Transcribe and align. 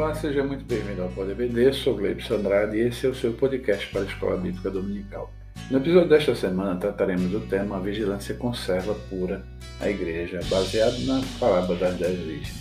Olá, 0.00 0.14
seja 0.14 0.42
muito 0.42 0.64
bem-vindo 0.64 1.02
ao 1.02 1.10
Pode 1.10 1.34
BD, 1.34 1.74
sou 1.74 1.94
Gleibson 1.94 2.36
Andrade 2.36 2.74
e 2.74 2.80
esse 2.88 3.04
é 3.04 3.10
o 3.10 3.14
seu 3.14 3.34
podcast 3.34 3.86
para 3.88 4.00
a 4.00 4.04
Escola 4.04 4.38
Bíblica 4.38 4.70
Dominical. 4.70 5.30
No 5.70 5.76
episódio 5.76 6.08
desta 6.08 6.34
semana 6.34 6.80
trataremos 6.80 7.30
do 7.30 7.40
tema 7.40 7.76
A 7.76 7.80
Vigilância 7.80 8.34
Conserva 8.34 8.94
Pura 9.10 9.42
a 9.78 9.90
Igreja, 9.90 10.40
baseado 10.48 10.98
na 11.00 11.20
parábola 11.38 11.78
das 11.78 11.98
dez 11.98 12.18
virgens. 12.18 12.54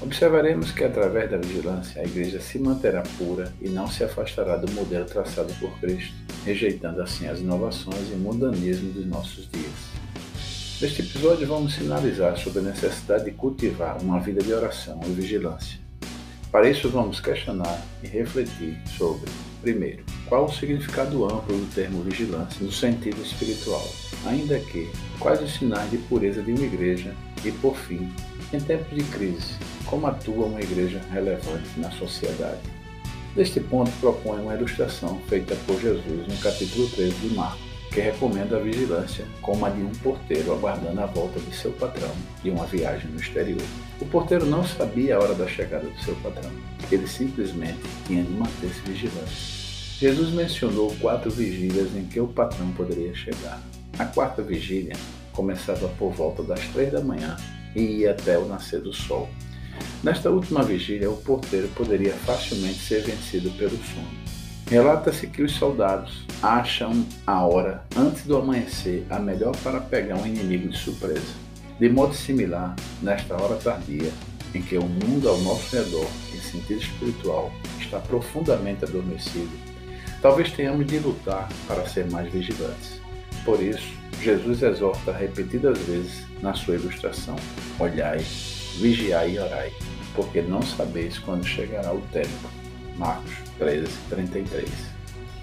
Observaremos 0.00 0.72
que 0.72 0.84
através 0.84 1.30
da 1.30 1.36
vigilância 1.36 2.00
a 2.00 2.04
Igreja 2.06 2.40
se 2.40 2.58
manterá 2.58 3.02
pura 3.18 3.52
e 3.60 3.68
não 3.68 3.86
se 3.86 4.02
afastará 4.02 4.56
do 4.56 4.72
modelo 4.72 5.04
traçado 5.04 5.52
por 5.60 5.78
Cristo, 5.78 6.14
rejeitando 6.46 7.02
assim 7.02 7.28
as 7.28 7.40
inovações 7.40 8.10
e 8.10 8.16
mundanismo 8.16 8.90
dos 8.94 9.04
nossos 9.04 9.46
dias. 9.50 10.80
Neste 10.80 11.02
episódio 11.02 11.46
vamos 11.46 11.74
sinalizar 11.74 12.38
sobre 12.38 12.60
a 12.60 12.62
necessidade 12.62 13.26
de 13.26 13.32
cultivar 13.32 14.00
uma 14.00 14.18
vida 14.18 14.42
de 14.42 14.50
oração 14.50 14.98
e 15.06 15.10
vigilância 15.10 15.84
para 16.50 16.70
isso, 16.70 16.88
vamos 16.88 17.20
questionar 17.20 17.82
e 18.02 18.06
refletir 18.06 18.78
sobre, 18.96 19.30
primeiro, 19.60 20.04
qual 20.26 20.46
o 20.46 20.52
significado 20.52 21.24
amplo 21.24 21.56
do 21.56 21.74
termo 21.74 22.02
vigilância 22.02 22.64
no 22.64 22.72
sentido 22.72 23.20
espiritual, 23.22 23.86
ainda 24.24 24.58
que 24.58 24.90
quais 25.18 25.42
os 25.42 25.54
sinais 25.54 25.90
de 25.90 25.98
pureza 25.98 26.42
de 26.42 26.52
uma 26.52 26.64
igreja 26.64 27.14
e, 27.44 27.50
por 27.52 27.76
fim, 27.76 28.12
em 28.52 28.60
tempos 28.60 28.96
de 28.96 29.04
crise, 29.10 29.54
como 29.84 30.06
atua 30.06 30.46
uma 30.46 30.60
igreja 30.60 31.00
relevante 31.12 31.68
na 31.78 31.90
sociedade. 31.90 32.60
Neste 33.34 33.60
ponto, 33.60 33.90
proponho 34.00 34.44
uma 34.44 34.54
ilustração 34.54 35.20
feita 35.28 35.54
por 35.66 35.80
Jesus 35.80 36.26
no 36.26 36.36
capítulo 36.38 36.88
13 36.88 37.14
de 37.16 37.34
Marcos 37.34 37.65
que 37.96 38.02
recomenda 38.02 38.58
a 38.58 38.60
vigilância 38.60 39.24
como 39.40 39.64
a 39.64 39.70
de 39.70 39.80
um 39.80 39.90
porteiro 39.90 40.52
aguardando 40.52 41.00
a 41.00 41.06
volta 41.06 41.40
de 41.40 41.56
seu 41.56 41.72
patrão 41.72 42.14
de 42.42 42.50
uma 42.50 42.66
viagem 42.66 43.10
no 43.10 43.18
exterior. 43.18 43.62
O 43.98 44.04
porteiro 44.04 44.44
não 44.44 44.62
sabia 44.62 45.16
a 45.16 45.18
hora 45.18 45.34
da 45.34 45.48
chegada 45.48 45.88
do 45.88 45.98
seu 46.02 46.14
patrão, 46.16 46.50
ele 46.92 47.08
simplesmente 47.08 47.80
tinha 48.06 48.22
de 48.22 48.30
manter-se 48.32 48.80
vigilante. 48.82 49.96
Jesus 49.98 50.28
mencionou 50.34 50.94
quatro 51.00 51.30
vigílias 51.30 51.96
em 51.96 52.04
que 52.04 52.20
o 52.20 52.28
patrão 52.28 52.70
poderia 52.72 53.14
chegar. 53.14 53.62
A 53.98 54.04
quarta 54.04 54.42
vigília 54.42 54.94
começava 55.32 55.88
por 55.98 56.12
volta 56.12 56.42
das 56.42 56.60
três 56.74 56.92
da 56.92 57.00
manhã 57.00 57.38
e 57.74 57.80
ia 57.80 58.10
até 58.10 58.36
o 58.36 58.44
nascer 58.44 58.82
do 58.82 58.92
sol. 58.92 59.26
Nesta 60.04 60.28
última 60.28 60.62
vigília, 60.62 61.10
o 61.10 61.16
porteiro 61.16 61.68
poderia 61.68 62.12
facilmente 62.12 62.78
ser 62.78 63.04
vencido 63.04 63.50
pelo 63.52 63.78
sono. 63.78 64.25
Relata-se 64.68 65.28
que 65.28 65.42
os 65.42 65.52
soldados 65.52 66.24
acham 66.42 67.06
a 67.24 67.46
hora 67.46 67.84
antes 67.96 68.24
do 68.24 68.36
amanhecer 68.36 69.06
a 69.08 69.18
melhor 69.20 69.56
para 69.62 69.80
pegar 69.80 70.16
um 70.16 70.26
inimigo 70.26 70.68
de 70.68 70.76
surpresa. 70.76 71.34
De 71.78 71.88
modo 71.88 72.12
similar, 72.12 72.74
nesta 73.00 73.40
hora 73.40 73.54
tardia, 73.56 74.10
em 74.52 74.60
que 74.60 74.76
o 74.76 74.82
mundo 74.82 75.28
ao 75.28 75.38
nosso 75.38 75.76
redor, 75.76 76.08
em 76.34 76.40
sentido 76.40 76.80
espiritual, 76.80 77.52
está 77.78 78.00
profundamente 78.00 78.84
adormecido, 78.84 79.50
talvez 80.20 80.50
tenhamos 80.50 80.84
de 80.86 80.98
lutar 80.98 81.48
para 81.68 81.86
ser 81.86 82.10
mais 82.10 82.28
vigilantes. 82.32 83.00
Por 83.44 83.62
isso, 83.62 83.86
Jesus 84.20 84.64
exorta 84.64 85.12
repetidas 85.12 85.78
vezes 85.78 86.24
na 86.42 86.54
sua 86.54 86.74
ilustração: 86.74 87.36
olhai, 87.78 88.18
vigiai 88.80 89.34
e 89.34 89.38
orai, 89.38 89.72
porque 90.16 90.42
não 90.42 90.60
sabeis 90.60 91.20
quando 91.20 91.46
chegará 91.46 91.92
o 91.92 92.00
tempo. 92.12 92.65
Marcos 92.98 93.32
13, 93.58 93.88
33. 94.10 94.96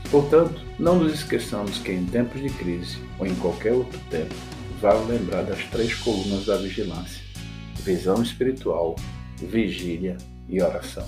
Portanto, 0.10 0.62
não 0.78 1.00
nos 1.00 1.14
esqueçamos 1.14 1.80
que 1.80 1.92
em 1.92 2.06
tempos 2.06 2.42
de 2.42 2.50
crise 2.50 2.98
ou 3.18 3.26
em 3.26 3.36
qualquer 3.36 3.74
outro 3.74 4.00
tempo, 4.10 4.36
vale 4.80 5.06
lembrar 5.06 5.44
das 5.44 5.64
três 5.66 5.94
colunas 5.96 6.46
da 6.46 6.58
vigilância: 6.58 7.24
visão 7.84 8.22
espiritual, 8.22 8.96
vigília 9.38 10.18
e 10.48 10.62
oração. 10.62 11.08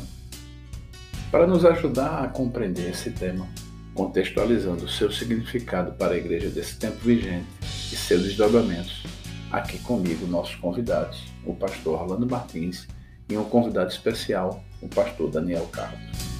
Para 1.31 1.45
nos 1.45 1.65
ajudar 1.65 2.23
a 2.23 2.27
compreender 2.27 2.89
esse 2.89 3.11
tema, 3.11 3.47
contextualizando 3.93 4.89
seu 4.89 5.11
significado 5.11 5.91
para 5.93 6.13
a 6.13 6.17
igreja 6.17 6.49
desse 6.49 6.77
tempo 6.77 6.97
vigente 7.03 7.45
e 7.91 7.95
seus 7.95 8.23
desdobramentos, 8.23 9.03
aqui 9.51 9.79
comigo 9.79 10.25
nossos 10.27 10.55
convidados, 10.55 11.23
o 11.45 11.53
pastor 11.53 12.01
Orlando 12.01 12.25
Martins 12.25 12.87
e 13.29 13.37
um 13.37 13.43
convidado 13.43 13.89
especial, 13.89 14.63
o 14.81 14.87
pastor 14.87 15.29
Daniel 15.29 15.67
Carlos. 15.71 16.34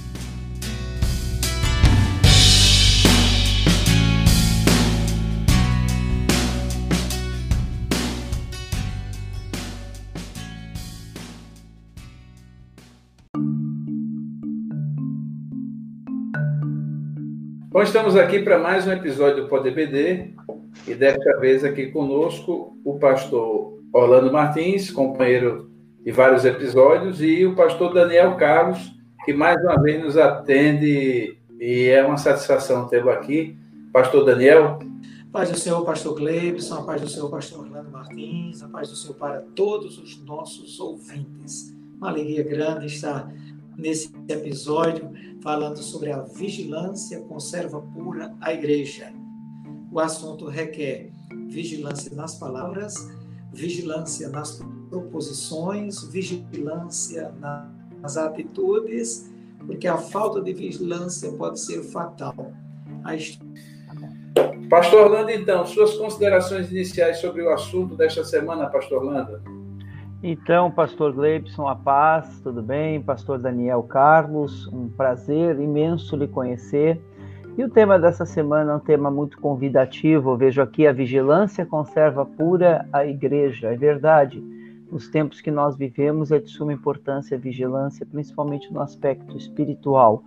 Bom, 17.76 17.82
estamos 17.82 18.16
aqui 18.16 18.38
para 18.38 18.58
mais 18.58 18.86
um 18.86 18.90
episódio 18.90 19.42
do 19.42 19.48
Poder 19.50 19.70
BD 19.74 20.30
e 20.88 20.94
desta 20.94 21.38
vez 21.38 21.62
aqui 21.62 21.88
conosco 21.88 22.74
o 22.82 22.98
pastor 22.98 23.78
Orlando 23.92 24.32
Martins, 24.32 24.90
companheiro 24.90 25.70
de 26.02 26.10
vários 26.10 26.46
episódios, 26.46 27.20
e 27.20 27.44
o 27.44 27.54
pastor 27.54 27.92
Daniel 27.92 28.34
Carlos, 28.36 28.78
que 29.26 29.34
mais 29.34 29.62
uma 29.62 29.78
vez 29.82 30.02
nos 30.02 30.16
atende 30.16 31.36
e 31.60 31.88
é 31.88 32.02
uma 32.02 32.16
satisfação 32.16 32.88
tê-lo 32.88 33.10
aqui. 33.10 33.54
Pastor 33.92 34.24
Daniel. 34.24 34.78
Paz 35.30 35.50
do 35.50 35.58
Senhor, 35.58 35.84
pastor 35.84 36.14
Gleibson, 36.14 36.76
a 36.76 36.82
paz 36.82 37.02
do 37.02 37.08
Senhor, 37.10 37.28
pastor 37.28 37.60
Orlando 37.60 37.90
Martins, 37.90 38.62
a 38.62 38.68
paz 38.68 38.88
do 38.88 38.96
Senhor 38.96 39.16
para 39.16 39.42
todos 39.54 39.98
os 39.98 40.18
nossos 40.24 40.80
ouvintes. 40.80 41.76
Uma 41.98 42.08
alegria 42.08 42.42
grande 42.42 42.86
estar 42.86 43.30
nesse 43.76 44.10
episódio 44.28 45.10
falando 45.42 45.78
sobre 45.78 46.10
a 46.10 46.22
vigilância 46.22 47.20
conserva 47.20 47.80
pura 47.80 48.34
a 48.40 48.52
igreja. 48.52 49.12
O 49.92 50.00
assunto 50.00 50.46
requer 50.46 51.10
vigilância 51.48 52.14
nas 52.14 52.36
palavras, 52.36 52.94
vigilância 53.52 54.28
nas 54.28 54.60
proposições, 54.90 56.02
vigilância 56.04 57.32
nas 58.00 58.16
atitudes, 58.16 59.30
porque 59.66 59.86
a 59.86 59.96
falta 59.96 60.40
de 60.40 60.52
vigilância 60.52 61.30
pode 61.32 61.60
ser 61.60 61.82
fatal. 61.82 62.52
Pastor 64.68 65.04
Orlando, 65.04 65.30
então, 65.30 65.64
suas 65.64 65.94
considerações 65.94 66.70
iniciais 66.70 67.18
sobre 67.18 67.42
o 67.42 67.50
assunto 67.50 67.94
desta 67.96 68.24
semana, 68.24 68.66
Pastor 68.66 68.98
Orlando? 68.98 69.55
Então, 70.28 70.72
Pastor 70.72 71.12
Gleibson, 71.12 71.68
a 71.68 71.76
paz, 71.76 72.40
tudo 72.40 72.60
bem? 72.60 73.00
Pastor 73.00 73.38
Daniel 73.38 73.84
Carlos, 73.84 74.66
um 74.72 74.88
prazer 74.88 75.56
imenso 75.60 76.16
lhe 76.16 76.26
conhecer. 76.26 77.00
E 77.56 77.62
o 77.62 77.70
tema 77.70 77.96
dessa 77.96 78.26
semana 78.26 78.72
é 78.72 78.74
um 78.74 78.80
tema 78.80 79.08
muito 79.08 79.40
convidativo. 79.40 80.32
Eu 80.32 80.36
vejo 80.36 80.60
aqui 80.60 80.84
a 80.84 80.92
vigilância 80.92 81.64
conserva 81.64 82.26
pura 82.26 82.88
a 82.92 83.06
igreja. 83.06 83.72
É 83.72 83.76
verdade. 83.76 84.42
Nos 84.90 85.08
tempos 85.08 85.40
que 85.40 85.52
nós 85.52 85.76
vivemos 85.76 86.32
é 86.32 86.40
de 86.40 86.50
suma 86.50 86.72
importância 86.72 87.36
a 87.36 87.40
vigilância, 87.40 88.04
principalmente 88.04 88.74
no 88.74 88.80
aspecto 88.80 89.36
espiritual. 89.36 90.24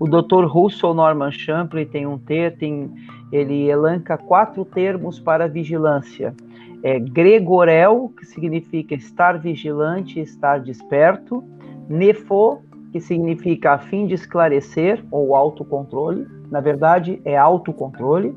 O 0.00 0.08
Dr. 0.08 0.46
Russell 0.46 0.94
Norman 0.94 1.30
Champlin 1.30 1.86
tem 1.86 2.08
um 2.08 2.18
ter, 2.18 2.56
tem, 2.56 2.92
ele 3.30 3.70
elenca 3.70 4.18
quatro 4.18 4.64
termos 4.64 5.20
para 5.20 5.46
vigilância 5.46 6.34
é, 6.82 6.98
Gregorel, 6.98 8.12
que 8.16 8.24
significa 8.24 8.94
estar 8.94 9.38
vigilante, 9.38 10.20
estar 10.20 10.60
desperto, 10.60 11.44
Nefo, 11.88 12.62
que 12.92 13.00
significa 13.00 13.72
a 13.72 13.78
fim 13.78 14.06
de 14.06 14.14
esclarecer 14.14 15.04
ou 15.10 15.34
autocontrole, 15.34 16.26
na 16.50 16.60
verdade 16.60 17.20
é 17.24 17.36
autocontrole, 17.36 18.34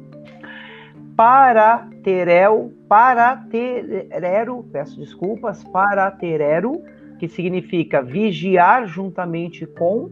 Paraterel, 1.15 2.73
Paraterero, 2.87 4.65
peço 4.71 4.99
desculpas, 4.99 5.63
Paraterero, 5.65 6.81
que 7.19 7.27
significa 7.27 8.01
vigiar 8.01 8.87
juntamente 8.87 9.65
com, 9.67 10.09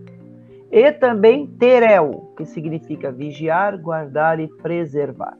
e 0.72 0.92
também 0.92 1.48
Terel, 1.48 2.32
que 2.38 2.46
significa 2.46 3.12
vigiar, 3.12 3.78
guardar 3.82 4.40
e 4.40 4.48
preservar. 4.48 5.36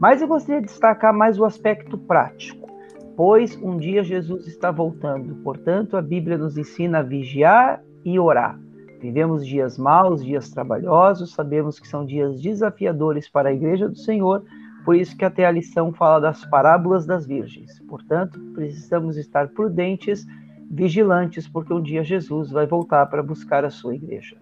Mas 0.00 0.20
eu 0.20 0.28
gostaria 0.28 0.60
de 0.60 0.66
destacar 0.66 1.14
mais 1.14 1.38
o 1.38 1.44
aspecto 1.44 1.96
prático, 1.96 2.68
pois 3.16 3.56
um 3.56 3.76
dia 3.76 4.02
Jesus 4.02 4.46
está 4.46 4.70
voltando. 4.70 5.36
Portanto, 5.36 5.96
a 5.96 6.02
Bíblia 6.02 6.36
nos 6.36 6.58
ensina 6.58 6.98
a 6.98 7.02
vigiar 7.02 7.82
e 8.04 8.18
orar. 8.18 8.58
Vivemos 9.00 9.46
dias 9.46 9.76
maus, 9.76 10.24
dias 10.24 10.50
trabalhosos, 10.50 11.32
sabemos 11.34 11.78
que 11.78 11.86
são 11.86 12.06
dias 12.06 12.40
desafiadores 12.40 13.28
para 13.28 13.50
a 13.50 13.52
igreja 13.52 13.88
do 13.88 13.96
Senhor, 13.96 14.42
por 14.84 14.96
isso 14.96 15.16
que 15.16 15.24
até 15.24 15.46
a 15.46 15.50
lição 15.50 15.92
fala 15.92 16.20
das 16.20 16.44
parábolas 16.46 17.06
das 17.06 17.26
virgens. 17.26 17.80
Portanto, 17.88 18.40
precisamos 18.54 19.16
estar 19.16 19.48
prudentes, 19.48 20.26
vigilantes, 20.70 21.48
porque 21.48 21.72
um 21.72 21.82
dia 21.82 22.02
Jesus 22.02 22.50
vai 22.50 22.66
voltar 22.66 23.06
para 23.06 23.22
buscar 23.22 23.64
a 23.64 23.70
sua 23.70 23.94
igreja. 23.94 24.36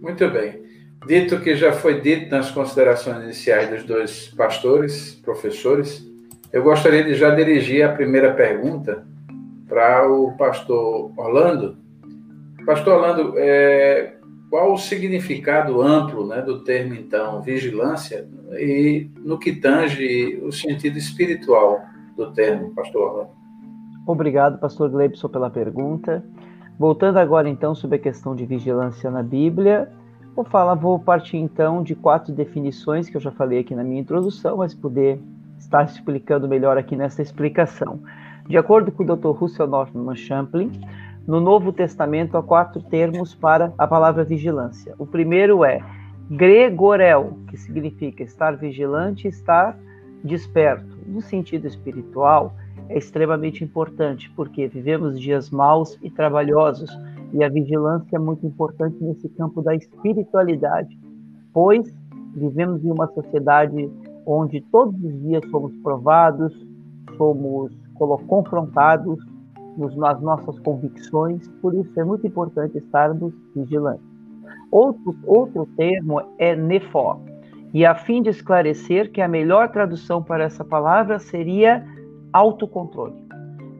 Muito 0.00 0.30
bem. 0.30 0.62
Dito 1.06 1.40
que 1.40 1.54
já 1.54 1.72
foi 1.72 2.00
dito 2.00 2.30
nas 2.30 2.50
considerações 2.50 3.22
iniciais 3.24 3.68
dos 3.70 3.84
dois 3.84 4.28
pastores, 4.28 5.14
professores, 5.22 6.06
eu 6.52 6.62
gostaria 6.62 7.04
de 7.04 7.14
já 7.14 7.30
dirigir 7.30 7.84
a 7.84 7.92
primeira 7.92 8.32
pergunta 8.32 9.06
para 9.68 10.08
o 10.08 10.36
pastor 10.36 11.12
Orlando, 11.16 11.76
Pastor 12.64 12.94
Orlando, 12.94 13.34
é, 13.36 14.14
qual 14.48 14.72
o 14.72 14.78
significado 14.78 15.82
amplo 15.82 16.26
né, 16.26 16.40
do 16.40 16.64
termo, 16.64 16.94
então, 16.94 17.42
vigilância, 17.42 18.26
e 18.52 19.10
no 19.18 19.38
que 19.38 19.52
tange 19.52 20.40
o 20.42 20.50
sentido 20.50 20.96
espiritual 20.96 21.80
do 22.16 22.32
termo, 22.32 22.70
pastor 22.70 23.02
Orlando? 23.02 23.30
Obrigado, 24.06 24.58
pastor 24.58 24.90
Gleibson, 24.90 25.28
pela 25.28 25.50
pergunta. 25.50 26.24
Voltando 26.78 27.18
agora, 27.18 27.48
então, 27.48 27.74
sobre 27.74 27.96
a 27.96 28.00
questão 28.00 28.34
de 28.34 28.46
vigilância 28.46 29.10
na 29.10 29.22
Bíblia, 29.22 29.90
vou 30.34 30.44
falar, 30.44 30.74
vou 30.74 30.98
partir, 30.98 31.36
então, 31.36 31.82
de 31.82 31.94
quatro 31.94 32.32
definições 32.32 33.08
que 33.08 33.16
eu 33.16 33.20
já 33.20 33.30
falei 33.30 33.60
aqui 33.60 33.74
na 33.74 33.84
minha 33.84 34.00
introdução, 34.00 34.56
mas 34.56 34.74
poder 34.74 35.20
estar 35.58 35.84
explicando 35.84 36.48
melhor 36.48 36.76
aqui 36.76 36.96
nessa 36.96 37.22
explicação. 37.22 38.00
De 38.48 38.58
acordo 38.58 38.90
com 38.90 39.02
o 39.02 39.16
Dr. 39.16 39.30
Russell 39.30 39.66
Norman 39.66 40.14
Champlin, 40.14 40.70
no 41.26 41.40
Novo 41.40 41.72
Testamento 41.72 42.36
há 42.36 42.42
quatro 42.42 42.82
termos 42.82 43.34
para 43.34 43.72
a 43.78 43.86
palavra 43.86 44.24
vigilância. 44.24 44.94
O 44.98 45.06
primeiro 45.06 45.64
é 45.64 45.80
gregorel, 46.30 47.38
que 47.48 47.56
significa 47.56 48.22
estar 48.22 48.56
vigilante, 48.56 49.28
estar 49.28 49.78
desperto. 50.22 50.98
No 51.06 51.22
sentido 51.22 51.66
espiritual, 51.66 52.54
é 52.88 52.98
extremamente 52.98 53.64
importante, 53.64 54.30
porque 54.36 54.66
vivemos 54.66 55.18
dias 55.18 55.48
maus 55.48 55.98
e 56.02 56.10
trabalhosos, 56.10 56.90
e 57.34 57.42
a 57.42 57.48
vigilância 57.48 58.16
é 58.16 58.18
muito 58.18 58.46
importante 58.46 58.96
nesse 59.02 59.28
campo 59.30 59.60
da 59.60 59.74
espiritualidade, 59.74 60.96
pois 61.52 61.92
vivemos 62.34 62.84
em 62.84 62.90
uma 62.90 63.08
sociedade 63.08 63.90
onde 64.24 64.60
todos 64.72 64.94
os 65.02 65.20
dias 65.20 65.42
somos 65.50 65.76
provados, 65.78 66.54
somos 67.16 67.72
confrontados 68.28 69.18
nas 69.76 70.20
nossas 70.20 70.58
convicções, 70.60 71.48
por 71.60 71.74
isso 71.74 71.90
é 71.98 72.04
muito 72.04 72.24
importante 72.24 72.78
estarmos 72.78 73.34
vigilantes. 73.54 74.06
Outro, 74.70 75.16
outro 75.26 75.66
termo 75.76 76.22
é 76.38 76.54
nefó, 76.54 77.20
e 77.72 77.84
a 77.84 77.96
fim 77.96 78.22
de 78.22 78.30
esclarecer 78.30 79.10
que 79.10 79.20
a 79.20 79.26
melhor 79.26 79.70
tradução 79.70 80.22
para 80.22 80.44
essa 80.44 80.64
palavra 80.64 81.18
seria 81.18 81.84
autocontrole. 82.32 83.23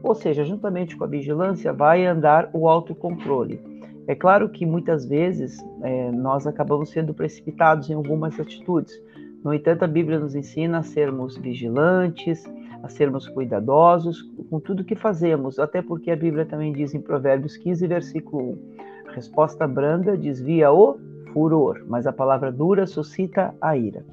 Ou 0.05 0.15
seja, 0.15 0.45
juntamente 0.45 0.95
com 0.97 1.05
a 1.05 1.07
vigilância 1.07 1.73
vai 1.73 2.05
andar 2.05 2.51
o 2.53 2.69
autocontrole. 2.69 3.59
É 4.07 4.15
claro 4.15 4.51
que 4.51 4.67
muitas 4.67 5.07
vezes 5.07 5.59
é, 5.83 6.11
nós 6.13 6.47
acabamos 6.47 6.91
sendo 6.91 7.15
precipitados 7.15 7.89
em 7.89 7.95
algumas 7.95 8.39
atitudes. 8.39 8.93
No 9.43 9.55
entanto, 9.55 9.83
a 9.83 9.89
Bíblia 9.89 10.19
nos 10.19 10.35
ensina 10.35 10.79
a 10.79 10.83
sermos 10.83 11.39
vigilantes, 11.39 12.45
a 12.83 12.89
sermos 12.91 13.27
cuidadosos 13.27 14.21
com 14.51 14.61
tudo 14.61 14.85
que 14.85 14.95
fazemos, 14.95 15.59
até 15.59 15.81
porque 15.81 16.11
a 16.11 16.17
Bíblia 16.17 16.45
também 16.45 16.71
diz 16.71 16.95
em 16.95 17.01
Provérbios 17.01 17.57
15, 17.57 17.87
versículo 17.87 18.59
1: 19.09 19.13
resposta 19.15 19.67
branda 19.67 20.19
desvia 20.19 20.71
o 20.71 20.99
furor, 21.33 21.83
mas 21.89 22.07
a 22.07 22.13
palavra 22.13 22.53
dura 22.53 22.87
suscita 22.87 23.55
a 23.59 23.75
ira. 23.75 24.05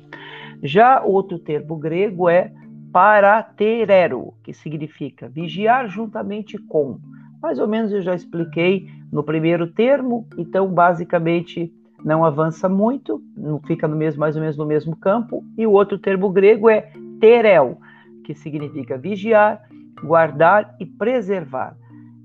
Já 0.64 1.04
outro 1.04 1.38
termo 1.38 1.76
grego 1.76 2.30
é 2.30 2.54
paraterero, 2.92 4.34
que 4.44 4.54
significa 4.54 5.30
vigiar 5.30 5.88
juntamente 5.88 6.58
com. 6.58 7.00
Mais 7.42 7.58
ou 7.58 7.68
menos 7.68 7.92
eu 7.92 8.02
já 8.02 8.14
expliquei 8.14 8.88
no 9.12 9.24
primeiro 9.24 9.68
termo, 9.68 10.28
então 10.38 10.68
basicamente 10.68 11.74
não 12.04 12.26
avança 12.26 12.68
muito, 12.68 13.22
não 13.36 13.60
fica 13.60 13.88
no 13.88 13.96
mesmo, 13.96 14.20
mais 14.20 14.36
ou 14.36 14.42
menos 14.42 14.58
no 14.58 14.66
mesmo 14.66 14.96
campo. 14.96 15.44
E 15.58 15.66
o 15.66 15.72
outro 15.72 15.98
termo 15.98 16.30
grego 16.30 16.70
é 16.70 16.92
terel, 17.20 17.80
que 18.24 18.34
significa 18.34 18.98
vigiar, 18.98 19.62
guardar 20.04 20.76
e 20.80 20.86
preservar. 20.86 21.76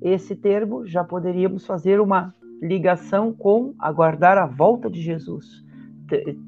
Esse 0.00 0.36
termo 0.36 0.86
já 0.86 1.04
poderíamos 1.04 1.66
fazer 1.66 2.00
uma 2.00 2.34
ligação 2.62 3.32
com 3.32 3.74
aguardar 3.78 4.38
a 4.38 4.46
volta 4.46 4.90
de 4.90 5.00
Jesus. 5.00 5.65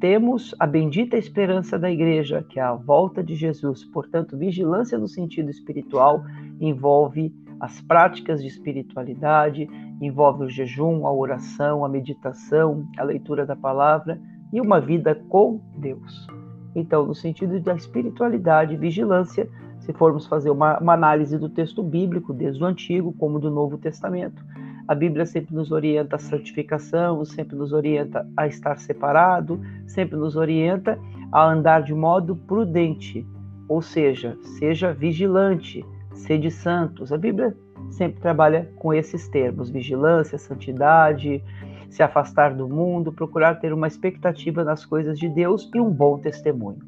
Temos 0.00 0.54
a 0.58 0.66
bendita 0.66 1.16
esperança 1.16 1.78
da 1.78 1.90
igreja, 1.90 2.44
que 2.48 2.60
é 2.60 2.62
a 2.62 2.74
volta 2.74 3.22
de 3.22 3.34
Jesus. 3.34 3.84
Portanto, 3.84 4.38
vigilância 4.38 4.96
no 4.96 5.08
sentido 5.08 5.50
espiritual 5.50 6.22
envolve 6.60 7.34
as 7.60 7.80
práticas 7.80 8.40
de 8.40 8.48
espiritualidade, 8.48 9.68
envolve 10.00 10.44
o 10.44 10.48
jejum, 10.48 11.06
a 11.06 11.12
oração, 11.12 11.84
a 11.84 11.88
meditação, 11.88 12.86
a 12.96 13.02
leitura 13.02 13.44
da 13.44 13.56
palavra 13.56 14.20
e 14.52 14.60
uma 14.60 14.80
vida 14.80 15.14
com 15.28 15.60
Deus. 15.76 16.26
Então, 16.74 17.04
no 17.04 17.14
sentido 17.14 17.58
da 17.60 17.74
espiritualidade 17.74 18.76
vigilância, 18.76 19.48
se 19.80 19.92
formos 19.92 20.26
fazer 20.26 20.50
uma, 20.50 20.78
uma, 20.78 20.94
análise 20.94 21.36
do 21.38 21.48
texto 21.48 21.82
bíblico, 21.82 22.32
desde 22.32 22.62
o 22.62 22.66
Antigo 22.66 23.12
como 23.18 23.40
do 23.40 23.50
Novo 23.50 23.78
Testamento, 23.78 24.42
a 24.88 24.94
Bíblia 24.94 25.26
sempre 25.26 25.54
nos 25.54 25.70
orienta 25.70 26.16
à 26.16 26.18
santificação, 26.18 27.22
sempre 27.22 27.54
nos 27.54 27.74
orienta 27.74 28.26
a 28.34 28.46
estar 28.46 28.78
separado, 28.78 29.60
sempre 29.86 30.16
nos 30.16 30.34
orienta 30.34 30.98
a 31.30 31.44
andar 31.44 31.82
de 31.82 31.94
modo 31.94 32.34
prudente, 32.34 33.26
ou 33.68 33.82
seja, 33.82 34.38
seja 34.58 34.94
vigilante, 34.94 35.84
sede 36.14 36.50
santos. 36.50 37.12
A 37.12 37.18
Bíblia 37.18 37.54
sempre 37.90 38.18
trabalha 38.22 38.70
com 38.76 38.94
esses 38.94 39.28
termos: 39.28 39.68
vigilância, 39.68 40.38
santidade, 40.38 41.44
se 41.90 42.02
afastar 42.02 42.54
do 42.54 42.66
mundo, 42.66 43.12
procurar 43.12 43.56
ter 43.56 43.74
uma 43.74 43.86
expectativa 43.86 44.64
nas 44.64 44.86
coisas 44.86 45.18
de 45.18 45.28
Deus 45.28 45.70
e 45.74 45.80
um 45.80 45.90
bom 45.90 46.18
testemunho. 46.18 46.78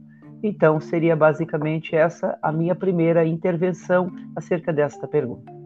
Então, 0.42 0.80
seria 0.80 1.14
basicamente 1.14 1.94
essa 1.94 2.38
a 2.40 2.50
minha 2.50 2.74
primeira 2.74 3.26
intervenção 3.26 4.10
acerca 4.34 4.72
desta 4.72 5.06
pergunta. 5.06 5.59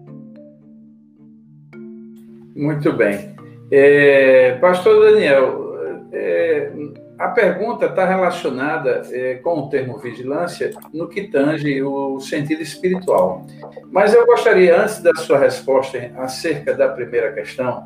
Muito 2.55 2.93
bem. 2.93 3.35
É, 3.71 4.53
Pastor 4.61 5.11
Daniel, 5.11 5.75
é, 6.13 6.71
a 7.19 7.29
pergunta 7.29 7.87
está 7.87 8.05
relacionada 8.05 9.03
é, 9.11 9.35
com 9.37 9.61
o 9.61 9.69
termo 9.69 9.99
vigilância 9.99 10.73
no 10.93 11.09
que 11.09 11.29
tange 11.29 11.83
o 11.83 12.21
sentido 12.21 12.63
espiritual. 12.63 13.47
Mas 13.91 14.13
eu 14.13 14.27
gostaria, 14.27 14.81
antes 14.81 15.03
da 15.03 15.15
sua 15.15 15.39
resposta 15.39 15.99
acerca 16.17 16.75
da 16.75 16.89
primeira 16.89 17.33
questão, 17.33 17.85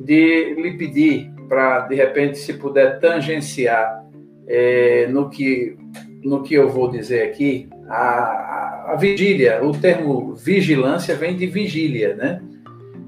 de 0.00 0.54
lhe 0.54 0.76
pedir 0.76 1.30
para, 1.48 1.80
de 1.80 1.94
repente, 1.94 2.38
se 2.38 2.54
puder 2.54 2.98
tangenciar 2.98 4.02
é, 4.46 5.06
no, 5.08 5.28
que, 5.28 5.76
no 6.22 6.42
que 6.42 6.54
eu 6.54 6.68
vou 6.68 6.90
dizer 6.90 7.22
aqui, 7.22 7.68
a, 7.88 8.92
a, 8.92 8.96
vigília, 8.96 9.62
o 9.62 9.72
termo 9.72 10.34
vigilância 10.34 11.14
vem 11.14 11.36
de 11.36 11.46
vigília, 11.46 12.14
né? 12.14 12.42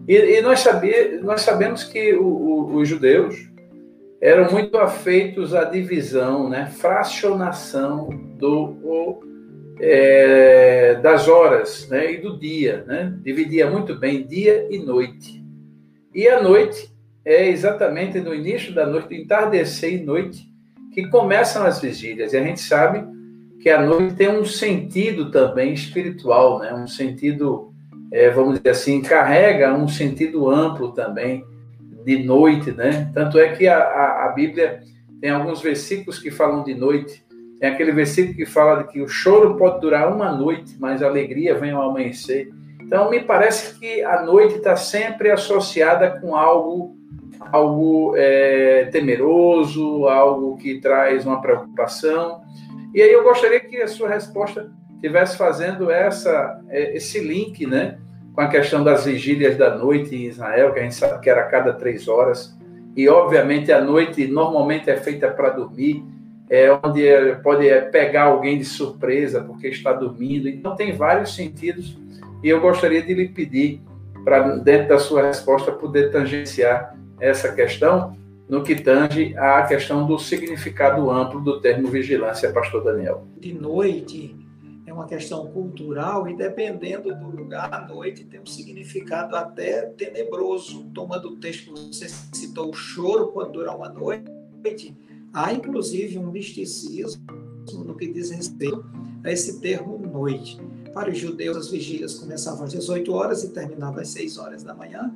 E, 0.07 0.17
e 0.17 0.43
nós, 0.43 0.61
saber, 0.61 1.21
nós 1.23 1.41
sabemos 1.41 1.85
que 1.85 2.15
o, 2.15 2.27
o, 2.27 2.77
os 2.77 2.89
judeus 2.89 3.49
eram 4.21 4.51
muito 4.51 4.77
afeitos 4.79 5.55
à 5.55 5.65
divisão, 5.65 6.49
né, 6.49 6.67
fracionação 6.67 8.09
do, 8.39 8.77
o, 8.83 9.23
é, 9.81 10.95
das 11.03 11.29
horas 11.29 11.89
né, 11.91 12.13
e 12.13 12.17
do 12.19 12.39
dia. 12.39 12.85
Né? 12.87 13.15
Dividia 13.23 13.71
muito 13.71 13.95
bem 13.95 14.27
dia 14.27 14.67
e 14.71 14.79
noite. 14.79 15.45
E 16.15 16.29
a 16.29 16.43
noite 16.43 16.91
é 17.25 17.49
exatamente 17.49 18.21
no 18.21 18.35
início 18.35 18.75
da 18.75 18.87
noite, 18.87 19.15
entardecer 19.15 19.95
e 19.95 20.05
noite, 20.05 20.49
que 20.93 21.09
começam 21.09 21.65
as 21.65 21.81
vigílias. 21.81 22.33
E 22.33 22.37
a 22.37 22.43
gente 22.43 22.61
sabe 22.61 23.05
que 23.61 23.69
a 23.69 23.83
noite 23.83 24.15
tem 24.15 24.29
um 24.29 24.45
sentido 24.45 25.31
também 25.31 25.73
espiritual, 25.73 26.61
né? 26.61 26.73
um 26.73 26.87
sentido, 26.87 27.74
é, 28.15 28.31
vamos 28.31 28.59
dizer 28.59 28.71
assim, 28.71 29.03
carrega 29.03 29.75
um 29.75 29.89
sentido 29.89 30.49
amplo 30.49 30.93
também 30.93 31.45
de 32.05 32.23
noite. 32.23 32.71
Né? 32.71 33.11
Tanto 33.13 33.41
é 33.41 33.49
que 33.49 33.67
a, 33.67 33.77
a, 33.77 34.27
a 34.27 34.29
Bíblia 34.29 34.83
tem 35.21 35.31
alguns 35.31 35.61
versículos 35.61 36.21
que 36.21 36.31
falam 36.31 36.63
de 36.63 36.77
noite. 36.77 37.27
Tem 37.59 37.69
aquele 37.69 37.91
versículo 37.91 38.37
que 38.37 38.47
fala 38.47 38.85
de 38.85 38.93
que 38.93 39.01
o 39.01 39.09
choro 39.09 39.57
pode 39.57 39.81
durar 39.81 40.15
uma 40.15 40.31
noite, 40.31 40.77
mas 40.79 41.03
a 41.03 41.09
alegria 41.09 41.59
vem 41.59 41.73
ao 41.73 41.91
amanhecer. 41.91 42.51
Então, 42.81 43.11
me 43.11 43.19
parece 43.19 43.81
que 43.81 44.05
a 44.05 44.23
noite 44.23 44.59
está 44.59 44.77
sempre 44.77 45.33
associada 45.33 46.21
com 46.21 46.37
algo, 46.37 46.97
algo 47.51 48.15
é, 48.17 48.85
temeroso, 48.93 50.07
algo 50.07 50.57
que 50.57 50.81
traz 50.81 51.27
uma 51.27 51.41
preocupação. 51.41 52.43
E 52.95 53.03
aí 53.03 53.13
eu 53.13 53.25
gostaria 53.25 53.59
que 53.59 53.79
a 53.79 53.89
sua 53.89 54.09
resposta 54.09 54.71
estivesse 54.95 55.37
fazendo 55.37 55.91
essa, 55.91 56.63
é, 56.69 56.97
esse 56.97 57.19
link 57.19 57.67
né, 57.67 57.99
com 58.35 58.41
a 58.41 58.49
questão 58.49 58.83
das 58.83 59.05
vigílias 59.05 59.57
da 59.57 59.77
noite 59.77 60.15
em 60.15 60.27
Israel, 60.27 60.73
que 60.73 60.81
a 60.81 60.83
gente 60.83 60.97
sabe 60.97 61.21
que 61.21 61.31
era 61.31 61.43
a 61.43 61.45
cada 61.45 61.73
três 61.73 62.09
horas. 62.09 62.57
E, 62.97 63.09
obviamente, 63.09 63.71
a 63.71 63.81
noite 63.81 64.27
normalmente 64.27 64.91
é 64.91 64.97
feita 64.97 65.31
para 65.31 65.51
dormir, 65.51 66.05
é 66.51 66.71
onde 66.73 67.03
pode 67.43 67.69
pegar 67.93 68.25
alguém 68.25 68.59
de 68.59 68.65
surpresa 68.65 69.41
porque 69.41 69.69
está 69.69 69.93
dormindo. 69.93 70.49
Então, 70.49 70.75
tem 70.75 70.93
vários 70.93 71.35
sentidos 71.35 71.97
e 72.43 72.49
eu 72.49 72.61
gostaria 72.61 73.03
de 73.03 73.15
lhe 73.15 73.29
pedir, 73.29 73.81
para, 74.25 74.57
dentro 74.57 74.89
da 74.89 74.99
sua 74.99 75.23
resposta, 75.23 75.71
poder 75.71 76.11
tangenciar 76.11 76.97
essa 77.21 77.53
questão 77.53 78.17
no 78.49 78.63
que 78.63 78.75
tange 78.75 79.35
à 79.39 79.63
questão 79.63 80.07
do 80.07 80.19
significado 80.19 81.11
amplo 81.11 81.41
do 81.41 81.61
termo 81.61 81.89
vigilância, 81.89 82.53
pastor 82.53 82.85
Daniel. 82.85 83.27
De 83.39 83.55
noite 83.55 84.37
é 84.41 84.44
uma 84.95 85.07
questão 85.07 85.47
cultural 85.49 86.29
e 86.29 86.37
dependendo 86.37 87.15
do 87.15 87.27
lugar, 87.29 87.73
a 87.73 87.87
noite 87.87 88.25
tem 88.25 88.41
um 88.41 88.47
significado 88.47 89.37
até 89.37 89.83
tenebroso. 89.87 90.85
Tomando 90.95 91.31
o 91.31 91.37
texto 91.37 91.73
que 91.73 91.81
você 91.89 92.09
citou, 92.33 92.71
o 92.71 92.73
choro 92.73 93.29
quando 93.33 93.53
dura 93.53 93.75
uma 93.75 93.89
noite, 93.89 94.97
há 95.33 95.53
inclusive 95.53 96.19
um 96.19 96.31
misticismo 96.31 97.23
no 97.85 97.95
que 97.97 98.07
diz 98.07 98.31
respeito 98.31 98.85
a 99.25 99.33
esse 99.33 99.61
termo 99.61 99.99
noite. 99.99 100.59
Para 100.93 101.11
os 101.11 101.19
judeus, 101.19 101.57
as 101.57 101.71
vigílias 101.71 102.15
começavam 102.15 102.65
às 102.65 102.73
18 102.73 103.13
horas 103.13 103.43
e 103.43 103.51
terminavam 103.51 104.01
às 104.01 104.09
6 104.09 104.39
horas 104.39 104.63
da 104.63 104.75
manhã. 104.75 105.13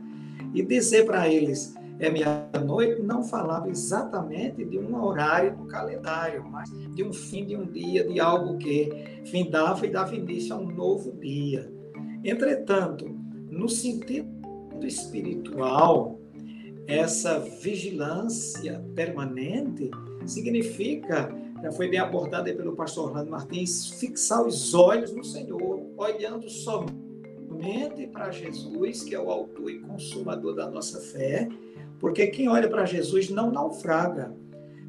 E 0.54 0.62
dizer 0.62 1.04
para 1.06 1.28
eles 1.28 1.74
é 2.00 2.10
meia-noite 2.10 3.02
não 3.02 3.24
falava 3.24 3.68
exatamente 3.68 4.64
de 4.64 4.78
um 4.78 5.04
horário 5.04 5.56
do 5.56 5.64
calendário, 5.64 6.44
mas 6.44 6.70
de 6.94 7.02
um 7.02 7.12
fim 7.12 7.44
de 7.44 7.56
um 7.56 7.66
dia, 7.66 8.06
de 8.06 8.20
algo 8.20 8.56
que 8.58 8.90
findava 9.24 9.84
e 9.84 9.90
dava 9.90 10.14
início 10.14 10.54
a 10.54 10.58
um 10.58 10.70
novo 10.70 11.12
dia. 11.12 11.70
Entretanto, 12.24 13.08
no 13.50 13.68
sentido 13.68 14.28
espiritual, 14.82 16.20
essa 16.86 17.40
vigilância 17.40 18.84
permanente 18.94 19.90
significa, 20.24 21.28
já 21.62 21.72
foi 21.72 21.88
bem 21.88 21.98
abordada 21.98 22.52
pelo 22.54 22.76
pastor 22.76 23.08
Orlando 23.08 23.30
Martins, 23.30 23.90
fixar 24.00 24.46
os 24.46 24.72
olhos 24.72 25.12
no 25.12 25.24
Senhor, 25.24 25.82
olhando 25.96 26.48
somente 26.48 28.06
para 28.06 28.30
Jesus, 28.30 29.02
que 29.02 29.14
é 29.14 29.20
o 29.20 29.30
autor 29.30 29.70
e 29.70 29.80
consumador 29.80 30.54
da 30.54 30.70
nossa 30.70 31.00
fé, 31.00 31.48
porque 31.98 32.26
quem 32.28 32.48
olha 32.48 32.68
para 32.68 32.84
Jesus 32.84 33.28
não 33.30 33.50
naufraga. 33.50 34.32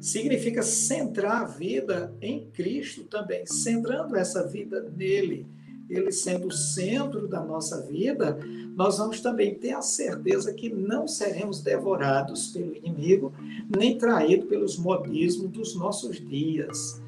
Significa 0.00 0.62
centrar 0.62 1.42
a 1.42 1.44
vida 1.44 2.14
em 2.22 2.46
Cristo 2.52 3.04
também, 3.04 3.44
centrando 3.44 4.16
essa 4.16 4.46
vida 4.46 4.90
nele, 4.96 5.46
ele 5.90 6.10
sendo 6.10 6.48
o 6.48 6.52
centro 6.52 7.28
da 7.28 7.44
nossa 7.44 7.82
vida, 7.82 8.38
nós 8.76 8.96
vamos 8.96 9.20
também 9.20 9.54
ter 9.54 9.72
a 9.72 9.82
certeza 9.82 10.54
que 10.54 10.72
não 10.72 11.06
seremos 11.06 11.60
devorados 11.60 12.48
pelo 12.48 12.74
inimigo, 12.76 13.32
nem 13.68 13.98
traídos 13.98 14.48
pelos 14.48 14.78
modismos 14.78 15.50
dos 15.50 15.74
nossos 15.74 16.16
dias. 16.16 17.02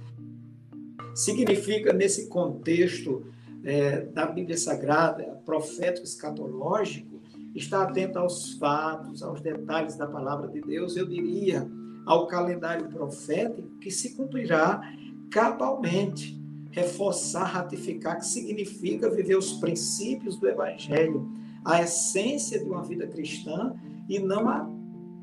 Significa, 1.15 1.93
nesse 1.93 2.27
contexto 2.27 3.25
é, 3.65 4.01
da 4.01 4.27
Bíblia 4.27 4.57
Sagrada, 4.59 5.25
profético 5.45 6.07
escatológico, 6.07 7.12
estar 7.55 7.83
atento 7.83 8.19
aos 8.19 8.53
fatos, 8.55 9.23
aos 9.23 9.41
detalhes 9.41 9.97
da 9.97 10.07
palavra 10.07 10.49
de 10.49 10.61
Deus, 10.61 10.97
eu 10.97 11.07
diria 11.07 11.69
ao 12.07 12.27
calendário 12.27 12.89
profético 12.89 13.69
que 13.81 13.91
se 13.91 14.15
cumprirá 14.17 14.81
cabalmente. 15.31 16.41
Reforçar, 16.71 17.45
ratificar, 17.45 18.17
que 18.17 18.27
significa 18.27 19.11
viver 19.11 19.37
os 19.37 19.53
princípios 19.53 20.39
do 20.39 20.49
Evangelho, 20.49 21.31
a 21.63 21.83
essência 21.83 22.59
de 22.59 22.65
uma 22.65 22.83
vida 22.83 23.07
cristã 23.07 23.75
e 24.09 24.19
não 24.19 24.49
a 24.49 24.67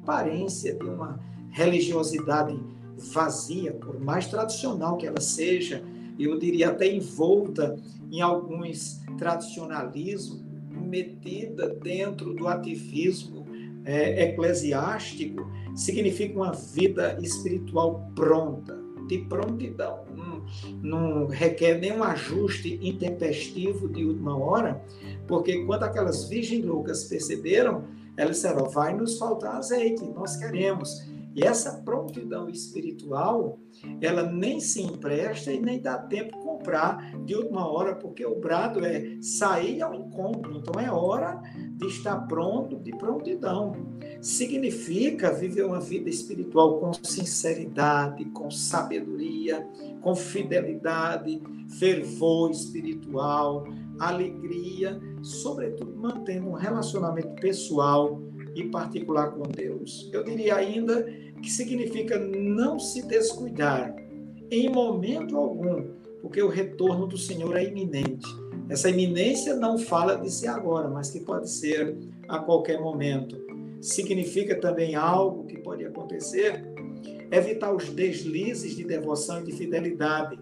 aparência 0.04 0.76
de 0.76 0.86
uma 0.86 1.20
religiosidade 1.50 2.56
vazia, 2.96 3.74
por 3.74 4.00
mais 4.00 4.28
tradicional 4.28 4.98
que 4.98 5.08
ela 5.08 5.20
seja, 5.20 5.84
eu 6.20 6.38
diria 6.38 6.70
até 6.70 6.94
envolta 6.94 7.78
em 8.12 8.22
alguns 8.22 9.02
tradicionalismos, 9.18 10.44
metida 10.90 11.70
dentro 11.70 12.34
do 12.34 12.48
ativismo 12.48 13.46
é, 13.86 14.26
eclesiástico 14.26 15.50
significa 15.76 16.36
uma 16.36 16.52
vida 16.52 17.18
espiritual 17.22 18.12
pronta, 18.16 18.78
de 19.08 19.20
prontidão. 19.20 20.06
Não, 20.16 20.46
não 20.82 21.28
requer 21.28 21.80
nenhum 21.80 22.04
ajuste 22.04 22.80
intempestivo 22.82 23.90
de 23.90 24.06
última 24.06 24.38
hora, 24.38 24.84
porque 25.28 25.66
quando 25.66 25.84
aquelas 25.84 26.26
virgens 26.26 26.64
loucas 26.64 27.06
perceberam, 27.06 27.86
elas 28.16 28.36
disseram: 28.36 28.70
vai 28.70 28.96
nos 28.96 29.18
faltar 29.18 29.56
azeite, 29.56 30.04
nós 30.06 30.36
queremos. 30.36 31.08
E 31.36 31.44
essa 31.44 31.82
prontidão 31.84 32.50
espiritual, 32.50 33.60
ela 34.02 34.24
nem 34.24 34.60
se 34.60 34.82
empresta 34.82 35.52
e 35.52 35.60
nem 35.60 35.80
dá 35.80 35.98
tempo 35.98 36.38
comprar 36.60 37.18
de 37.26 37.36
última 37.36 37.66
hora, 37.66 37.96
porque 37.96 38.26
o 38.26 38.40
brado 38.40 38.86
é 38.86 39.18
sair 39.22 39.82
ao 39.82 39.94
encontro. 39.94 40.58
Então 40.58 40.80
é 40.80 40.92
hora 40.92 41.42
de 41.78 41.88
estar 41.88 42.28
pronto, 42.28 42.78
de 42.78 42.92
prontidão. 42.92 43.74
Significa 44.22 45.32
viver 45.32 45.66
uma 45.66 45.80
vida 45.80 46.10
espiritual 46.10 46.80
com 46.80 46.94
sinceridade, 46.94 48.26
com 48.26 48.52
sabedoria, 48.52 49.66
com 50.02 50.14
fidelidade, 50.14 51.42
fervor 51.80 52.52
espiritual, 52.52 53.66
alegria, 54.00 55.00
sobretudo 55.22 55.96
mantendo 55.96 56.50
um 56.50 56.54
relacionamento 56.54 57.30
pessoal 57.42 58.22
e 58.56 58.66
particular 58.66 59.32
com 59.32 59.44
Deus. 59.44 60.10
Eu 60.12 60.24
diria 60.24 60.56
ainda 60.56 61.04
que 61.42 61.50
significa 61.50 62.20
não 62.20 62.78
se 62.78 63.06
descuidar 63.06 63.96
em 64.52 64.70
momento 64.70 65.38
algum, 65.38 65.99
porque 66.22 66.42
o 66.42 66.50
retorno 66.50 67.08
do 67.08 67.18
Senhor 67.18 67.56
é 67.56 67.64
iminente. 67.64 68.28
Essa 68.70 68.90
iminência 68.90 69.56
não 69.56 69.78
fala 69.78 70.16
de 70.16 70.30
ser 70.30 70.48
agora, 70.48 70.88
mas 70.88 71.10
que 71.10 71.20
pode 71.20 71.50
ser 71.50 71.96
a 72.28 72.40
qualquer 72.40 72.80
momento. 72.80 73.38
Significa 73.82 74.60
também 74.60 74.96
algo 74.96 75.46
que 75.46 75.58
pode 75.58 75.86
acontecer, 75.86 76.64
evitar 77.32 77.74
os 77.74 77.90
deslizes 77.90 78.76
de 78.76 78.84
devoção 78.84 79.40
e 79.40 79.46
de 79.46 79.52
fidelidade, 79.54 80.38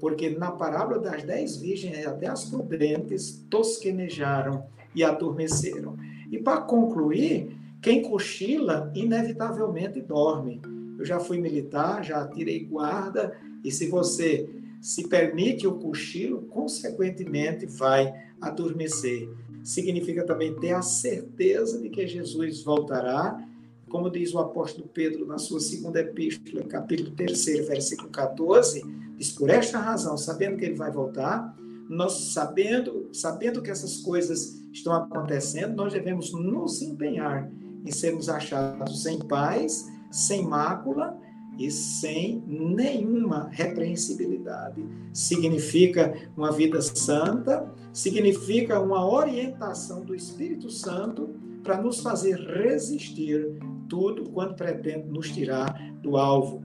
porque 0.00 0.30
na 0.30 0.50
parábola 0.50 0.98
das 0.98 1.22
dez 1.22 1.56
virgens, 1.56 2.06
até 2.06 2.26
as 2.26 2.44
prudentes 2.44 3.46
tosquenejaram 3.48 4.64
e 4.94 5.04
adormeceram. 5.04 5.96
E 6.30 6.38
para 6.38 6.62
concluir, 6.62 7.56
quem 7.80 8.02
cochila 8.02 8.92
inevitavelmente 8.94 10.00
dorme. 10.00 10.60
Eu 10.98 11.04
já 11.04 11.18
fui 11.18 11.40
militar, 11.40 12.04
já 12.04 12.26
tirei 12.28 12.64
guarda, 12.64 13.36
e 13.64 13.70
se 13.70 13.88
você 13.88 14.48
se 14.82 15.06
permite 15.06 15.64
o 15.64 15.78
cochilo, 15.78 16.42
consequentemente 16.48 17.66
vai 17.66 18.12
adormecer. 18.40 19.30
Significa 19.62 20.26
também 20.26 20.58
ter 20.58 20.72
a 20.72 20.82
certeza 20.82 21.80
de 21.80 21.88
que 21.88 22.04
Jesus 22.04 22.64
voltará, 22.64 23.40
como 23.88 24.10
diz 24.10 24.34
o 24.34 24.40
apóstolo 24.40 24.88
Pedro 24.92 25.24
na 25.24 25.38
sua 25.38 25.60
segunda 25.60 26.00
epístola, 26.00 26.64
capítulo 26.64 27.12
3, 27.12 27.68
versículo 27.68 28.08
14, 28.08 28.82
diz: 29.16 29.30
Por 29.30 29.50
esta 29.50 29.78
razão, 29.78 30.16
sabendo 30.16 30.56
que 30.56 30.64
ele 30.64 30.74
vai 30.74 30.90
voltar, 30.90 31.56
nós 31.88 32.32
sabendo, 32.32 33.08
sabendo 33.12 33.62
que 33.62 33.70
essas 33.70 33.98
coisas 33.98 34.60
estão 34.72 34.94
acontecendo, 34.94 35.76
nós 35.76 35.92
devemos 35.92 36.32
nos 36.32 36.82
empenhar 36.82 37.48
em 37.86 37.92
sermos 37.92 38.28
achados 38.28 39.04
sem 39.04 39.20
paz, 39.20 39.86
sem 40.10 40.42
mácula 40.42 41.16
e 41.58 41.70
sem 41.70 42.42
nenhuma 42.46 43.48
repreensibilidade. 43.50 44.84
Significa 45.12 46.14
uma 46.36 46.50
vida 46.50 46.80
santa, 46.80 47.70
significa 47.92 48.80
uma 48.80 49.06
orientação 49.06 50.04
do 50.04 50.14
Espírito 50.14 50.70
Santo 50.70 51.30
para 51.62 51.80
nos 51.80 52.00
fazer 52.00 52.36
resistir 52.36 53.58
tudo 53.88 54.30
quando 54.30 54.54
pretende 54.54 55.08
nos 55.08 55.30
tirar 55.30 55.78
do 56.02 56.16
alvo. 56.16 56.62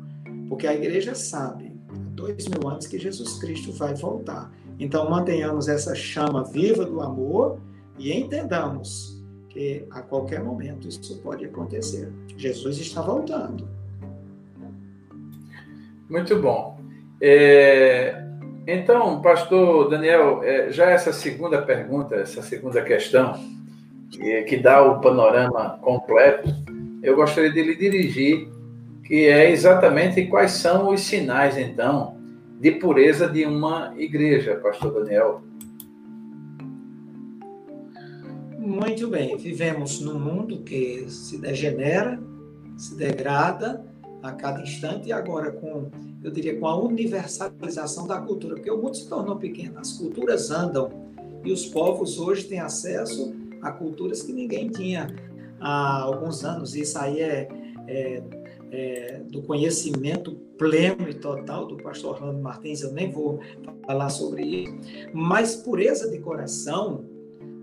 Porque 0.48 0.66
a 0.66 0.74
igreja 0.74 1.14
sabe, 1.14 1.76
há 1.90 1.98
dois 2.12 2.48
mil 2.48 2.68
anos, 2.68 2.88
que 2.88 2.98
Jesus 2.98 3.38
Cristo 3.38 3.72
vai 3.74 3.94
voltar. 3.94 4.52
Então 4.80 5.10
mantenhamos 5.10 5.68
essa 5.68 5.94
chama 5.94 6.44
viva 6.44 6.86
do 6.86 7.02
amor 7.02 7.60
e 7.98 8.12
entendamos 8.14 9.22
que 9.50 9.86
a 9.90 10.02
qualquer 10.02 10.44
momento 10.44 10.88
isso 10.88 11.18
pode 11.20 11.44
acontecer. 11.46 12.12
Jesus 12.38 12.78
está 12.78 13.02
voltando. 13.02 13.68
Muito 16.10 16.40
bom. 16.40 16.80
É, 17.20 18.24
então, 18.66 19.22
pastor 19.22 19.90
Daniel, 19.90 20.42
é, 20.44 20.72
já 20.72 20.90
essa 20.90 21.12
segunda 21.12 21.62
pergunta, 21.62 22.16
essa 22.16 22.42
segunda 22.42 22.82
questão, 22.82 23.34
que, 24.46 24.58
dá 24.58 24.82
o 24.82 25.02
panorama 25.02 25.78
completo, 25.82 26.50
eu 27.04 27.16
gostaria 27.16 27.52
de 27.52 27.62
lhe 27.62 27.76
dirigir, 27.76 28.48
que 29.04 29.26
é 29.26 29.52
exatamente 29.52 30.26
quais 30.26 30.52
são 30.52 30.90
os 30.90 31.02
sinais, 31.02 31.58
então, 31.58 32.18
de 32.60 32.72
pureza 32.72 33.28
de 33.28 33.46
uma 33.46 33.94
igreja, 33.98 34.56
pastor 34.56 34.94
Daniel. 34.94 35.42
Muito 38.58 39.08
bem, 39.08 39.38
vivemos 39.38 40.02
num 40.02 40.20
mundo 40.20 40.60
que 40.60 41.06
se 41.10 41.38
degenera, 41.38 42.20
se 42.78 42.98
degrada 42.98 43.86
a 44.22 44.32
cada 44.32 44.62
instante 44.62 45.10
e 45.10 45.12
agora 45.12 45.52
com, 45.52 45.90
eu 46.24 46.32
diria, 46.32 46.60
com 46.60 46.68
a 46.68 46.76
universalização 46.80 48.08
da 48.08 48.20
cultura, 48.20 48.56
porque 48.56 48.72
o 48.72 48.78
mundo 48.78 48.96
se 48.96 49.08
tornou 49.08 49.36
pequeno, 49.36 49.80
as 49.80 49.94
culturas 49.94 50.52
andam 50.52 50.90
e 51.44 51.52
os 51.52 51.66
povos 51.66 52.18
hoje 52.18 52.46
têm 52.46 52.60
acesso 52.60 53.34
a 53.62 53.72
culturas 53.72 54.22
que 54.22 54.34
ninguém 54.34 54.70
tinha 54.70 55.08
há 55.60 56.02
alguns 56.02 56.44
anos. 56.44 56.76
Isso 56.76 56.98
aí 56.98 57.22
é, 57.22 57.48
é, 57.88 58.24
é, 58.72 59.22
do 59.30 59.42
conhecimento 59.44 60.36
pleno 60.58 61.08
e 61.08 61.14
total 61.14 61.68
do 61.68 61.78
pastor 61.78 62.16
Orlando 62.16 62.42
Martins, 62.42 62.82
eu 62.82 62.92
nem 62.92 63.12
vou 63.12 63.40
falar 63.86 64.10
sobre 64.10 64.44
isso, 64.44 64.76
mas 65.14 65.56
pureza 65.56 66.10
de 66.10 66.20
coração, 66.20 67.06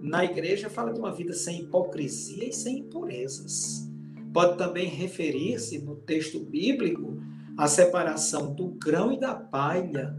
na 0.00 0.25
igreja 0.25 0.68
fala 0.68 0.92
de 0.92 1.00
uma 1.00 1.12
vida 1.12 1.32
sem 1.32 1.62
hipocrisia 1.62 2.49
e 2.49 2.52
sem 2.52 2.78
impurezas. 2.80 3.90
Pode 4.34 4.58
também 4.58 4.88
referir-se 4.88 5.78
no 5.78 5.94
texto 5.94 6.40
bíblico 6.40 7.22
à 7.56 7.68
separação 7.68 8.52
do 8.52 8.66
grão 8.70 9.12
e 9.12 9.20
da 9.20 9.32
palha. 9.32 10.12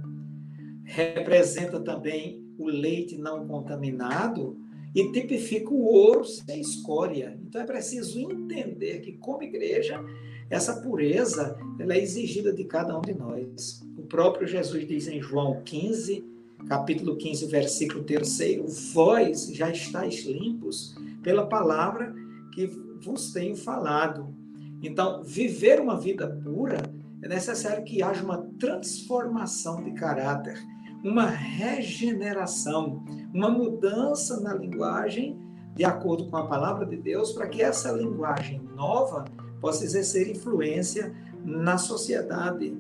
Representa 0.86 1.81
também 1.81 2.41
o 2.57 2.67
leite 2.69 3.17
não 3.17 3.45
contaminado 3.45 4.57
e 4.95 5.12
tipifica 5.12 5.69
o 5.69 5.84
ouro 5.84 6.24
sem 6.24 6.62
escória. 6.62 7.38
Então 7.45 7.62
é 7.62 7.65
preciso 7.65 8.17
entender 8.31 9.01
que, 9.01 9.12
como 9.17 9.43
igreja, 9.43 10.01
essa 10.50 10.79
pureza 10.81 11.57
ela 11.77 11.93
é 11.93 12.01
exigida 12.01 12.53
de 12.53 12.63
cada 12.63 12.98
um 12.98 13.01
de 13.01 13.13
nós. 13.13 13.86
O 13.98 14.03
próprio 14.03 14.48
Jesus 14.48 14.88
diz 14.88 15.10
em 15.10 15.22
João 15.22 15.62
15, 15.65 16.24
capítulo 16.69 17.17
15, 17.17 17.48
versículo 17.48 18.05
3, 18.05 18.93
vós 18.93 19.53
já 19.53 19.69
estáis 19.69 20.24
limpos 20.24 20.95
pela 21.22 21.45
palavra 21.45 22.15
que 22.53 22.85
vos 23.05 23.31
tenho 23.31 23.55
falado. 23.55 24.33
Então, 24.81 25.24
viver 25.24 25.79
uma 25.79 25.97
vida 26.00 26.27
pura 26.43 26.81
é 27.21 27.27
necessário 27.27 27.83
que 27.83 28.01
haja 28.03 28.24
uma 28.24 28.50
transformação 28.59 29.83
de 29.83 29.91
caráter, 29.91 30.57
uma 31.03 31.27
regeneração, 31.27 33.05
uma 33.33 33.50
mudança 33.50 34.39
na 34.41 34.53
linguagem 34.53 35.39
de 35.75 35.83
acordo 35.83 36.27
com 36.29 36.38
a 36.38 36.47
palavra 36.47 36.85
de 36.85 36.95
Deus, 36.95 37.33
para 37.33 37.47
que 37.47 37.62
essa 37.62 37.91
linguagem 37.91 38.62
nova 38.75 39.25
possa 39.59 39.83
exercer 39.83 40.29
influência 40.29 41.13
na 41.43 41.77
sociedade. 41.77 42.77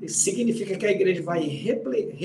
Isso 0.00 0.20
significa 0.20 0.76
que 0.76 0.86
a 0.86 0.90
igreja 0.90 1.22
vai 1.22 1.42
refletir, 1.42 2.16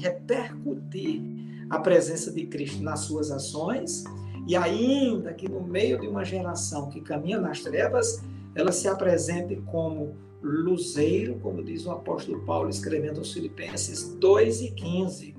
repercutir 0.00 1.20
a 1.68 1.80
presença 1.80 2.30
de 2.30 2.46
Cristo 2.46 2.80
nas 2.82 3.00
suas 3.00 3.32
ações, 3.32 4.04
e 4.46 4.54
ainda 4.54 5.34
que 5.34 5.48
no 5.48 5.60
meio 5.60 6.00
de 6.00 6.06
uma 6.06 6.24
geração 6.24 6.88
que 6.88 7.00
caminha 7.00 7.40
nas 7.40 7.60
trevas, 7.60 8.22
ela 8.54 8.70
se 8.70 8.86
apresente 8.86 9.56
como 9.66 10.14
luzeiro, 10.42 11.38
como 11.40 11.62
diz 11.62 11.84
o 11.84 11.90
apóstolo 11.90 12.40
Paulo 12.44 12.70
escrevendo 12.70 13.18
aos 13.18 13.32
Filipenses 13.32 14.14
2 14.14 14.62
e 14.62 14.70
15. 14.70 15.34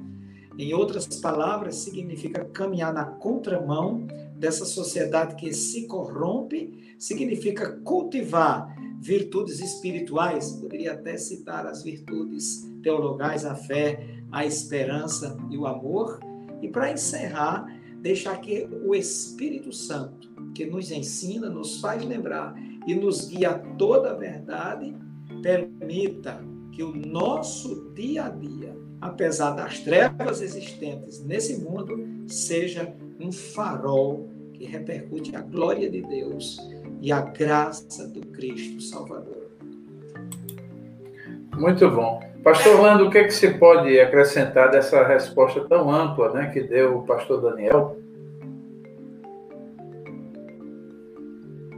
Em 0.57 0.73
outras 0.73 1.07
palavras, 1.19 1.75
significa 1.75 2.43
caminhar 2.45 2.93
na 2.93 3.05
contramão 3.05 4.05
dessa 4.35 4.65
sociedade 4.65 5.35
que 5.35 5.53
se 5.53 5.87
corrompe, 5.87 6.95
significa 6.99 7.71
cultivar 7.83 8.75
virtudes 8.99 9.59
espirituais, 9.59 10.51
poderia 10.53 10.93
até 10.93 11.15
citar 11.17 11.65
as 11.65 11.83
virtudes 11.83 12.67
teologais, 12.81 13.45
a 13.45 13.55
fé, 13.55 13.99
a 14.31 14.45
esperança 14.45 15.37
e 15.49 15.57
o 15.57 15.65
amor. 15.65 16.19
E 16.61 16.67
para 16.67 16.91
encerrar, 16.91 17.65
deixar 18.01 18.39
que 18.41 18.67
o 18.85 18.95
Espírito 18.95 19.71
Santo, 19.71 20.29
que 20.53 20.65
nos 20.65 20.91
ensina, 20.91 21.49
nos 21.49 21.79
faz 21.79 22.03
lembrar 22.03 22.55
e 22.87 22.95
nos 22.95 23.27
guia 23.27 23.51
a 23.51 23.59
toda 23.59 24.11
a 24.11 24.15
verdade, 24.15 24.95
permita 25.41 26.39
que 26.71 26.83
o 26.83 26.95
nosso 26.95 27.91
dia 27.93 28.25
a 28.25 28.29
dia, 28.29 28.75
apesar 29.01 29.51
das 29.51 29.79
trevas 29.79 30.41
existentes 30.41 31.23
nesse 31.23 31.61
mundo, 31.61 31.97
seja 32.27 32.95
um 33.19 33.31
farol 33.31 34.29
que 34.53 34.65
repercute 34.65 35.35
a 35.35 35.41
glória 35.41 35.89
de 35.89 36.01
Deus 36.01 36.57
e 37.01 37.11
a 37.11 37.21
graça 37.21 38.07
do 38.07 38.21
Cristo 38.21 38.81
Salvador. 38.81 39.36
Muito 41.57 41.89
bom. 41.89 42.21
Pastor 42.43 42.75
Orlando, 42.75 43.07
o 43.07 43.09
que, 43.09 43.17
é 43.17 43.23
que 43.23 43.31
se 43.31 43.49
pode 43.55 43.99
acrescentar 43.99 44.69
dessa 44.69 45.03
resposta 45.05 45.61
tão 45.61 45.91
ampla 45.91 46.31
né, 46.31 46.47
que 46.53 46.61
deu 46.61 46.99
o 46.99 47.03
pastor 47.03 47.41
Daniel? 47.41 47.97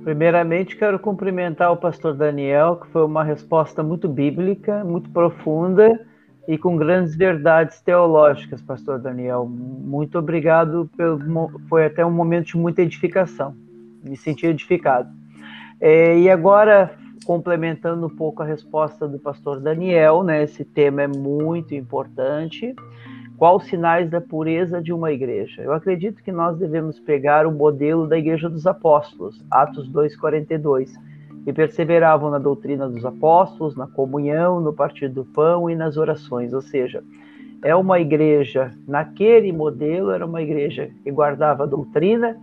Primeiramente, 0.04 0.76
quero 0.76 1.00
cumprimentar 1.00 1.72
o 1.72 1.78
pastor 1.78 2.14
Daniel, 2.14 2.76
que 2.78 2.88
foi 2.90 3.06
uma 3.06 3.24
resposta 3.24 3.82
muito 3.82 4.08
bíblica, 4.08 4.84
muito 4.84 5.10
profunda 5.12 6.00
e 6.48 6.58
com 6.58 6.76
grandes 6.76 7.16
verdades 7.16 7.82
teológicas, 7.82 8.62
pastor 8.62 9.00
Daniel. 9.00 9.46
Muito 9.48 10.18
obrigado, 10.20 10.90
pelo, 10.98 11.20
foi 11.70 11.86
até 11.86 12.06
um 12.06 12.12
momento 12.12 12.48
de 12.48 12.58
muita 12.58 12.82
edificação, 12.82 13.56
me 14.04 14.18
senti 14.18 14.46
edificado. 14.46 15.10
É, 15.80 16.18
e 16.18 16.30
agora, 16.30 16.92
complementando 17.30 18.08
um 18.08 18.10
pouco 18.10 18.42
a 18.42 18.46
resposta 18.46 19.08
do 19.08 19.20
pastor 19.20 19.60
Daniel, 19.60 20.24
né, 20.24 20.42
esse 20.42 20.66
tema 20.66 21.04
é 21.04 21.08
muito 21.08 21.76
importante. 21.76 22.74
Quais 23.38 23.58
os 23.58 23.70
sinais 23.70 24.10
da 24.10 24.20
pureza 24.20 24.82
de 24.82 24.92
uma 24.92 25.12
igreja? 25.12 25.62
Eu 25.62 25.72
acredito 25.72 26.24
que 26.24 26.32
nós 26.32 26.58
devemos 26.58 27.00
pegar 27.00 27.46
o 27.46 27.52
modelo 27.52 28.08
da 28.08 28.18
Igreja 28.18 28.50
dos 28.50 28.66
Apóstolos, 28.66 29.46
Atos 29.52 29.88
2,42 29.92 30.90
e 31.46 31.54
perseveravam 31.54 32.32
na 32.32 32.40
doutrina 32.40 32.90
dos 32.90 33.06
apóstolos, 33.06 33.76
na 33.76 33.86
comunhão, 33.86 34.60
no 34.60 34.74
partir 34.74 35.08
do 35.08 35.24
pão 35.24 35.70
e 35.70 35.76
nas 35.76 35.98
orações. 35.98 36.52
Ou 36.52 36.64
seja, 36.64 37.04
é 37.64 37.76
uma 37.76 38.00
igreja, 38.00 38.74
naquele 38.88 39.52
modelo, 39.52 40.10
era 40.10 40.26
uma 40.26 40.42
igreja 40.42 40.90
que 41.04 41.12
guardava 41.12 41.62
a 41.62 41.68
doutrina. 41.68 42.36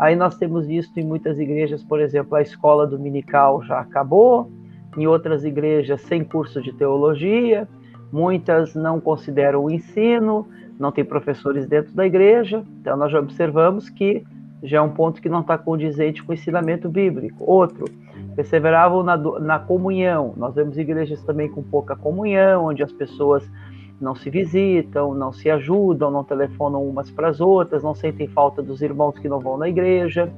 Aí 0.00 0.16
nós 0.16 0.36
temos 0.38 0.66
visto 0.66 0.98
em 0.98 1.04
muitas 1.04 1.38
igrejas, 1.38 1.84
por 1.84 2.00
exemplo, 2.00 2.34
a 2.34 2.40
escola 2.40 2.86
dominical 2.86 3.62
já 3.62 3.80
acabou, 3.80 4.50
em 4.96 5.06
outras 5.06 5.44
igrejas 5.44 6.00
sem 6.00 6.24
curso 6.24 6.62
de 6.62 6.72
teologia, 6.72 7.68
muitas 8.10 8.74
não 8.74 8.98
consideram 8.98 9.64
o 9.64 9.70
ensino, 9.70 10.48
não 10.78 10.90
tem 10.90 11.04
professores 11.04 11.66
dentro 11.66 11.92
da 11.92 12.06
igreja, 12.06 12.64
então 12.80 12.96
nós 12.96 13.12
já 13.12 13.20
observamos 13.20 13.90
que 13.90 14.24
já 14.62 14.78
é 14.78 14.80
um 14.80 14.88
ponto 14.88 15.20
que 15.20 15.28
não 15.28 15.40
está 15.40 15.58
condizente 15.58 16.22
com 16.22 16.32
o 16.32 16.34
ensinamento 16.34 16.88
bíblico. 16.88 17.44
Outro, 17.44 17.84
perseveravam 18.34 19.02
na, 19.02 19.16
na 19.16 19.58
comunhão. 19.58 20.32
Nós 20.36 20.54
vemos 20.54 20.78
igrejas 20.78 21.22
também 21.24 21.50
com 21.50 21.62
pouca 21.62 21.94
comunhão, 21.94 22.66
onde 22.66 22.82
as 22.82 22.92
pessoas 22.92 23.46
não 24.00 24.14
se 24.14 24.30
visitam, 24.30 25.14
não 25.14 25.32
se 25.32 25.50
ajudam, 25.50 26.10
não 26.10 26.24
telefonam 26.24 26.82
umas 26.82 27.10
para 27.10 27.28
as 27.28 27.40
outras, 27.40 27.82
não 27.82 27.94
sentem 27.94 28.26
falta 28.28 28.62
dos 28.62 28.82
irmãos 28.82 29.18
que 29.18 29.28
não 29.28 29.40
vão 29.40 29.56
na 29.56 29.68
igreja. 29.68 30.32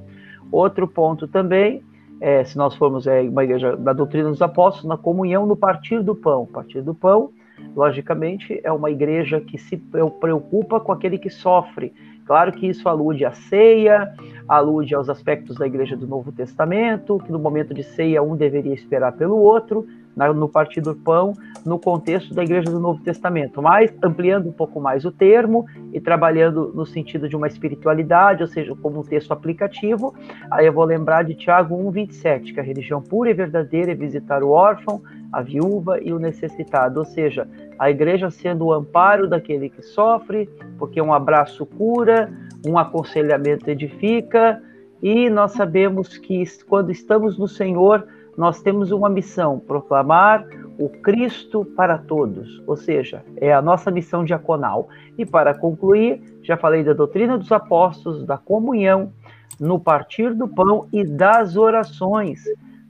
Outro 0.51 0.87
ponto 0.87 1.29
também, 1.29 1.83
é, 2.21 2.45
se 2.45 2.57
nós 2.57 2.75
formos 2.75 3.07
é, 3.07 3.23
uma 3.23 3.45
igreja 3.45 3.77
da 3.77 3.93
doutrina 3.93 4.29
dos 4.29 4.43
apóstolos, 4.43 4.89
na 4.89 4.97
comunhão 4.97 5.47
no 5.47 5.57
partir 5.57 6.03
do 6.03 6.15
pão. 6.15 6.47
Partir 6.47 6.83
do 6.83 6.95
pão, 6.95 7.31
logicamente, 7.75 8.61
é 8.63 8.73
uma 8.73 8.91
igreja 8.91 9.41
que 9.41 9.59
se 9.59 9.77
preocupa 9.77 10.81
com 10.81 10.93
aquele 10.93 11.19
que 11.19 11.31
sofre, 11.31 11.93
Claro 12.27 12.53
que 12.53 12.67
isso 12.67 12.89
alude 12.89 13.25
à 13.25 13.33
ceia, 13.33 14.15
alude 14.49 14.95
aos 14.95 15.09
aspectos 15.09 15.57
da 15.57 15.67
igreja 15.67 15.97
do 15.97 16.07
Novo 16.07 16.31
Testamento, 16.33 17.19
que 17.19 17.33
no 17.33 17.39
momento 17.39 17.75
de 17.75 17.83
ceia 17.83 18.23
um 18.23 18.37
deveria 18.37 18.75
esperar 18.75 19.13
pelo 19.13 19.37
outro, 19.37 19.87
no 20.35 20.49
partir 20.49 20.81
do 20.81 20.95
pão, 20.95 21.33
no 21.65 21.79
contexto 21.79 22.35
da 22.35 22.43
igreja 22.43 22.71
do 22.71 22.79
Novo 22.79 23.03
Testamento, 23.03 23.63
mas 23.63 23.93
ampliando 24.03 24.49
um 24.49 24.53
pouco 24.53 24.81
mais 24.81 25.05
o 25.05 25.11
termo 25.11 25.67
e 25.93 26.01
trabalhando 26.01 26.73
no 26.75 26.85
sentido 26.85 27.29
de 27.29 27.37
uma 27.37 27.47
espiritualidade, 27.47 28.43
ou 28.43 28.49
seja, 28.49 28.75
como 28.77 29.01
um 29.01 29.03
texto 29.03 29.33
aplicativo, 29.33 30.15
aí 30.51 30.67
eu 30.67 30.73
vou 30.73 30.85
lembrar 30.85 31.25
de 31.25 31.35
Tiago 31.35 31.77
1,27, 31.77 32.53
que 32.53 32.61
a 32.61 32.63
religião 32.63 33.01
pura 33.01 33.31
e 33.31 33.35
verdadeira 33.35 33.93
é 33.93 33.95
visitar 33.95 34.43
o 34.43 34.51
órfão, 34.51 35.01
a 35.33 35.41
viúva 35.41 35.99
e 36.01 36.13
o 36.13 36.19
necessitado, 36.19 37.01
ou 37.01 37.05
seja, 37.05 37.49
a 37.79 37.91
igreja 37.91 38.31
sendo 38.31 38.67
o 38.67 38.73
amparo 38.73 39.29
daquele 39.29 39.71
que 39.71 39.83
sofre, 39.83 40.49
porque 40.79 41.01
um 41.01 41.13
abraço 41.13 41.65
cura, 41.65 42.31
um 42.67 42.79
aconselhamento 42.79 43.69
edifica, 43.71 44.63
e 45.03 45.29
nós 45.29 45.53
sabemos 45.53 46.17
que 46.17 46.45
quando 46.69 46.93
estamos 46.93 47.39
no 47.39 47.49
Senhor, 47.49 48.07
nós 48.37 48.63
temos 48.63 48.93
uma 48.93 49.09
missão: 49.09 49.59
proclamar 49.59 50.47
o 50.79 50.89
Cristo 50.89 51.65
para 51.77 51.99
todos, 51.99 52.63
ou 52.67 52.77
seja, 52.77 53.25
é 53.37 53.53
a 53.53 53.61
nossa 53.61 53.91
missão 53.91 54.25
diaconal. 54.25 54.89
E 55.19 55.27
para 55.27 55.55
concluir, 55.55 56.23
já 56.43 56.57
falei 56.57 56.83
da 56.85 56.93
doutrina 56.93 57.37
dos 57.37 57.53
apóstolos, 57.53 58.25
da 58.25 58.39
comunhão, 58.39 59.13
no 59.61 59.79
partir 59.79 60.35
do 60.35 60.49
pão 60.49 60.89
e 60.93 61.05
das 61.05 61.57
orações. 61.57 62.43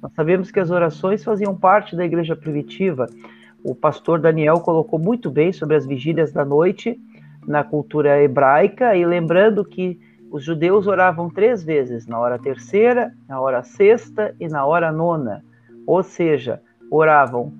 Nós 0.03 0.13
sabemos 0.15 0.51
que 0.51 0.59
as 0.59 0.69
orações 0.69 1.23
faziam 1.23 1.57
parte 1.57 1.95
da 1.95 2.05
igreja 2.05 2.35
primitiva. 2.35 3.07
O 3.63 3.73
pastor 3.73 4.21
Daniel 4.21 4.59
colocou 4.59 4.99
muito 4.99 5.31
bem 5.31 5.53
sobre 5.53 5.77
as 5.77 5.87
vigílias 5.87 6.33
da 6.33 6.45
noite 6.45 7.01
na 7.47 7.63
cultura 7.63 8.21
hebraica, 8.21 8.97
e 8.97 9.05
lembrando 9.05 9.65
que 9.65 10.01
os 10.31 10.45
judeus 10.45 10.87
oravam 10.87 11.31
três 11.31 11.63
vezes, 11.63 12.07
na 12.07 12.19
hora 12.19 12.39
terceira, 12.39 13.13
na 13.29 13.41
hora 13.41 13.63
sexta 13.63 14.35
e 14.41 14.49
na 14.49 14.65
hora 14.65 14.91
nona. 14.91 15.45
Ou 15.87 16.03
seja, 16.03 16.61
oravam 16.91 17.53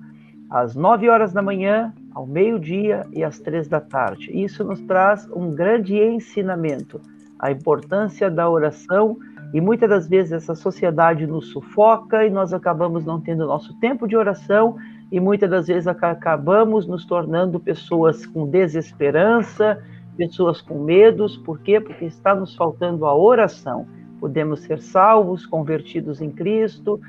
às 0.49 0.75
nove 0.75 1.09
horas 1.09 1.31
da 1.31 1.41
manhã, 1.41 1.93
ao 2.13 2.27
meio-dia 2.27 3.05
e 3.13 3.23
às 3.23 3.39
três 3.39 3.67
da 3.67 3.79
tarde. 3.79 4.31
Isso 4.31 4.63
nos 4.63 4.81
traz 4.81 5.29
um 5.31 5.51
grande 5.51 5.97
ensinamento, 5.97 6.99
a 7.39 7.51
importância 7.51 8.29
da 8.29 8.49
oração 8.49 9.17
E 9.53 9.61
muitas 9.61 9.87
das 9.87 10.07
vezes 10.07 10.31
essa 10.31 10.55
sociedade 10.55 11.27
nos 11.27 11.49
sufoca 11.51 12.25
e 12.25 12.29
nós 12.29 12.53
acabamos 12.53 13.05
não 13.05 13.21
tendo 13.21 13.45
nosso 13.45 13.73
tempo 13.75 14.07
de 14.07 14.17
oração 14.17 14.77
e 15.11 15.19
muitas 15.19 15.47
das 15.47 15.67
vezes 15.67 15.87
acabamos 15.87 16.87
nos 16.87 17.05
tornando 17.05 17.59
pessoas 17.59 18.25
com 18.25 18.49
desesperança, 18.49 19.79
pessoas 20.17 20.59
com 20.59 20.83
medos. 20.83 21.37
Por 21.37 21.59
quê? 21.59 21.79
Porque 21.79 22.05
está 22.05 22.33
nos 22.33 22.55
faltando 22.55 23.05
a 23.05 23.15
oração. 23.15 23.85
Podemos 24.19 24.61
ser 24.61 24.81
salvos, 24.81 25.45
convertidos 25.45 26.19
em 26.19 26.31
Cristo, 26.31 26.99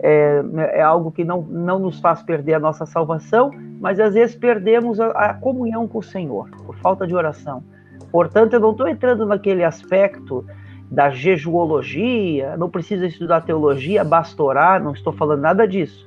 é, 0.00 0.42
é, 0.56 0.80
algo 0.80 1.12
que 1.12 1.24
não, 1.24 1.42
não 1.42 1.78
nos 1.78 2.00
faz 2.00 2.22
perder 2.22 2.54
a 2.54 2.60
nossa 2.60 2.86
salvação, 2.86 3.50
mas 3.80 4.00
às 4.00 4.14
vezes 4.14 4.34
perdemos 4.34 4.98
a, 4.98 5.08
a 5.08 5.34
comunhão 5.34 5.86
com 5.86 5.98
o 5.98 6.02
Senhor, 6.02 6.48
por 6.64 6.76
falta 6.76 7.06
de 7.06 7.14
oração. 7.14 7.62
Portanto, 8.10 8.54
eu 8.54 8.60
não 8.60 8.70
estou 8.72 8.88
entrando 8.88 9.26
naquele 9.26 9.62
aspecto 9.62 10.44
da 10.92 11.08
jejuologia, 11.08 12.54
não 12.58 12.68
precisa 12.68 13.06
estudar 13.06 13.40
teologia, 13.40 14.04
basta 14.04 14.42
orar, 14.42 14.82
não 14.82 14.92
estou 14.92 15.10
falando 15.10 15.40
nada 15.40 15.66
disso. 15.66 16.06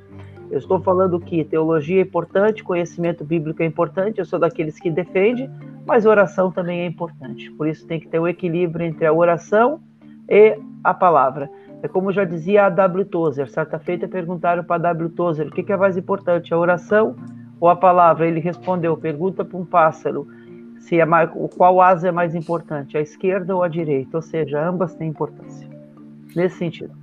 Eu 0.52 0.60
estou 0.60 0.80
falando 0.80 1.20
que 1.20 1.44
teologia 1.44 1.98
é 1.98 2.04
importante, 2.04 2.64
conhecimento 2.64 3.26
bíblico 3.26 3.64
é 3.64 3.66
importante, 3.66 4.20
eu 4.20 4.26
sou 4.26 4.38
daqueles 4.38 4.80
que 4.80 4.92
defende, 4.92 5.50
mas 5.88 6.06
oração 6.06 6.52
também 6.52 6.82
é 6.82 6.86
importante. 6.86 7.50
Por 7.54 7.68
isso 7.68 7.88
tem 7.88 8.00
que 8.00 8.08
ter 8.08 8.20
o 8.20 8.24
um 8.24 8.28
equilíbrio 8.28 8.86
entre 8.86 9.08
a 9.08 9.12
oração 9.12 9.80
e 10.30 10.56
a 10.84 10.94
palavra. 10.94 11.50
É 11.82 11.88
como 11.88 12.12
já 12.12 12.24
dizia 12.24 12.68
a 12.68 12.70
W. 12.70 13.06
Tozer, 13.06 13.50
certa 13.50 13.80
feita 13.80 14.08
perguntaram 14.08 14.64
para 14.64 14.76
a 14.76 14.94
W. 14.94 15.10
Tozer 15.10 15.48
o 15.48 15.52
que 15.52 15.74
é 15.74 15.78
mais 15.78 15.98
importante, 15.98 16.54
a 16.54 16.60
oração 16.60 17.16
ou 17.60 17.70
a 17.70 17.76
palavra? 17.76 18.28
Ele 18.28 18.40
respondeu, 18.40 18.96
pergunta 18.96 19.44
para 19.44 19.58
um 19.58 19.66
pássaro, 19.66 20.28
se 20.86 21.00
é 21.00 21.06
mais, 21.06 21.30
qual 21.58 21.82
asa 21.82 22.10
é 22.10 22.12
mais 22.12 22.36
importante, 22.36 22.96
a 22.96 23.02
esquerda 23.02 23.56
ou 23.56 23.64
a 23.64 23.68
direita, 23.68 24.18
ou 24.18 24.22
seja, 24.22 24.64
ambas 24.64 24.94
têm 24.96 25.10
importância. 25.10 25.68
Nesse 26.36 26.58
sentido. 26.58 26.94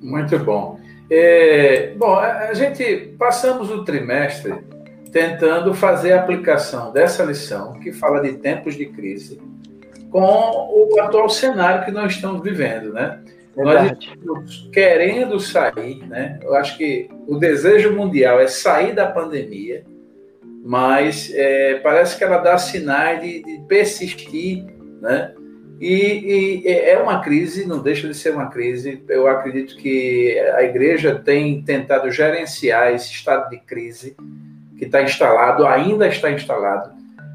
Muito 0.00 0.38
bom. 0.38 0.78
É, 1.10 1.92
bom, 1.96 2.14
a 2.14 2.54
gente 2.54 3.14
passamos 3.18 3.70
o 3.70 3.84
trimestre 3.84 4.54
tentando 5.10 5.74
fazer 5.74 6.12
a 6.12 6.20
aplicação 6.20 6.92
dessa 6.92 7.24
lição, 7.24 7.80
que 7.80 7.92
fala 7.92 8.20
de 8.20 8.34
tempos 8.34 8.76
de 8.76 8.86
crise, 8.86 9.40
com 10.10 10.20
o 10.20 11.00
atual 11.00 11.28
cenário 11.28 11.84
que 11.84 11.90
nós 11.90 12.12
estamos 12.12 12.42
vivendo, 12.42 12.92
né? 12.92 13.20
Verdade. 13.56 14.12
Nós 14.24 14.44
estamos 14.44 14.70
querendo 14.72 15.40
sair, 15.40 16.06
né? 16.06 16.38
Eu 16.42 16.54
acho 16.54 16.76
que 16.76 17.08
o 17.26 17.38
desejo 17.38 17.92
mundial 17.92 18.38
é 18.38 18.46
sair 18.46 18.94
da 18.94 19.06
pandemia, 19.06 19.84
mas 20.66 21.30
é, 21.32 21.76
parece 21.76 22.18
que 22.18 22.24
ela 22.24 22.38
dá 22.38 22.58
sinais 22.58 23.22
de, 23.22 23.40
de 23.40 23.60
persistir, 23.68 24.66
né? 25.00 25.32
E, 25.80 26.64
e, 26.64 26.68
é 26.68 26.98
uma 26.98 27.20
crise, 27.20 27.68
não 27.68 27.78
deixa 27.78 28.08
de 28.08 28.14
ser 28.14 28.34
uma 28.34 28.48
crise. 28.50 29.04
Eu 29.08 29.28
acredito 29.28 29.76
que 29.76 30.36
a 30.56 30.64
igreja 30.64 31.14
tem 31.14 31.62
tentado 31.62 32.10
gerenciar 32.10 32.92
esse 32.92 33.12
estado 33.12 33.48
de 33.48 33.58
crise 33.58 34.16
que 34.76 34.86
está 34.86 35.02
instalado, 35.02 35.64
ainda 35.68 36.08
está 36.08 36.32
instalado. 36.32 36.90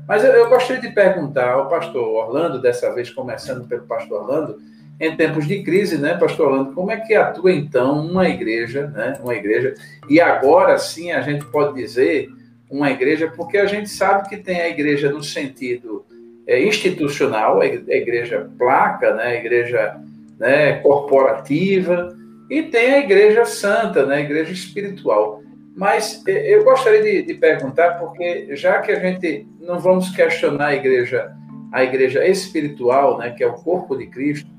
Mas 0.05 0.25
eu, 0.25 0.33
eu 0.33 0.49
gostaria 0.49 0.81
de 0.81 0.93
perguntar 0.93 1.51
ao 1.51 1.69
pastor 1.69 2.03
Orlando, 2.03 2.61
dessa 2.61 2.93
vez 2.93 3.09
começando 3.11 3.65
pelo 3.65 3.83
pastor 3.83 4.23
Orlando, 4.23 4.59
em 4.99 5.15
tempos 5.15 5.47
de 5.47 5.63
crise, 5.63 5.97
né, 5.97 6.17
pastor 6.17 6.49
Orlando, 6.49 6.73
como 6.73 6.91
é 6.91 6.97
que 6.97 7.15
atua 7.15 7.53
então 7.53 8.05
uma 8.05 8.27
igreja, 8.27 8.87
né, 8.87 9.17
uma 9.23 9.35
igreja, 9.35 9.73
e 10.09 10.19
agora 10.19 10.77
sim 10.77 11.13
a 11.13 11.21
gente 11.21 11.45
pode 11.45 11.75
dizer 11.75 12.29
uma 12.71 12.89
igreja, 12.89 13.31
porque 13.35 13.57
a 13.57 13.65
gente 13.65 13.89
sabe 13.89 14.29
que 14.29 14.37
tem 14.37 14.61
a 14.61 14.69
igreja 14.69 15.11
no 15.11 15.21
sentido 15.21 16.05
é, 16.47 16.63
institucional, 16.63 17.59
a 17.59 17.65
igreja 17.65 18.49
placa, 18.57 19.13
né, 19.13 19.23
a 19.23 19.35
igreja 19.35 19.99
né, 20.39 20.73
corporativa, 20.79 22.15
e 22.49 22.63
tem 22.63 22.93
a 22.93 22.99
igreja 22.99 23.45
santa, 23.45 24.05
né, 24.05 24.15
a 24.15 24.21
igreja 24.21 24.53
espiritual. 24.53 25.41
Mas 25.75 26.23
é, 26.25 26.55
eu 26.55 26.63
gostaria 26.63 27.01
de, 27.01 27.23
de, 27.23 27.33
perguntar, 27.33 27.99
porque 27.99 28.55
já 28.55 28.79
que 28.79 28.91
a 28.91 28.99
gente 28.99 29.45
não 29.59 29.77
vamos 29.77 30.09
questionar 30.09 30.67
a 30.67 30.75
igreja, 30.75 31.31
a 31.73 31.83
igreja 31.83 32.25
espiritual, 32.25 33.17
né, 33.17 33.31
que 33.31 33.43
é 33.43 33.47
o 33.47 33.53
corpo 33.53 33.97
de 33.97 34.07
Cristo, 34.07 34.49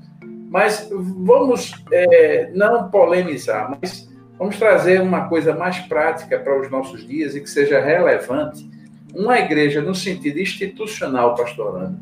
mas 0.49 0.87
vamos 0.91 1.73
é, 1.91 2.51
não 2.53 2.89
polemizar, 2.91 3.75
mas 3.81 4.07
Vamos 4.37 4.57
trazer 4.57 5.01
uma 5.01 5.27
coisa 5.27 5.55
mais 5.55 5.79
prática 5.79 6.39
para 6.39 6.59
os 6.59 6.69
nossos 6.69 7.05
dias 7.07 7.35
e 7.35 7.41
que 7.41 7.49
seja 7.49 7.79
relevante. 7.79 8.69
Uma 9.13 9.39
igreja, 9.39 9.81
no 9.81 9.93
sentido 9.93 10.39
institucional, 10.39 11.35
pastorando, 11.35 11.99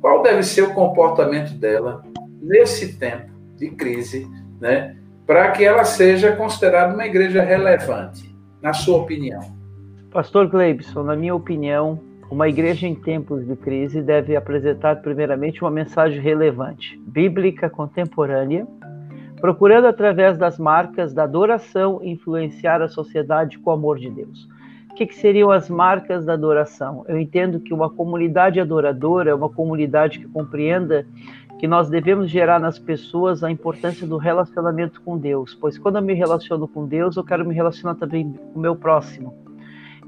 qual 0.00 0.22
deve 0.22 0.42
ser 0.42 0.62
o 0.62 0.74
comportamento 0.74 1.54
dela 1.54 2.02
nesse 2.40 2.98
tempo 2.98 3.32
de 3.56 3.70
crise, 3.70 4.26
né, 4.60 4.96
para 5.26 5.50
que 5.50 5.64
ela 5.64 5.84
seja 5.84 6.32
considerada 6.32 6.94
uma 6.94 7.06
igreja 7.06 7.42
relevante, 7.42 8.34
na 8.60 8.72
sua 8.72 8.98
opinião? 8.98 9.40
Pastor 10.10 10.48
Gleibson, 10.48 11.02
na 11.02 11.16
minha 11.16 11.34
opinião, 11.34 11.98
uma 12.30 12.48
igreja 12.48 12.86
em 12.86 12.94
tempos 12.94 13.46
de 13.46 13.56
crise 13.56 14.00
deve 14.00 14.34
apresentar, 14.34 14.96
primeiramente, 14.96 15.62
uma 15.62 15.70
mensagem 15.70 16.20
relevante, 16.20 17.00
bíblica, 17.06 17.68
contemporânea, 17.68 18.66
procurando 19.44 19.84
através 19.84 20.38
das 20.38 20.58
marcas 20.58 21.12
da 21.12 21.24
adoração 21.24 22.00
influenciar 22.02 22.80
a 22.80 22.88
sociedade 22.88 23.58
com 23.58 23.68
o 23.68 23.72
amor 23.74 23.98
de 23.98 24.08
Deus. 24.08 24.48
O 24.90 24.94
que, 24.94 25.06
que, 25.06 25.14
seriam 25.14 25.50
as 25.50 25.68
marcas 25.68 26.24
da 26.24 26.32
adoração? 26.32 27.04
Eu 27.06 27.20
entendo 27.20 27.60
que 27.60 27.74
uma 27.74 27.90
comunidade 27.90 28.58
adoradora 28.58 29.32
é 29.32 29.34
uma 29.34 29.50
comunidade 29.50 30.18
que 30.18 30.26
compreenda 30.26 31.06
que 31.58 31.66
nós 31.66 31.90
devemos 31.90 32.30
gerar 32.30 32.58
nas 32.58 32.78
pessoas 32.78 33.44
a 33.44 33.50
importância 33.50 34.06
do 34.06 34.16
relacionamento 34.16 35.02
com 35.02 35.18
Deus, 35.18 35.54
pois 35.54 35.76
quando 35.76 35.96
eu 35.96 36.02
me 36.02 36.14
relaciono 36.14 36.66
com 36.66 36.86
Deus, 36.86 37.14
eu 37.14 37.22
quero 37.22 37.46
me 37.46 37.54
relacionar 37.54 37.96
também 37.96 38.32
com 38.32 38.58
o 38.58 38.62
meu 38.62 38.74
próximo. 38.74 39.34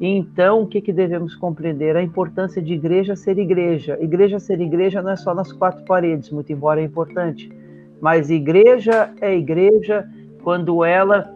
E 0.00 0.06
então, 0.06 0.62
o 0.62 0.66
que, 0.66 0.80
que 0.80 0.94
devemos 0.94 1.34
compreender? 1.34 1.94
A 1.94 2.02
importância 2.02 2.62
de 2.62 2.72
igreja 2.72 3.14
ser 3.14 3.36
igreja. 3.36 3.98
Igreja 4.00 4.38
ser 4.38 4.62
igreja 4.62 5.02
não 5.02 5.10
é 5.10 5.16
só 5.16 5.34
nas 5.34 5.52
quatro 5.52 5.84
paredes, 5.84 6.30
muito 6.30 6.50
embora 6.50 6.80
é 6.80 6.84
importante 6.84 7.50
mas 8.00 8.30
igreja 8.30 9.12
é 9.20 9.34
igreja 9.34 10.08
quando 10.42 10.84
ela 10.84 11.34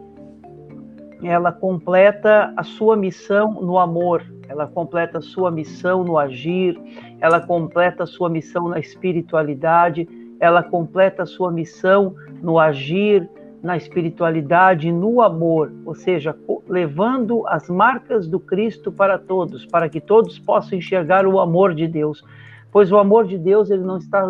ela 1.23 1.51
completa 1.51 2.51
a 2.57 2.63
sua 2.63 2.97
missão 2.97 3.53
no 3.61 3.77
amor, 3.77 4.23
ela 4.49 4.65
completa 4.65 5.19
a 5.19 5.21
sua 5.21 5.51
missão 5.51 6.03
no 6.03 6.17
agir, 6.17 6.75
ela 7.19 7.39
completa 7.39 8.03
a 8.03 8.07
sua 8.07 8.27
missão 8.27 8.67
na 8.67 8.79
espiritualidade, 8.79 10.09
ela 10.39 10.63
completa 10.63 11.21
a 11.21 11.25
sua 11.27 11.51
missão 11.51 12.15
no 12.41 12.57
agir, 12.57 13.29
na 13.61 13.77
espiritualidade, 13.77 14.91
no 14.91 15.21
amor, 15.21 15.71
ou 15.85 15.93
seja, 15.93 16.35
levando 16.67 17.47
as 17.47 17.69
marcas 17.69 18.27
do 18.27 18.39
Cristo 18.39 18.91
para 18.91 19.19
todos, 19.19 19.65
para 19.67 19.87
que 19.87 20.01
todos 20.01 20.39
possam 20.39 20.79
enxergar 20.79 21.27
o 21.27 21.39
amor 21.39 21.75
de 21.75 21.87
Deus 21.87 22.23
pois 22.71 22.91
o 22.91 22.97
amor 22.97 23.27
de 23.27 23.37
Deus 23.37 23.69
ele 23.69 23.83
não 23.83 23.97
está 23.97 24.21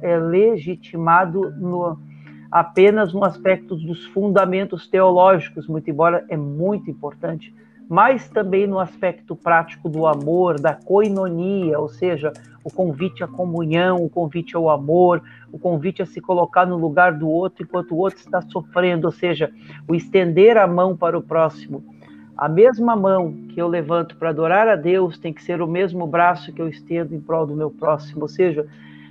é, 0.00 0.18
legitimado 0.18 1.50
no, 1.58 1.98
apenas 2.50 3.12
no 3.12 3.24
aspecto 3.24 3.76
dos 3.76 4.04
fundamentos 4.06 4.88
teológicos, 4.88 5.68
muito 5.68 5.88
embora 5.88 6.24
é 6.28 6.36
muito 6.36 6.90
importante, 6.90 7.54
mas 7.88 8.28
também 8.28 8.66
no 8.66 8.78
aspecto 8.78 9.34
prático 9.34 9.88
do 9.88 10.06
amor, 10.06 10.60
da 10.60 10.74
coinonia, 10.74 11.78
ou 11.78 11.88
seja, 11.88 12.32
o 12.62 12.70
convite 12.70 13.24
à 13.24 13.26
comunhão, 13.26 13.96
o 13.96 14.08
convite 14.08 14.54
ao 14.54 14.70
amor, 14.70 15.22
o 15.50 15.58
convite 15.58 16.02
a 16.02 16.06
se 16.06 16.20
colocar 16.20 16.66
no 16.66 16.76
lugar 16.76 17.14
do 17.14 17.28
outro 17.28 17.64
enquanto 17.64 17.92
o 17.92 17.98
outro 17.98 18.20
está 18.20 18.40
sofrendo, 18.42 19.06
ou 19.06 19.12
seja, 19.12 19.50
o 19.88 19.94
estender 19.94 20.56
a 20.56 20.66
mão 20.66 20.96
para 20.96 21.18
o 21.18 21.22
próximo. 21.22 21.82
A 22.40 22.48
mesma 22.48 22.96
mão 22.96 23.34
que 23.50 23.60
eu 23.60 23.68
levanto 23.68 24.16
para 24.16 24.30
adorar 24.30 24.66
a 24.66 24.74
Deus 24.74 25.18
tem 25.18 25.30
que 25.30 25.42
ser 25.42 25.60
o 25.60 25.66
mesmo 25.66 26.06
braço 26.06 26.50
que 26.54 26.62
eu 26.62 26.70
estendo 26.70 27.14
em 27.14 27.20
prol 27.20 27.46
do 27.46 27.54
meu 27.54 27.70
próximo. 27.70 28.22
Ou 28.22 28.28
seja, 28.28 28.66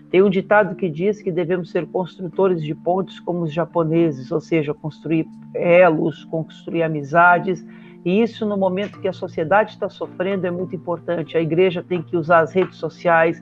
tem 0.10 0.24
um 0.24 0.32
ditado 0.32 0.74
que 0.74 0.90
diz 0.90 1.22
que 1.22 1.32
devemos 1.32 1.70
ser 1.70 1.86
construtores 1.86 2.64
de 2.64 2.74
pontes 2.74 3.20
como 3.20 3.44
os 3.44 3.54
japoneses, 3.54 4.32
ou 4.32 4.42
seja, 4.42 4.74
construir 4.74 5.28
elos, 5.54 6.26
construir 6.26 6.82
amizades. 6.82 7.64
E 8.04 8.20
isso, 8.20 8.48
no 8.48 8.58
momento 8.58 9.00
que 9.00 9.08
a 9.08 9.14
sociedade 9.14 9.74
está 9.74 9.88
sofrendo, 9.90 10.48
é 10.48 10.52
muito 10.52 10.76
importante. 10.76 11.38
A 11.38 11.42
igreja 11.42 11.86
tem 11.88 12.02
que 12.02 12.18
usar 12.18 12.40
as 12.40 12.52
redes 12.52 12.78
sociais, 12.78 13.40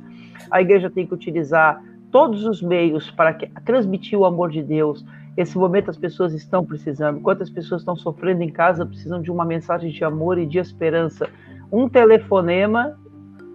a 0.51 0.61
igreja 0.61 0.89
tem 0.89 1.07
que 1.07 1.13
utilizar 1.13 1.81
todos 2.11 2.43
os 2.43 2.61
meios 2.61 3.09
para 3.09 3.33
transmitir 3.63 4.19
o 4.19 4.25
amor 4.25 4.49
de 4.49 4.61
Deus, 4.61 5.05
esse 5.37 5.55
momento 5.55 5.91
as 5.91 5.97
pessoas 5.97 6.33
estão 6.33 6.65
precisando. 6.65 7.21
Quantas 7.21 7.47
pessoas 7.47 7.81
estão 7.81 7.95
sofrendo 7.95 8.41
em 8.41 8.49
casa 8.49 8.85
precisam 8.85 9.21
de 9.21 9.31
uma 9.31 9.45
mensagem 9.45 9.91
de 9.91 10.03
amor 10.03 10.39
e 10.39 10.47
de 10.47 10.57
esperança. 10.57 11.29
Um 11.71 11.87
telefonema 11.87 12.97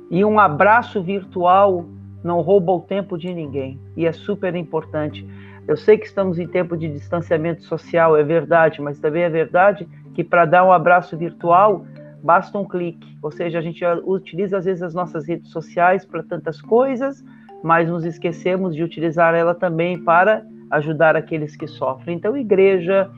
e 0.09 0.25
um 0.25 0.39
abraço 0.39 1.03
virtual 1.03 1.85
não 2.23 2.41
rouba 2.41 2.71
o 2.71 2.81
tempo 2.81 3.19
de 3.19 3.35
ninguém 3.35 3.81
e 3.97 4.07
é 4.07 4.13
super 4.13 4.55
importante. 4.55 5.27
Eu 5.67 5.77
sei 5.77 5.99
que 5.99 6.07
estamos 6.07 6.39
em 6.39 6.47
tempo 6.47 6.77
de 6.77 6.89
distanciamento 6.89 7.65
social, 7.65 8.17
é 8.17 8.23
verdade, 8.23 8.81
mas 8.81 9.01
também 9.01 9.25
é 9.25 9.31
verdade 9.31 9.89
que 10.15 10.23
para 10.23 10.45
dar 10.45 10.65
um 10.65 10.73
abraço 10.73 11.17
virtual 11.17 11.85
basta 12.23 12.57
um 12.57 12.65
clique. 12.65 13.19
Ou 13.21 13.33
seja, 13.33 13.59
a 13.59 13.63
gente 13.63 13.85
utiliza 14.05 14.59
às 14.59 14.67
vezes 14.67 14.83
as 14.83 14.95
nossas 14.95 15.27
redes 15.27 15.51
sociais 15.51 16.05
para 16.05 16.23
tantas 16.23 16.61
coisas, 16.61 17.25
mas 17.63 17.89
nos 17.89 18.05
esquecemos 18.05 18.77
de 18.77 18.85
utilizar 18.85 19.35
ela 19.35 19.55
também 19.55 19.99
para 19.99 20.45
ajudar 20.73 21.15
aqueles 21.15 21.55
que 21.55 21.67
sofrem. 21.67 22.17
Então, 22.17 22.37
igreja, 22.37 23.09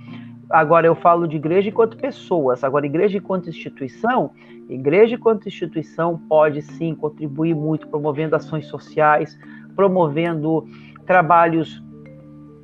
agora 0.51 0.87
eu 0.87 0.95
falo 0.95 1.27
de 1.27 1.37
igreja 1.37 1.69
enquanto 1.69 1.97
pessoas, 1.97 2.64
agora 2.64 2.85
igreja 2.85 3.19
enquanto 3.19 3.49
instituição, 3.49 4.33
igreja 4.69 5.14
enquanto 5.14 5.47
instituição 5.47 6.19
pode 6.29 6.61
sim 6.62 6.95
contribuir 6.95 7.55
muito 7.55 7.87
promovendo 7.87 8.35
ações 8.35 8.67
sociais, 8.67 9.38
promovendo 9.77 10.67
trabalhos 11.07 11.83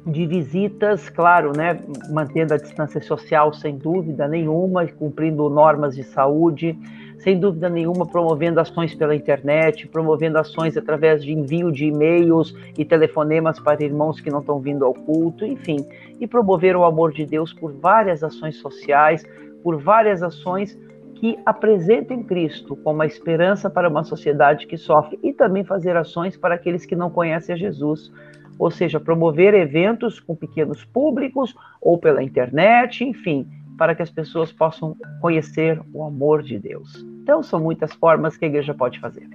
de 0.06 0.26
visitas, 0.26 1.08
claro, 1.08 1.52
né, 1.56 1.78
mantendo 2.10 2.54
a 2.54 2.56
distância 2.56 3.00
social 3.00 3.52
sem 3.52 3.76
dúvida 3.76 4.26
nenhuma, 4.26 4.86
cumprindo 4.88 5.48
normas 5.48 5.94
de 5.94 6.02
saúde, 6.02 6.76
sem 7.20 7.38
dúvida 7.38 7.68
nenhuma 7.68 8.06
promovendo 8.06 8.60
ações 8.60 8.94
pela 8.94 9.14
internet, 9.14 9.86
promovendo 9.86 10.38
ações 10.38 10.76
através 10.76 11.22
de 11.22 11.32
envio 11.32 11.70
de 11.70 11.86
e-mails 11.86 12.54
e 12.76 12.84
telefonemas 12.84 13.60
para 13.60 13.84
irmãos 13.84 14.20
que 14.20 14.30
não 14.30 14.40
estão 14.40 14.58
vindo 14.58 14.84
ao 14.84 14.94
culto, 14.94 15.44
enfim, 15.44 15.86
e 16.18 16.26
promover 16.26 16.74
o 16.76 16.84
amor 16.84 17.12
de 17.12 17.26
Deus 17.26 17.52
por 17.52 17.72
várias 17.72 18.24
ações 18.24 18.56
sociais, 18.56 19.22
por 19.62 19.76
várias 19.76 20.22
ações 20.22 20.78
que 21.16 21.38
apresentem 21.44 22.22
Cristo 22.22 22.74
como 22.76 23.02
a 23.02 23.06
esperança 23.06 23.68
para 23.68 23.90
uma 23.90 24.02
sociedade 24.02 24.66
que 24.66 24.78
sofre 24.78 25.18
e 25.22 25.34
também 25.34 25.62
fazer 25.62 25.94
ações 25.96 26.38
para 26.38 26.54
aqueles 26.54 26.86
que 26.86 26.96
não 26.96 27.10
conhecem 27.10 27.54
a 27.54 27.58
Jesus, 27.58 28.10
ou 28.58 28.70
seja, 28.70 28.98
promover 28.98 29.52
eventos 29.52 30.18
com 30.18 30.34
pequenos 30.34 30.82
públicos 30.86 31.54
ou 31.82 31.98
pela 31.98 32.22
internet, 32.22 33.04
enfim, 33.04 33.46
para 33.80 33.94
que 33.94 34.02
as 34.02 34.10
pessoas 34.10 34.52
possam 34.52 34.94
conhecer 35.22 35.80
o 35.94 36.04
amor 36.04 36.42
de 36.42 36.58
Deus. 36.58 37.02
Então, 37.22 37.42
são 37.42 37.58
muitas 37.58 37.94
formas 37.94 38.36
que 38.36 38.44
a 38.44 38.48
igreja 38.48 38.74
pode 38.74 39.00
fazer. 39.00 39.26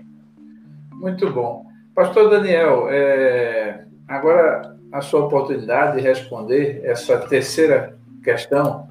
Muito 0.92 1.32
bom. 1.32 1.66
Pastor 1.96 2.30
Daniel, 2.30 2.88
é... 2.88 3.86
agora 4.08 4.78
a 4.92 5.02
sua 5.02 5.26
oportunidade 5.26 5.98
de 5.98 6.04
responder 6.04 6.82
essa 6.84 7.18
terceira 7.18 7.98
questão, 8.24 8.88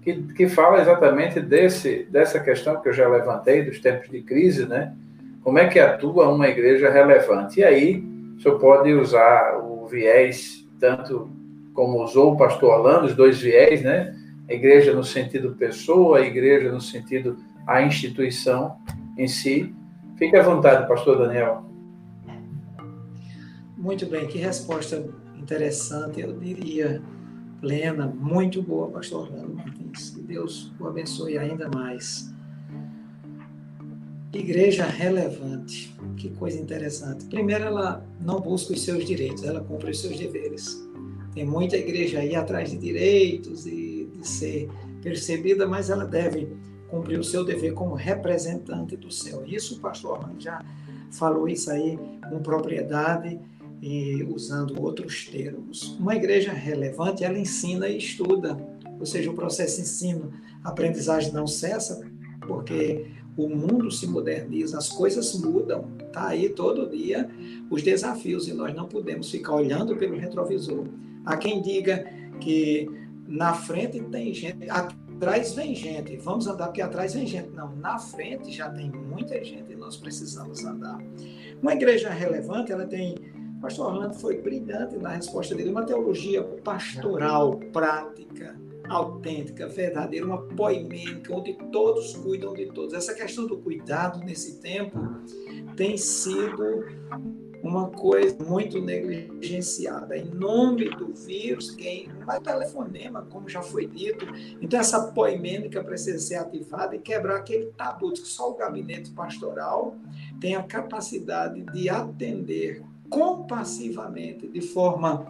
que, 0.00 0.22
que 0.32 0.46
fala 0.48 0.80
exatamente 0.80 1.40
desse, 1.40 2.04
dessa 2.08 2.38
questão 2.38 2.80
que 2.80 2.88
eu 2.88 2.92
já 2.92 3.08
levantei, 3.08 3.64
dos 3.64 3.80
tempos 3.80 4.08
de 4.08 4.22
crise, 4.22 4.64
né? 4.64 4.94
Como 5.42 5.58
é 5.58 5.66
que 5.66 5.80
atua 5.80 6.28
uma 6.28 6.46
igreja 6.46 6.88
relevante? 6.88 7.58
E 7.58 7.64
aí, 7.64 8.04
o 8.36 8.40
senhor 8.40 8.60
pode 8.60 8.92
usar 8.92 9.58
o 9.58 9.88
viés, 9.88 10.64
tanto 10.78 11.28
como 11.74 12.00
usou 12.00 12.34
o 12.34 12.36
pastor 12.36 12.78
Orlando, 12.78 13.06
os 13.06 13.16
dois 13.16 13.40
viés, 13.40 13.82
né? 13.82 14.14
A 14.48 14.52
igreja 14.52 14.94
no 14.94 15.04
sentido 15.04 15.54
pessoa, 15.54 16.18
a 16.18 16.26
igreja 16.26 16.70
no 16.70 16.80
sentido 16.80 17.36
a 17.66 17.82
instituição 17.82 18.76
em 19.16 19.26
si. 19.26 19.74
Fique 20.16 20.36
à 20.36 20.42
vontade, 20.42 20.86
pastor 20.86 21.18
Daniel. 21.18 21.64
Muito 23.76 24.06
bem, 24.06 24.26
que 24.26 24.38
resposta 24.38 25.04
interessante, 25.36 26.20
eu 26.20 26.32
diria, 26.38 27.02
plena, 27.60 28.06
muito 28.06 28.62
boa, 28.62 28.88
pastor 28.88 29.22
Orlando 29.22 29.54
Martins. 29.54 30.10
Que 30.10 30.22
Deus 30.22 30.72
o 30.78 30.86
abençoe 30.86 31.36
ainda 31.38 31.68
mais. 31.68 32.32
Igreja 34.32 34.84
relevante, 34.84 35.94
que 36.16 36.28
coisa 36.30 36.58
interessante. 36.58 37.24
Primeiro, 37.26 37.64
ela 37.64 38.04
não 38.20 38.40
busca 38.40 38.72
os 38.72 38.82
seus 38.82 39.04
direitos, 39.04 39.44
ela 39.44 39.60
cumpre 39.60 39.92
os 39.92 40.00
seus 40.00 40.18
deveres. 40.18 40.82
Tem 41.34 41.44
muita 41.44 41.76
igreja 41.76 42.18
aí 42.18 42.34
atrás 42.34 42.70
de 42.70 42.78
direitos 42.78 43.66
e 43.66 43.83
ser 44.26 44.68
percebida, 45.02 45.66
mas 45.66 45.90
ela 45.90 46.04
deve 46.04 46.48
cumprir 46.88 47.18
o 47.18 47.24
seu 47.24 47.44
dever 47.44 47.74
como 47.74 47.94
representante 47.94 48.96
do 48.96 49.10
céu. 49.10 49.42
Isso 49.46 49.76
o 49.76 49.80
pastor 49.80 50.18
Armando 50.18 50.40
já 50.40 50.64
falou 51.10 51.48
isso 51.48 51.70
aí 51.70 51.98
com 52.28 52.40
propriedade 52.40 53.38
e 53.82 54.22
usando 54.24 54.80
outros 54.80 55.26
termos. 55.26 55.96
Uma 55.98 56.14
igreja 56.14 56.52
relevante, 56.52 57.24
ela 57.24 57.38
ensina 57.38 57.88
e 57.88 57.98
estuda, 57.98 58.56
ou 58.98 59.04
seja, 59.04 59.30
o 59.30 59.34
processo 59.34 59.80
ensino, 59.80 60.32
aprendizagem 60.62 61.32
não 61.32 61.46
cessa, 61.46 62.00
porque 62.46 63.06
o 63.36 63.48
mundo 63.48 63.90
se 63.90 64.06
moderniza, 64.06 64.78
as 64.78 64.88
coisas 64.88 65.34
mudam, 65.34 65.88
tá 66.12 66.28
aí 66.28 66.48
todo 66.48 66.88
dia 66.88 67.28
os 67.68 67.82
desafios 67.82 68.46
e 68.46 68.54
nós 68.54 68.74
não 68.74 68.86
podemos 68.86 69.30
ficar 69.30 69.54
olhando 69.54 69.96
pelo 69.96 70.16
retrovisor. 70.16 70.86
Há 71.24 71.36
quem 71.36 71.60
diga 71.60 72.06
que 72.40 72.88
na 73.34 73.52
frente 73.52 74.00
tem 74.00 74.32
gente, 74.32 74.70
atrás 74.70 75.54
vem 75.54 75.74
gente, 75.74 76.16
vamos 76.18 76.46
andar 76.46 76.66
porque 76.66 76.80
atrás 76.80 77.14
vem 77.14 77.26
gente. 77.26 77.50
Não, 77.50 77.74
na 77.76 77.98
frente 77.98 78.52
já 78.52 78.70
tem 78.70 78.90
muita 78.90 79.42
gente 79.42 79.72
e 79.72 79.76
nós 79.76 79.96
precisamos 79.96 80.64
andar. 80.64 80.98
Uma 81.60 81.72
igreja 81.72 82.10
relevante, 82.10 82.70
ela 82.70 82.86
tem, 82.86 83.16
o 83.56 83.60
pastor 83.60 83.92
Orlando 83.92 84.14
foi 84.14 84.40
brilhante 84.40 84.96
na 84.98 85.10
resposta 85.10 85.52
dele, 85.52 85.70
uma 85.70 85.84
teologia 85.84 86.44
pastoral, 86.62 87.58
prática, 87.72 88.56
autêntica, 88.88 89.66
verdadeira, 89.66 90.24
uma 90.24 90.42
poimênica, 90.42 91.34
onde 91.34 91.54
todos 91.72 92.14
cuidam 92.14 92.54
de 92.54 92.66
todos. 92.66 92.94
Essa 92.94 93.14
questão 93.14 93.48
do 93.48 93.58
cuidado 93.58 94.20
nesse 94.24 94.60
tempo 94.60 94.96
tem 95.76 95.96
sido 95.96 96.84
uma 97.64 97.88
coisa 97.88 98.36
muito 98.44 98.78
negligenciada. 98.78 100.18
Em 100.18 100.26
nome 100.26 100.90
do 100.90 101.14
vírus, 101.14 101.70
quem 101.70 102.10
vai 102.26 102.38
telefonema, 102.38 103.22
como 103.30 103.48
já 103.48 103.62
foi 103.62 103.86
dito. 103.86 104.26
Então, 104.60 104.78
essa 104.78 105.12
poimênica 105.12 105.82
precisa 105.82 106.18
ser 106.18 106.34
ativada 106.34 106.94
e 106.94 106.98
quebrar 106.98 107.36
aquele 107.36 107.66
tabu 107.72 108.12
de 108.12 108.20
que 108.20 108.28
só 108.28 108.50
o 108.50 108.54
gabinete 108.54 109.10
pastoral 109.12 109.96
tem 110.38 110.54
a 110.54 110.62
capacidade 110.62 111.62
de 111.72 111.88
atender 111.88 112.82
compassivamente, 113.08 114.46
de 114.46 114.60
forma 114.60 115.26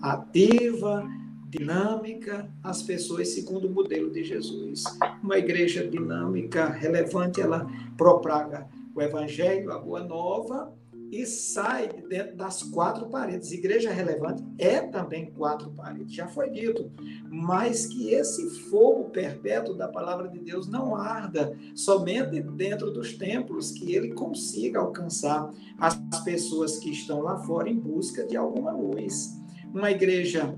ativa, 0.00 1.04
dinâmica, 1.48 2.48
as 2.62 2.82
pessoas 2.82 3.30
segundo 3.30 3.66
o 3.66 3.70
modelo 3.70 4.12
de 4.12 4.22
Jesus. 4.22 4.84
Uma 5.20 5.38
igreja 5.38 5.84
dinâmica, 5.84 6.68
relevante, 6.68 7.40
ela 7.40 7.66
propaga 7.96 8.68
o 8.94 9.02
evangelho, 9.02 9.72
a 9.72 9.78
boa 9.78 10.04
nova, 10.04 10.72
e 11.10 11.26
sai 11.26 11.88
de 11.88 12.02
dentro 12.02 12.36
das 12.36 12.62
quatro 12.62 13.06
paredes. 13.06 13.52
Igreja 13.52 13.90
relevante 13.90 14.42
é 14.58 14.80
também 14.80 15.30
quatro 15.32 15.70
paredes, 15.70 16.12
já 16.12 16.26
foi 16.26 16.50
dito, 16.50 16.90
mas 17.30 17.86
que 17.86 18.10
esse 18.10 18.50
fogo 18.68 19.10
perpétuo 19.10 19.74
da 19.74 19.88
palavra 19.88 20.28
de 20.28 20.38
Deus 20.38 20.68
não 20.68 20.94
arda 20.94 21.56
somente 21.74 22.40
dentro 22.40 22.90
dos 22.90 23.14
templos, 23.14 23.70
que 23.70 23.94
ele 23.94 24.12
consiga 24.12 24.80
alcançar 24.80 25.50
as 25.78 25.96
pessoas 26.24 26.78
que 26.78 26.90
estão 26.90 27.20
lá 27.20 27.38
fora 27.38 27.68
em 27.68 27.78
busca 27.78 28.26
de 28.26 28.36
alguma 28.36 28.72
luz. 28.72 29.40
Uma 29.72 29.90
igreja 29.90 30.54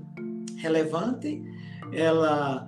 relevante, 0.57 1.41
ela 1.91 2.67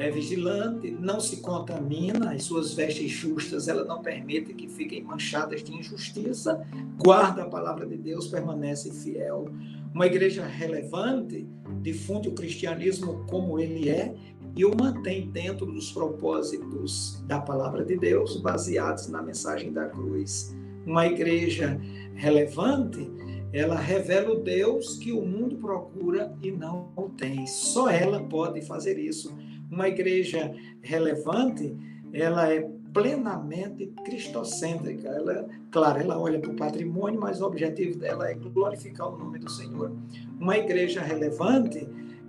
é 0.00 0.10
vigilante, 0.10 0.90
não 0.98 1.20
se 1.20 1.42
contamina, 1.42 2.32
as 2.32 2.44
suas 2.44 2.72
vestes 2.72 3.10
justas 3.10 3.68
ela 3.68 3.84
não 3.84 4.00
permite 4.00 4.54
que 4.54 4.66
fiquem 4.66 5.02
manchadas 5.02 5.62
de 5.62 5.76
injustiça, 5.76 6.66
guarda 6.96 7.42
a 7.42 7.48
palavra 7.48 7.86
de 7.86 7.98
Deus, 7.98 8.26
permanece 8.26 8.90
fiel. 8.90 9.50
Uma 9.94 10.06
igreja 10.06 10.42
relevante 10.42 11.46
difunde 11.82 12.30
o 12.30 12.32
cristianismo 12.32 13.26
como 13.28 13.60
ele 13.60 13.90
é 13.90 14.14
e 14.56 14.64
o 14.64 14.74
mantém 14.74 15.30
dentro 15.30 15.66
dos 15.66 15.92
propósitos 15.92 17.22
da 17.26 17.38
palavra 17.38 17.84
de 17.84 17.98
Deus, 17.98 18.40
baseados 18.40 19.06
na 19.08 19.22
mensagem 19.22 19.70
da 19.70 19.84
cruz. 19.84 20.56
Uma 20.86 21.06
igreja 21.06 21.78
relevante, 22.14 23.06
ela 23.52 23.78
revela 23.78 24.32
o 24.32 24.40
Deus 24.40 24.96
que 24.96 25.12
o 25.12 25.20
mundo 25.20 25.56
procura 25.56 26.34
e 26.42 26.50
não 26.50 26.90
o 26.96 27.10
tem. 27.10 27.46
Só 27.46 27.90
ela 27.90 28.18
pode 28.22 28.62
fazer 28.62 28.98
isso 28.98 29.36
uma 29.70 29.88
igreja 29.88 30.52
relevante, 30.82 31.76
ela 32.12 32.52
é 32.52 32.68
plenamente 32.92 33.86
cristocêntrica. 34.04 35.08
Ela, 35.08 35.48
claro, 35.70 36.00
ela 36.00 36.18
olha 36.18 36.38
para 36.38 36.50
o 36.50 36.56
patrimônio, 36.56 37.20
mas 37.20 37.40
o 37.40 37.46
objetivo 37.46 37.98
dela 37.98 38.28
é 38.28 38.34
glorificar 38.34 39.08
o 39.08 39.18
nome 39.18 39.38
do 39.38 39.50
Senhor. 39.50 39.92
Uma 40.38 40.58
igreja 40.58 41.00
relevante, 41.00 41.88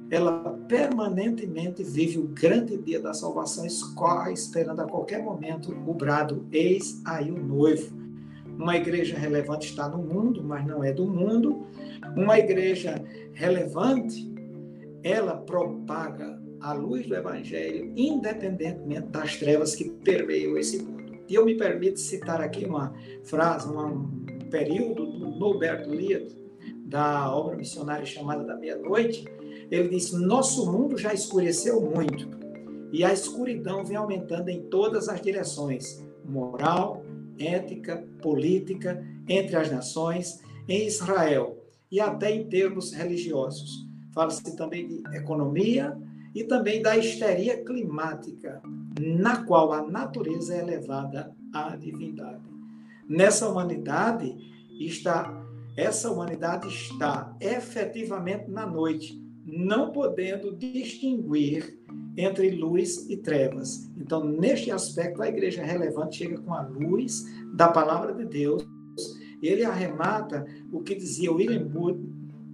ela 0.09 0.57
permanentemente 0.67 1.83
vive 1.83 2.19
o 2.19 2.27
grande 2.27 2.77
dia 2.77 2.99
da 2.99 3.13
salvação, 3.13 3.65
esperando 3.65 4.81
a 4.81 4.87
qualquer 4.87 5.23
momento 5.23 5.71
o 5.87 5.93
brado: 5.93 6.45
Eis 6.51 7.01
aí 7.05 7.31
o 7.31 7.41
noivo. 7.41 7.99
Uma 8.57 8.75
igreja 8.75 9.17
relevante 9.17 9.67
está 9.67 9.89
no 9.89 9.97
mundo, 9.97 10.43
mas 10.43 10.65
não 10.67 10.83
é 10.83 10.91
do 10.91 11.07
mundo. 11.07 11.65
Uma 12.15 12.37
igreja 12.37 13.03
relevante, 13.33 14.31
ela 15.01 15.37
propaga 15.37 16.40
a 16.61 16.73
luz 16.73 17.07
do 17.07 17.15
Evangelho, 17.15 17.91
independentemente 17.95 19.07
das 19.07 19.37
trevas 19.37 19.75
que 19.75 19.89
permeiam 19.89 20.57
esse 20.57 20.81
mundo. 20.81 21.19
E 21.27 21.35
eu 21.35 21.45
me 21.45 21.55
permito 21.55 21.99
citar 21.99 22.41
aqui 22.41 22.65
uma 22.65 22.93
frase, 23.23 23.67
um 23.67 24.25
período 24.49 25.05
do 25.05 25.31
Norbert 25.31 25.87
Lied, 25.87 26.35
da 26.85 27.33
obra 27.33 27.55
missionária 27.55 28.05
chamada 28.05 28.43
da 28.43 28.55
Meia-Noite. 28.55 29.25
Ele 29.69 29.89
disse: 29.89 30.15
Nosso 30.17 30.71
mundo 30.71 30.97
já 30.97 31.13
escureceu 31.13 31.81
muito 31.81 32.27
e 32.91 33.03
a 33.03 33.13
escuridão 33.13 33.85
vem 33.85 33.95
aumentando 33.95 34.49
em 34.49 34.63
todas 34.63 35.07
as 35.07 35.21
direções 35.21 36.05
moral, 36.25 37.03
ética, 37.39 38.05
política, 38.21 39.03
entre 39.27 39.55
as 39.55 39.71
nações. 39.71 40.39
Em 40.67 40.85
Israel, 40.85 41.61
e 41.91 41.99
até 41.99 42.31
em 42.31 42.47
termos 42.47 42.93
religiosos. 42.93 43.85
Fala-se 44.13 44.55
também 44.55 44.87
de 44.87 45.17
economia 45.17 45.97
e 46.33 46.43
também 46.43 46.81
da 46.81 46.97
histeria 46.97 47.63
climática, 47.63 48.61
na 48.99 49.43
qual 49.45 49.73
a 49.73 49.85
natureza 49.85 50.55
é 50.55 50.59
elevada 50.59 51.35
à 51.53 51.75
divindade. 51.75 52.49
Nessa 53.07 53.49
humanidade 53.49 54.35
está 54.79 55.41
essa 55.75 56.11
humanidade 56.11 56.67
está 56.67 57.35
efetivamente 57.39 58.49
na 58.49 58.65
noite, 58.65 59.19
não 59.45 59.91
podendo 59.91 60.55
distinguir 60.55 61.79
entre 62.17 62.51
luz 62.51 63.09
e 63.09 63.15
trevas. 63.15 63.89
Então, 63.97 64.23
neste 64.23 64.69
aspecto, 64.69 65.21
a 65.21 65.29
igreja 65.29 65.63
relevante 65.63 66.17
chega 66.17 66.37
com 66.41 66.53
a 66.53 66.61
luz 66.61 67.23
da 67.55 67.69
palavra 67.69 68.13
de 68.13 68.25
Deus. 68.25 68.63
Ele 69.41 69.63
arremata 69.63 70.45
o 70.71 70.81
que 70.81 70.93
dizia 70.93 71.31
William 71.31 71.67
Booth 71.67 71.99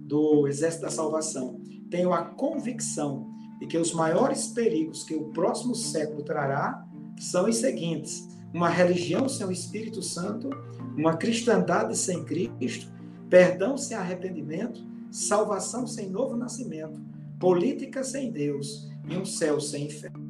do 0.06 0.46
Exército 0.46 0.84
da 0.84 0.90
Salvação. 0.90 1.60
Tenho 1.90 2.12
a 2.12 2.22
convicção 2.22 3.28
de 3.58 3.66
que 3.66 3.78
os 3.78 3.92
maiores 3.92 4.48
perigos 4.48 5.04
que 5.04 5.14
o 5.14 5.30
próximo 5.30 5.74
século 5.74 6.22
trará 6.22 6.86
são 7.18 7.48
os 7.48 7.56
seguintes: 7.56 8.28
uma 8.52 8.68
religião 8.68 9.28
sem 9.28 9.46
o 9.46 9.52
Espírito 9.52 10.02
Santo, 10.02 10.50
uma 10.96 11.16
cristandade 11.16 11.96
sem 11.96 12.24
Cristo, 12.24 12.92
perdão 13.28 13.76
sem 13.76 13.96
arrependimento, 13.96 14.86
salvação 15.10 15.86
sem 15.86 16.08
novo 16.08 16.36
nascimento, 16.36 17.00
política 17.38 18.02
sem 18.04 18.30
Deus 18.30 18.88
e 19.08 19.16
um 19.16 19.24
céu 19.24 19.60
sem 19.60 19.86
inferno. 19.86 20.28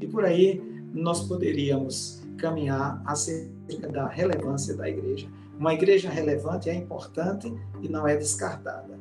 E 0.00 0.06
por 0.06 0.24
aí 0.24 0.62
nós 0.92 1.26
poderíamos 1.26 2.22
caminhar 2.38 3.02
acerca 3.04 3.88
da 3.88 4.06
relevância 4.06 4.74
da 4.76 4.88
igreja. 4.88 5.28
Uma 5.58 5.74
igreja 5.74 6.08
relevante 6.08 6.68
é 6.68 6.74
importante 6.74 7.52
e 7.82 7.88
não 7.88 8.06
é 8.06 8.16
descartada. 8.16 8.98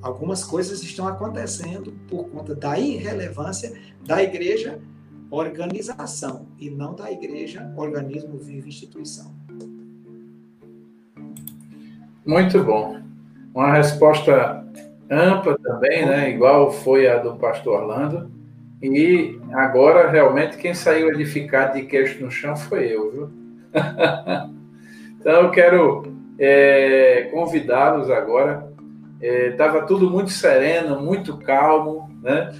Algumas 0.00 0.44
coisas 0.44 0.82
estão 0.82 1.08
acontecendo 1.08 1.92
por 2.08 2.28
conta 2.28 2.54
da 2.54 2.78
irrelevância 2.78 3.72
da 4.06 4.22
igreja 4.22 4.78
organização 5.30 6.46
e 6.58 6.70
não 6.70 6.94
da 6.94 7.10
igreja 7.10 7.70
organismo 7.76 8.38
vivo 8.38 8.68
instituição. 8.68 9.34
Muito 12.24 12.62
bom. 12.62 13.00
Uma 13.54 13.72
resposta 13.72 14.64
ampla 15.10 15.58
também, 15.58 16.06
né? 16.06 16.30
Igual 16.30 16.70
foi 16.70 17.08
a 17.08 17.18
do 17.18 17.36
pastor 17.36 17.82
Orlando. 17.82 18.30
E 18.82 19.38
agora, 19.52 20.10
realmente, 20.10 20.56
quem 20.56 20.72
saiu 20.72 21.08
edificado 21.08 21.74
de 21.74 21.86
queixo 21.86 22.22
no 22.22 22.30
chão 22.30 22.54
foi 22.56 22.86
eu, 22.94 23.10
viu? 23.10 23.30
então, 25.18 25.42
eu 25.42 25.50
quero 25.50 26.12
é, 26.38 27.28
convidá-los 27.32 28.10
agora. 28.10 28.72
Estava 29.20 29.78
é, 29.78 29.82
tudo 29.82 30.10
muito 30.10 30.30
sereno, 30.30 31.00
muito 31.00 31.36
calmo, 31.38 32.10
né? 32.22 32.54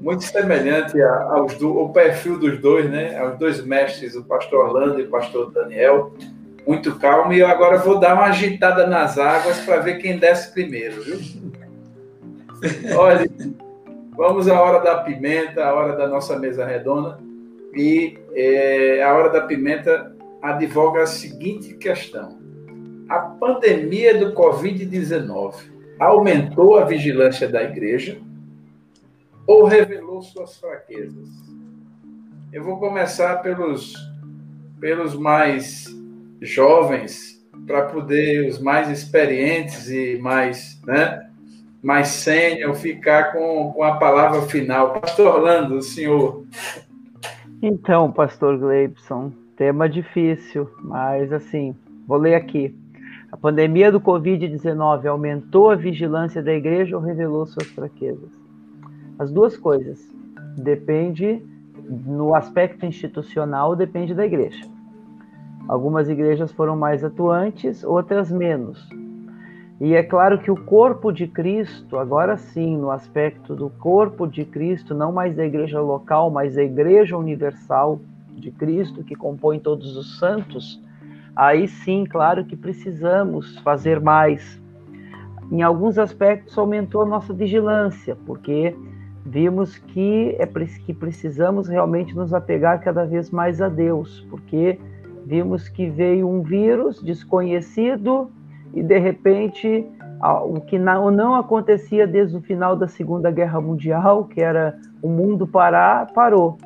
Muito 0.00 0.24
semelhante 0.24 1.00
aos 1.02 1.54
do, 1.54 1.78
ao 1.78 1.92
perfil 1.92 2.38
dos 2.38 2.58
dois, 2.58 2.90
né? 2.90 3.18
Aos 3.18 3.38
dois 3.38 3.64
mestres, 3.64 4.16
o 4.16 4.24
pastor 4.24 4.66
Orlando 4.66 4.98
e 4.98 5.04
o 5.04 5.10
pastor 5.10 5.52
Daniel 5.52 6.12
muito 6.66 6.94
calmo 6.98 7.32
e 7.32 7.40
eu 7.40 7.48
agora 7.48 7.78
vou 7.78 7.98
dar 7.98 8.14
uma 8.14 8.26
agitada 8.26 8.86
nas 8.86 9.18
águas 9.18 9.58
para 9.60 9.78
ver 9.78 9.98
quem 9.98 10.18
desce 10.18 10.52
primeiro, 10.52 11.02
viu? 11.02 11.18
Olha, 12.96 13.28
vamos 14.16 14.48
à 14.48 14.60
hora 14.60 14.78
da 14.78 14.98
pimenta, 14.98 15.64
a 15.64 15.74
hora 15.74 15.96
da 15.96 16.06
nossa 16.06 16.38
mesa 16.38 16.64
redonda. 16.64 17.18
E 17.74 18.18
é, 18.34 19.02
a 19.02 19.14
hora 19.14 19.30
da 19.30 19.40
pimenta 19.42 20.14
advoga 20.42 21.02
a 21.02 21.06
seguinte 21.06 21.74
questão: 21.74 22.38
a 23.08 23.18
pandemia 23.18 24.18
do 24.18 24.32
Covid-19 24.34 25.54
aumentou 26.00 26.78
a 26.78 26.84
vigilância 26.84 27.46
da 27.46 27.62
igreja 27.62 28.18
ou 29.46 29.66
revelou 29.66 30.22
suas 30.22 30.58
fraquezas? 30.58 31.28
Eu 32.50 32.64
vou 32.64 32.78
começar 32.78 33.36
pelos, 33.42 33.94
pelos 34.80 35.14
mais 35.14 35.86
jovens 36.40 37.38
para 37.66 37.82
poder 37.82 38.48
os 38.48 38.58
mais 38.58 38.88
experientes 38.88 39.90
e 39.90 40.18
mais, 40.18 40.80
né, 40.86 41.28
mais 41.82 42.08
sênior 42.08 42.74
ficar 42.74 43.32
com, 43.32 43.72
com 43.72 43.84
a 43.84 43.96
palavra 43.96 44.42
final. 44.42 44.94
Pastor 44.98 45.34
Orlando, 45.34 45.76
o 45.76 45.82
senhor. 45.82 46.44
Então, 47.62 48.10
pastor 48.10 48.58
Gleibson, 48.58 49.32
tema 49.54 49.86
difícil, 49.86 50.68
mas 50.82 51.30
assim, 51.30 51.76
vou 52.06 52.16
ler 52.16 52.34
aqui. 52.34 52.74
A 53.32 53.36
pandemia 53.36 53.92
do 53.92 54.00
Covid-19 54.00 55.06
aumentou 55.06 55.70
a 55.70 55.76
vigilância 55.76 56.42
da 56.42 56.52
igreja 56.52 56.96
ou 56.96 57.02
revelou 57.02 57.46
suas 57.46 57.68
fraquezas? 57.68 58.30
As 59.18 59.30
duas 59.30 59.56
coisas. 59.56 60.00
Depende, 60.56 61.40
no 61.88 62.34
aspecto 62.34 62.84
institucional, 62.84 63.76
depende 63.76 64.14
da 64.14 64.26
igreja. 64.26 64.68
Algumas 65.68 66.08
igrejas 66.08 66.50
foram 66.50 66.76
mais 66.76 67.04
atuantes, 67.04 67.84
outras 67.84 68.32
menos. 68.32 68.88
E 69.80 69.94
é 69.94 70.02
claro 70.02 70.40
que 70.40 70.50
o 70.50 70.64
corpo 70.64 71.12
de 71.12 71.28
Cristo, 71.28 71.96
agora 71.96 72.36
sim, 72.36 72.76
no 72.76 72.90
aspecto 72.90 73.54
do 73.54 73.70
corpo 73.70 74.26
de 74.26 74.44
Cristo, 74.44 74.92
não 74.92 75.12
mais 75.12 75.36
da 75.36 75.46
igreja 75.46 75.80
local, 75.80 76.30
mas 76.30 76.56
da 76.56 76.64
igreja 76.64 77.16
universal 77.16 78.00
de 78.36 78.50
Cristo, 78.50 79.04
que 79.04 79.14
compõe 79.14 79.60
todos 79.60 79.96
os 79.96 80.18
santos, 80.18 80.82
aí 81.46 81.68
sim, 81.68 82.04
claro 82.04 82.44
que 82.44 82.56
precisamos 82.56 83.58
fazer 83.60 84.00
mais. 84.00 84.60
Em 85.50 85.62
alguns 85.62 85.98
aspectos 85.98 86.56
aumentou 86.56 87.02
a 87.02 87.06
nossa 87.06 87.32
vigilância, 87.32 88.16
porque 88.26 88.76
vimos 89.24 89.76
que 89.78 90.36
é 90.38 90.46
que 90.46 90.94
precisamos 90.94 91.68
realmente 91.68 92.14
nos 92.14 92.32
apegar 92.32 92.80
cada 92.80 93.04
vez 93.04 93.30
mais 93.30 93.60
a 93.60 93.68
Deus, 93.68 94.26
porque 94.30 94.78
Vimos 95.24 95.68
que 95.68 95.88
veio 95.88 96.28
um 96.28 96.42
vírus 96.42 97.00
desconhecido 97.02 98.30
e, 98.74 98.82
de 98.82 98.98
repente, 98.98 99.86
o 100.44 100.60
que 100.60 100.78
não, 100.78 101.10
não 101.10 101.34
acontecia 101.34 102.06
desde 102.06 102.36
o 102.36 102.40
final 102.40 102.74
da 102.74 102.88
Segunda 102.88 103.30
Guerra 103.30 103.60
Mundial, 103.60 104.24
que 104.24 104.40
era 104.40 104.78
o 105.02 105.08
mundo 105.08 105.46
parar, 105.46 106.12
parou. 106.12 106.58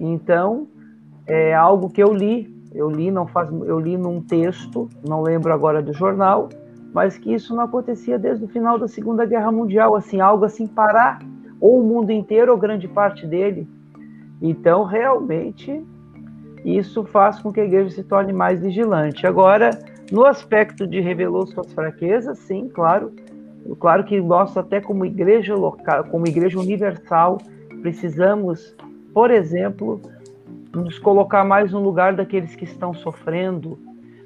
Então, 0.00 0.66
é 1.26 1.54
algo 1.54 1.88
que 1.88 2.02
eu 2.02 2.12
li, 2.12 2.53
eu 2.74 2.90
li 2.90 3.10
não 3.10 3.26
faz, 3.26 3.48
eu 3.50 3.78
li 3.78 3.96
num 3.96 4.20
texto, 4.20 4.88
não 5.06 5.22
lembro 5.22 5.52
agora 5.52 5.80
do 5.80 5.92
jornal, 5.92 6.48
mas 6.92 7.16
que 7.16 7.32
isso 7.32 7.54
não 7.54 7.64
acontecia 7.64 8.18
desde 8.18 8.44
o 8.44 8.48
final 8.48 8.78
da 8.78 8.88
Segunda 8.88 9.24
Guerra 9.24 9.50
Mundial, 9.52 9.94
assim, 9.94 10.20
algo 10.20 10.44
assim 10.44 10.66
parar, 10.66 11.20
ou 11.60 11.80
o 11.80 11.84
mundo 11.84 12.10
inteiro 12.10 12.52
ou 12.52 12.58
grande 12.58 12.88
parte 12.88 13.26
dele. 13.26 13.68
Então, 14.42 14.84
realmente, 14.84 15.82
isso 16.64 17.04
faz 17.04 17.40
com 17.40 17.52
que 17.52 17.60
a 17.60 17.64
igreja 17.64 17.90
se 17.90 18.04
torne 18.04 18.32
mais 18.32 18.60
vigilante. 18.60 19.26
Agora, 19.26 19.70
no 20.10 20.24
aspecto 20.24 20.86
de 20.86 21.00
revelou 21.00 21.46
suas 21.46 21.72
fraquezas, 21.72 22.38
sim, 22.38 22.68
claro. 22.68 23.12
Claro 23.78 24.04
que 24.04 24.20
nós, 24.20 24.56
até 24.56 24.80
como 24.80 25.06
igreja 25.06 25.54
local, 25.54 26.04
como 26.04 26.26
igreja 26.26 26.58
universal, 26.58 27.38
precisamos, 27.80 28.76
por 29.12 29.30
exemplo, 29.30 30.00
nos 30.74 30.98
colocar 30.98 31.44
mais 31.44 31.72
no 31.72 31.80
lugar 31.80 32.14
daqueles 32.14 32.54
que 32.54 32.64
estão 32.64 32.92
sofrendo, 32.92 33.78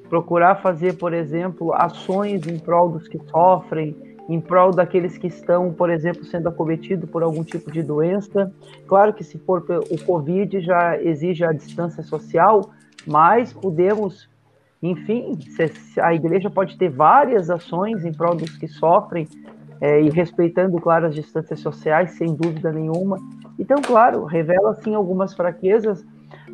procurar 0.09 0.57
fazer, 0.57 0.95
por 0.97 1.13
exemplo, 1.13 1.73
ações 1.75 2.47
em 2.47 2.59
prol 2.59 2.89
dos 2.89 3.07
que 3.07 3.19
sofrem, 3.29 3.95
em 4.29 4.41
prol 4.41 4.73
daqueles 4.73 5.17
que 5.17 5.27
estão, 5.27 5.73
por 5.73 5.91
exemplo, 5.91 6.25
sendo 6.25 6.49
acometidos 6.49 7.09
por 7.09 7.23
algum 7.23 7.43
tipo 7.43 7.71
de 7.71 7.83
doença. 7.83 8.53
Claro 8.87 9.15
que 9.15 9.25
se 9.25 9.39
for 9.39 9.65
o 9.91 10.05
Covid 10.05 10.61
já 10.61 11.01
exige 11.01 11.45
a 11.45 11.53
distância 11.53 12.03
social, 12.03 12.71
mas 13.07 13.53
podemos, 13.53 14.29
enfim, 14.83 15.39
a 16.03 16.15
igreja 16.15 16.51
pode 16.51 16.77
ter 16.77 16.91
várias 16.91 17.49
ações 17.49 18.05
em 18.05 18.13
prol 18.13 18.37
dos 18.37 18.57
que 18.57 18.69
sofrem 18.69 19.27
é, 19.81 20.03
e 20.03 20.11
respeitando, 20.11 20.79
claro, 20.81 21.07
as 21.07 21.15
distâncias 21.15 21.61
sociais, 21.61 22.13
sem 22.13 22.35
dúvida 22.35 22.71
nenhuma. 22.71 23.19
Então, 23.59 23.81
claro, 23.81 24.25
revela 24.25 24.75
sim 24.75 24.95
algumas 24.95 25.35
fraquezas 25.35 26.05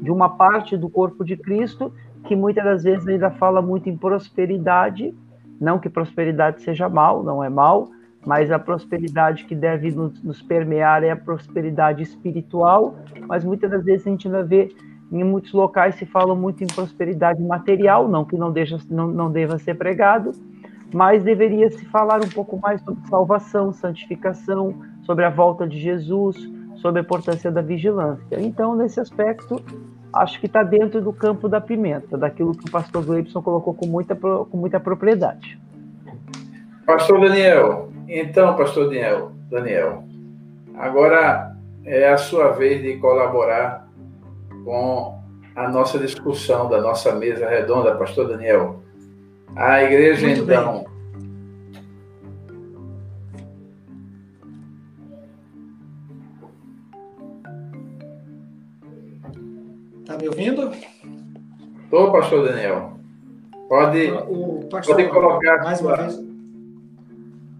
de 0.00 0.10
uma 0.10 0.28
parte 0.28 0.76
do 0.76 0.88
corpo 0.88 1.24
de 1.24 1.36
Cristo 1.36 1.92
que 2.24 2.34
muitas 2.34 2.64
das 2.64 2.82
vezes 2.84 3.06
ainda 3.06 3.30
fala 3.30 3.60
muito 3.60 3.88
em 3.88 3.96
prosperidade. 3.96 5.14
Não 5.60 5.78
que 5.78 5.88
prosperidade 5.88 6.62
seja 6.62 6.88
mal, 6.88 7.22
não 7.22 7.44
é 7.44 7.48
mal, 7.48 7.90
mas 8.26 8.50
a 8.50 8.58
prosperidade 8.58 9.44
que 9.44 9.54
deve 9.54 9.90
nos, 9.92 10.22
nos, 10.22 10.42
permear 10.42 11.04
é 11.04 11.10
a 11.10 11.16
prosperidade 11.16 12.02
espiritual, 12.02 12.96
mas 13.28 13.44
muitas 13.44 13.70
das 13.70 13.84
vezes 13.84 14.06
a 14.06 14.10
gente 14.10 14.26
ainda 14.26 14.42
vê 14.42 14.74
em 15.12 15.22
muitos 15.22 15.52
locais 15.52 15.94
se 15.94 16.06
fala 16.06 16.34
muito 16.34 16.64
em 16.64 16.66
prosperidade 16.66 17.42
material, 17.42 18.08
não 18.08 18.24
que 18.24 18.36
não, 18.36 18.50
deixa, 18.50 18.78
não, 18.90 19.08
não 19.08 19.30
deva 19.30 19.58
ser 19.58 19.74
pregado, 19.74 20.32
mas 20.92 21.22
deveria 21.22 21.70
se 21.70 21.84
falar 21.86 22.24
um 22.24 22.28
pouco 22.28 22.58
mais 22.58 22.80
sobre 22.82 23.06
salvação, 23.08 23.72
santificação, 23.72 24.74
sobre 25.02 25.24
a 25.24 25.30
volta 25.30 25.68
de 25.68 25.78
Jesus, 25.78 26.36
sobre 26.76 27.00
a 27.00 27.02
importância 27.02 27.50
da 27.50 27.60
vigilância. 27.60 28.38
Então, 28.38 28.74
nesse 28.76 29.00
aspecto, 29.00 29.62
acho 30.12 30.38
que 30.40 30.46
está 30.46 30.62
dentro 30.62 31.00
do 31.00 31.12
campo 31.12 31.48
da 31.48 31.60
pimenta, 31.60 32.16
daquilo 32.16 32.52
que 32.52 32.68
o 32.68 32.70
pastor 32.70 33.04
Gleibson 33.04 33.42
colocou 33.42 33.74
com 33.74 33.86
muita, 33.86 34.14
com 34.14 34.56
muita 34.56 34.78
propriedade. 34.78 35.58
Pastor 36.86 37.20
Daniel, 37.20 37.88
então, 38.08 38.54
Pastor 38.56 38.86
Daniel, 38.86 39.32
Daniel, 39.50 40.04
agora 40.76 41.56
é 41.84 42.10
a 42.10 42.18
sua 42.18 42.50
vez 42.50 42.82
de 42.82 42.96
colaborar 42.98 43.88
com 44.64 45.18
a 45.54 45.68
nossa 45.68 45.98
discussão 45.98 46.68
da 46.68 46.80
nossa 46.80 47.14
mesa 47.14 47.48
redonda, 47.48 47.94
Pastor 47.94 48.28
Daniel. 48.28 48.82
A 49.56 49.82
igreja, 49.82 50.26
Muito 50.26 50.42
então, 50.42 50.72
bem. 50.72 50.93
Me 60.24 60.28
ouvindo? 60.28 60.70
Estou, 61.84 62.10
pastor 62.10 62.48
Daniel. 62.48 62.94
Pode, 63.68 64.10
o 64.28 64.60
pastor, 64.70 64.96
pode 64.96 65.08
colocar. 65.08 65.62
Mais 65.62 65.80
uma 65.80 65.96
vez, 65.96 66.14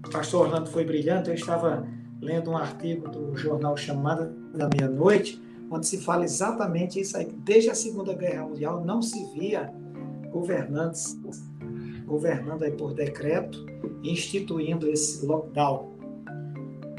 o 0.06 0.10
pastor 0.10 0.46
Orlando 0.46 0.70
foi 0.70 0.84
brilhante. 0.84 1.28
Eu 1.28 1.34
estava 1.34 1.86
lendo 2.20 2.50
um 2.50 2.56
artigo 2.56 3.08
do 3.08 3.36
jornal 3.36 3.76
Chamada 3.76 4.32
da 4.54 4.68
Meia-Noite, 4.68 5.42
onde 5.70 5.86
se 5.86 6.00
fala 6.00 6.24
exatamente 6.24 7.00
isso 7.00 7.16
aí. 7.16 7.30
Desde 7.44 7.70
a 7.70 7.74
Segunda 7.74 8.14
Guerra 8.14 8.46
Mundial 8.46 8.82
não 8.84 9.02
se 9.02 9.24
via 9.34 9.72
governantes 10.30 11.18
governando 12.06 12.64
aí 12.64 12.72
por 12.72 12.92
decreto, 12.92 13.64
instituindo 14.02 14.88
esse 14.88 15.24
lockdown. 15.24 15.92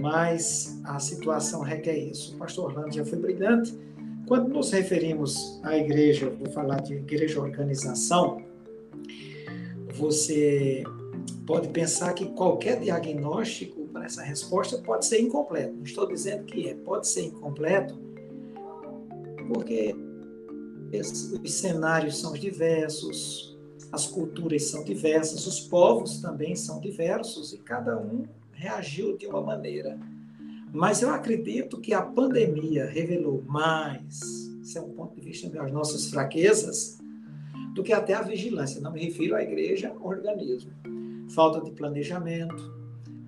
Mas 0.01 0.79
a 0.83 0.99
situação 0.99 1.61
requer 1.61 1.97
isso. 1.97 2.35
O 2.35 2.39
pastor 2.39 2.65
Orlando 2.65 2.93
já 2.93 3.05
foi 3.05 3.17
brilhante 3.17 3.77
quando 4.27 4.49
nos 4.49 4.71
referimos 4.71 5.59
à 5.63 5.77
igreja, 5.77 6.29
vou 6.29 6.51
falar 6.51 6.81
de 6.81 6.95
igreja 6.95 7.39
organização, 7.39 8.43
você 9.93 10.83
pode 11.45 11.69
pensar 11.69 12.13
que 12.13 12.25
qualquer 12.25 12.79
diagnóstico 12.79 13.87
para 13.87 14.05
essa 14.05 14.23
resposta 14.23 14.77
pode 14.79 15.05
ser 15.05 15.21
incompleto. 15.21 15.75
Não 15.75 15.83
estou 15.83 16.07
dizendo 16.07 16.43
que 16.43 16.69
é, 16.69 16.73
pode 16.73 17.07
ser 17.07 17.25
incompleto, 17.25 17.97
porque 19.47 19.95
os 20.91 21.53
cenários 21.53 22.19
são 22.19 22.33
diversos, 22.33 23.57
as 23.91 24.07
culturas 24.07 24.63
são 24.63 24.83
diversas, 24.83 25.45
os 25.45 25.59
povos 25.59 26.19
também 26.19 26.55
são 26.55 26.79
diversos 26.79 27.53
e 27.53 27.57
cada 27.57 27.97
um 27.97 28.25
reagiu 28.51 29.15
de 29.17 29.27
uma 29.27 29.41
maneira. 29.41 29.99
Mas 30.75 31.01
eu 31.01 31.09
acredito 31.09 31.79
que 31.79 31.93
a 31.93 32.01
pandemia 32.01 32.85
revelou 32.85 33.41
mais, 33.47 34.19
esse 34.61 34.77
é 34.77 34.81
um 34.81 34.89
ponto 34.89 35.15
de 35.15 35.21
vista 35.21 35.47
das 35.47 35.71
nossas 35.71 36.09
fraquezas, 36.09 36.97
do 37.73 37.81
que 37.81 37.93
até 37.93 38.13
a 38.13 38.21
vigilância. 38.21 38.81
Não 38.81 38.91
me 38.91 38.99
refiro 38.99 39.37
à 39.37 39.41
igreja, 39.41 39.95
organismo. 40.01 40.71
Falta 41.29 41.61
de 41.61 41.71
planejamento, 41.71 42.73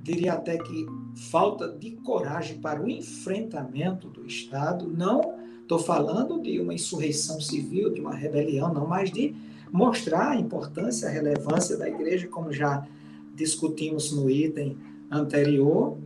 diria 0.03 0.33
até 0.33 0.57
que 0.57 0.85
falta 1.31 1.69
de 1.69 1.91
coragem 1.91 2.57
para 2.57 2.83
o 2.83 2.89
enfrentamento 2.89 4.09
do 4.09 4.27
Estado. 4.27 4.85
Não 4.85 5.35
estou 5.61 5.79
falando 5.79 6.41
de 6.41 6.59
uma 6.59 6.73
insurreição 6.73 7.39
civil, 7.39 7.93
de 7.93 8.01
uma 8.01 8.13
rebelião, 8.13 8.73
não, 8.73 8.85
mas 8.85 9.09
de 9.09 9.33
mostrar 9.71 10.31
a 10.31 10.35
importância, 10.35 11.07
a 11.07 11.11
relevância 11.11 11.77
da 11.77 11.87
igreja, 11.87 12.27
como 12.27 12.51
já 12.51 12.85
discutimos 13.33 14.11
no 14.11 14.29
item 14.29 14.77
anterior, 15.09 15.97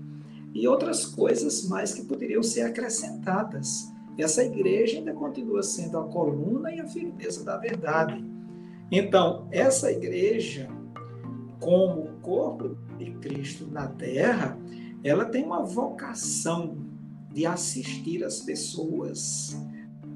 e 0.54 0.68
outras 0.68 1.06
coisas 1.06 1.68
mais 1.68 1.94
que 1.94 2.06
poderiam 2.06 2.44
ser 2.44 2.62
acrescentadas. 2.62 3.92
Essa 4.18 4.44
igreja 4.44 4.98
ainda 4.98 5.14
continua 5.14 5.64
sendo 5.64 5.98
a 5.98 6.04
coluna 6.04 6.72
e 6.72 6.80
a 6.80 6.88
firmeza 6.88 7.44
da 7.44 7.58
verdade. 7.58 8.24
Então, 8.92 9.48
essa 9.52 9.92
igreja, 9.92 10.70
como 11.60 12.20
corpo 12.22 12.78
de 12.98 13.12
Cristo 13.14 13.68
na 13.72 13.88
terra, 13.88 14.58
ela 15.04 15.26
tem 15.26 15.46
uma 15.46 15.64
vocação 15.64 16.78
de 17.34 17.46
assistir 17.46 18.24
as 18.24 18.42
pessoas, 18.42 19.58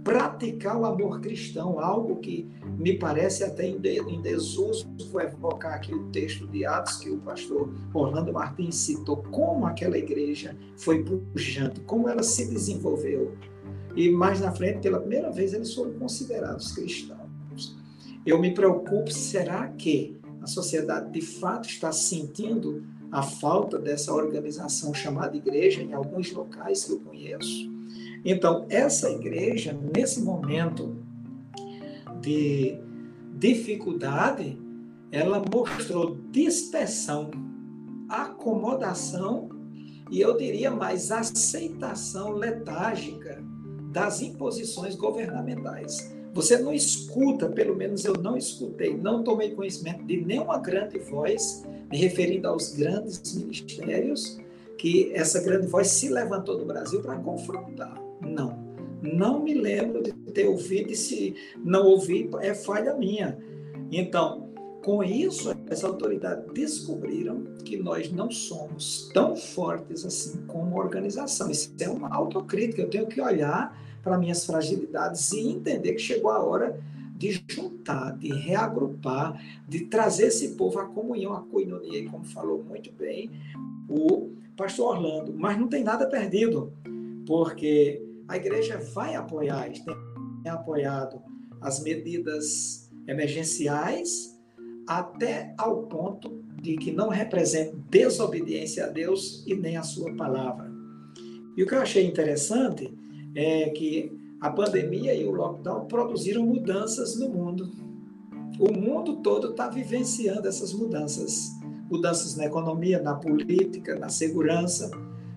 praticar 0.06 0.78
o 0.78 0.86
amor 0.86 1.20
cristão, 1.20 1.80
algo 1.80 2.18
que 2.18 2.48
me 2.78 2.96
parece 2.96 3.44
até 3.44 3.66
em 3.68 4.22
desuso, 4.22 4.88
vou 5.12 5.20
evocar 5.20 5.74
aqui 5.74 5.96
o 5.96 6.04
texto 6.12 6.46
de 6.46 6.64
Atos 6.64 6.98
que 6.98 7.10
o 7.10 7.18
pastor 7.18 7.74
Orlando 7.92 8.32
Martins 8.32 8.76
citou, 8.76 9.18
como 9.32 9.66
aquela 9.66 9.98
igreja 9.98 10.56
foi 10.78 11.04
pujante, 11.04 11.82
como 11.82 12.08
ela 12.08 12.22
se 12.22 12.48
desenvolveu. 12.48 13.36
E 13.96 14.08
mais 14.08 14.40
na 14.40 14.52
frente, 14.52 14.82
pela 14.82 15.00
primeira 15.00 15.32
vez, 15.32 15.56
eles 15.56 15.74
foram 15.74 15.94
considerados 15.94 16.72
cristãos. 16.74 17.76
Eu 18.24 18.40
me 18.40 18.54
preocupo, 18.54 19.12
será 19.12 19.70
que 19.70 20.20
a 20.40 20.46
sociedade 20.46 21.12
de 21.12 21.22
fato 21.22 21.68
está 21.68 21.92
sentindo 21.92 22.84
a 23.12 23.24
falta 23.24 23.80
dessa 23.80 24.14
organização 24.14 24.94
chamada 24.94 25.36
igreja 25.36 25.82
em 25.82 25.94
alguns 25.94 26.32
locais 26.32 26.84
que 26.84 26.92
eu 26.92 27.00
conheço? 27.00 27.75
Então, 28.26 28.66
essa 28.70 29.08
igreja, 29.12 29.78
nesse 29.96 30.20
momento 30.20 30.98
de 32.20 32.76
dificuldade, 33.38 34.58
ela 35.12 35.40
mostrou 35.54 36.18
dispersão, 36.32 37.30
acomodação 38.10 39.50
e 40.10 40.20
eu 40.22 40.36
diria 40.36 40.72
mais 40.72 41.12
aceitação 41.12 42.32
letárgica 42.32 43.44
das 43.92 44.24
imposições 44.24 44.96
governamentais. 44.96 46.12
Você 46.34 46.58
não 46.58 46.74
escuta, 46.74 47.48
pelo 47.48 47.76
menos 47.76 48.04
eu 48.06 48.14
não 48.14 48.36
escutei, 48.36 48.98
não 48.98 49.24
tomei 49.24 49.52
conhecimento 49.52 50.04
de 50.04 50.20
nenhuma 50.26 50.58
grande 50.58 50.98
voz 50.98 51.64
me 51.92 51.98
referindo 51.98 52.48
aos 52.48 52.74
grandes 52.74 53.36
ministérios 53.36 54.40
que 54.80 55.12
essa 55.14 55.42
grande 55.42 55.68
voz 55.68 55.88
se 55.88 56.10
levantou 56.10 56.58
no 56.58 56.66
Brasil 56.66 57.02
para 57.02 57.16
confrontar. 57.18 58.05
Não. 58.22 58.64
Não 59.02 59.44
me 59.44 59.54
lembro 59.54 60.02
de 60.02 60.12
ter 60.32 60.48
ouvido 60.48 60.92
e 60.92 60.96
se 60.96 61.36
não 61.64 61.86
ouvir 61.86 62.30
é 62.42 62.54
falha 62.54 62.96
minha. 62.96 63.38
Então, 63.92 64.50
com 64.84 65.04
isso, 65.04 65.52
as 65.70 65.84
autoridades 65.84 66.46
descobriram 66.54 67.44
que 67.64 67.78
nós 67.78 68.12
não 68.12 68.30
somos 68.30 69.10
tão 69.14 69.36
fortes 69.36 70.06
assim 70.06 70.46
como 70.46 70.78
organização. 70.78 71.50
Isso 71.50 71.74
é 71.80 71.90
uma 71.90 72.14
autocrítica. 72.14 72.84
Eu 72.84 72.90
tenho 72.90 73.08
que 73.08 73.20
olhar 73.20 73.76
para 74.04 74.18
minhas 74.18 74.46
fragilidades 74.46 75.32
e 75.32 75.50
entender 75.50 75.94
que 75.94 76.02
chegou 76.02 76.30
a 76.30 76.40
hora 76.40 76.80
de 77.18 77.44
juntar, 77.48 78.16
de 78.18 78.32
reagrupar, 78.32 79.42
de 79.68 79.86
trazer 79.86 80.28
esse 80.28 80.50
povo 80.50 80.78
à 80.80 80.86
comunhão, 80.86 81.34
à 81.34 81.42
coinonia, 81.42 82.08
como 82.10 82.24
falou 82.24 82.64
muito 82.64 82.92
bem 82.92 83.32
o 83.90 84.30
pastor 84.56 84.98
Orlando. 84.98 85.34
Mas 85.36 85.58
não 85.58 85.68
tem 85.68 85.84
nada 85.84 86.06
perdido, 86.06 86.72
porque 87.26 88.04
a 88.28 88.38
igreja 88.38 88.78
vai 88.94 89.16
apoiar, 89.16 89.70
tem 89.72 90.52
apoiado 90.52 91.22
as 91.62 91.82
medidas 91.82 92.90
emergenciais 93.08 94.36
até 94.88 95.54
ao 95.58 95.84
ponto 95.84 96.44
de 96.62 96.76
que 96.78 96.92
não 96.92 97.10
represente 97.10 97.76
desobediência 97.90 98.86
a 98.86 98.90
Deus 98.90 99.44
e 99.46 99.56
nem 99.56 99.78
a 99.78 99.84
sua 99.84 100.14
palavra. 100.16 100.72
E 101.56 101.64
o 101.64 101.68
que 101.68 101.74
eu 101.74 101.82
achei 101.82 102.06
interessante 102.06 102.94
é 103.36 103.70
que 103.70 104.12
a 104.42 104.50
pandemia 104.50 105.14
e 105.14 105.26
o 105.26 105.32
lockdown 105.32 105.86
produziram 105.86 106.46
mudanças 106.46 107.18
no 107.18 107.30
mundo. 107.30 107.72
O 108.60 108.72
mundo 108.72 109.18
todo 109.18 109.52
está 109.52 109.70
vivenciando 109.70 110.48
essas 110.48 110.74
mudanças. 110.74 111.50
Mudanças 111.90 112.36
na 112.36 112.46
economia, 112.46 113.02
na 113.02 113.16
política, 113.16 113.98
na 113.98 114.10
segurança. 114.10 114.92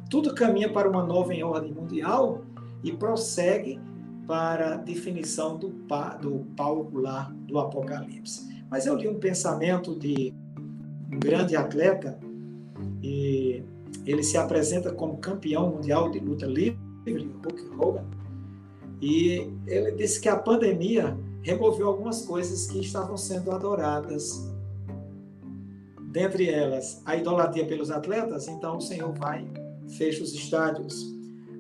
Tudo 0.09 0.35
caminha 0.35 0.73
para 0.73 0.89
uma 0.89 1.05
nova 1.05 1.35
ordem 1.45 1.73
mundial 1.73 2.43
e 2.83 2.93
prossegue 2.93 3.79
para 4.27 4.75
a 4.75 4.77
definição 4.77 5.57
do, 5.57 5.69
do 6.21 6.47
palco 6.57 6.99
lá 6.99 7.33
do 7.47 7.59
Apocalipse. 7.59 8.49
Mas 8.71 8.87
eu 8.87 8.95
li 8.95 9.09
um 9.09 9.19
pensamento 9.19 9.99
de 9.99 10.35
um 11.11 11.19
grande 11.19 11.57
atleta 11.57 12.19
e 13.03 13.63
ele 14.05 14.23
se 14.23 14.37
apresenta 14.37 14.93
como 14.93 15.19
campeão 15.19 15.71
mundial 15.71 16.11
de 16.11 16.19
luta 16.19 16.47
livre, 16.47 16.79
Hulk 17.07 17.71
Hogan, 17.79 18.05
e 19.01 19.51
ele 19.67 19.93
disse 19.93 20.21
que 20.21 20.29
a 20.29 20.37
pandemia 20.37 21.17
removeu 21.43 21.89
algumas 21.89 22.27
coisas 22.27 22.67
que 22.67 22.81
estavam 22.81 23.17
sendo 23.17 23.51
adoradas. 23.51 24.53
Dentre 26.11 26.51
elas, 26.51 27.01
a 27.05 27.17
idolatria 27.17 27.67
pelos 27.67 27.91
atletas, 27.91 28.49
então 28.49 28.77
o 28.77 28.81
Senhor 28.81 29.13
vai, 29.13 29.47
fecha 29.97 30.23
os 30.23 30.33
estádios, 30.35 31.19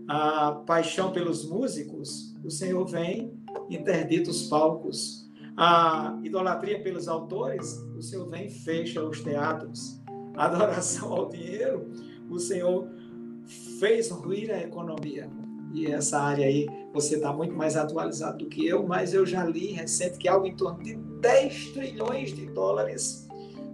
a 0.09 0.53
paixão 0.53 1.13
pelos 1.13 1.45
músicos, 1.49 2.35
o 2.43 2.51
Senhor 2.51 2.85
vem, 2.87 3.33
interdita 3.69 4.31
os 4.31 4.45
palcos. 4.45 5.29
A 5.57 6.19
idolatria 6.23 6.81
pelos 6.83 7.09
autores, 7.09 7.77
o 7.97 8.01
Senhor 8.01 8.29
vem 8.29 8.49
fecha 8.49 9.03
os 9.03 9.21
teatros. 9.21 10.01
A 10.35 10.47
adoração 10.47 11.13
ao 11.13 11.29
dinheiro, 11.29 11.91
o 12.31 12.39
Senhor 12.39 12.89
fez 13.79 14.11
ruir 14.11 14.51
a 14.51 14.63
economia. 14.63 15.29
E 15.75 15.87
essa 15.87 16.19
área 16.19 16.47
aí, 16.47 16.67
você 16.95 17.17
está 17.17 17.33
muito 17.33 17.55
mais 17.55 17.77
atualizado 17.77 18.39
do 18.39 18.49
que 18.49 18.67
eu, 18.67 18.87
mas 18.87 19.13
eu 19.13 19.27
já 19.27 19.45
li 19.45 19.73
recente 19.73 20.17
que 20.17 20.29
algo 20.29 20.47
em 20.47 20.57
torno 20.57 20.83
de 20.83 20.95
10 21.21 21.73
trilhões 21.73 22.33
de 22.33 22.47
dólares 22.47 23.28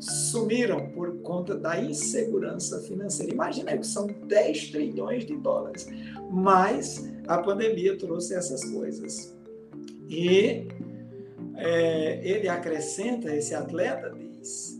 sumiram 0.04 0.88
por 0.90 1.18
conta 1.22 1.56
da 1.56 1.80
insegurança 1.80 2.80
financeira. 2.80 3.32
Imagina 3.32 3.76
que 3.76 3.86
são 3.86 4.06
10 4.06 4.70
trilhões 4.70 5.24
de 5.24 5.36
dólares, 5.36 5.88
mas 6.30 7.10
a 7.26 7.38
pandemia 7.38 7.96
trouxe 7.96 8.34
essas 8.34 8.64
coisas. 8.64 9.34
E 10.08 10.68
é, 11.56 12.20
ele 12.22 12.48
acrescenta, 12.48 13.34
esse 13.34 13.54
atleta 13.54 14.10
diz, 14.10 14.78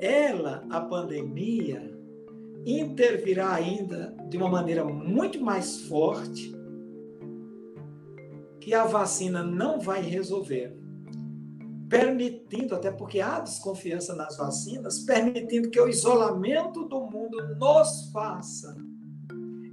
ela, 0.00 0.64
a 0.70 0.80
pandemia, 0.80 1.92
intervirá 2.64 3.54
ainda 3.54 4.14
de 4.28 4.36
uma 4.36 4.48
maneira 4.48 4.84
muito 4.84 5.40
mais 5.40 5.82
forte 5.82 6.54
que 8.60 8.72
a 8.72 8.84
vacina 8.84 9.42
não 9.42 9.80
vai 9.80 10.00
resolver, 10.00 10.72
permitindo, 11.92 12.74
até 12.74 12.90
porque 12.90 13.20
há 13.20 13.38
desconfiança 13.38 14.14
nas 14.14 14.38
vacinas, 14.38 15.00
permitindo 15.00 15.68
que 15.68 15.78
o 15.78 15.86
isolamento 15.86 16.88
do 16.88 17.02
mundo 17.02 17.54
nos 17.58 18.10
faça 18.10 18.74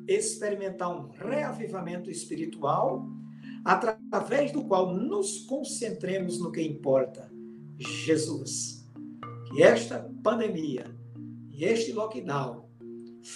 experimentar 0.06 0.90
um 0.90 1.08
reavivamento 1.12 2.12
espiritual, 2.12 3.08
através 3.64 4.52
do 4.52 4.66
qual 4.66 4.94
nos 4.94 5.46
concentremos 5.46 6.42
no 6.42 6.52
que 6.52 6.62
importa, 6.62 7.32
Jesus. 7.78 8.86
Que 9.50 9.64
esta 9.64 10.12
pandemia 10.22 10.94
e 11.50 11.64
este 11.64 11.94
lockdown 11.94 12.66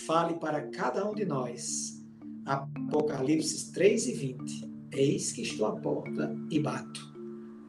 fale 0.06 0.34
para 0.34 0.68
cada 0.68 1.10
um 1.10 1.16
de 1.16 1.24
nós. 1.24 2.04
Apocalipse 2.46 3.72
3 3.72 4.08
e 4.08 4.14
20. 4.14 4.74
Eis 4.92 5.32
que 5.32 5.44
estou 5.44 5.68
à 5.68 5.72
porta 5.72 6.36
e 6.52 6.60
bato. 6.60 7.14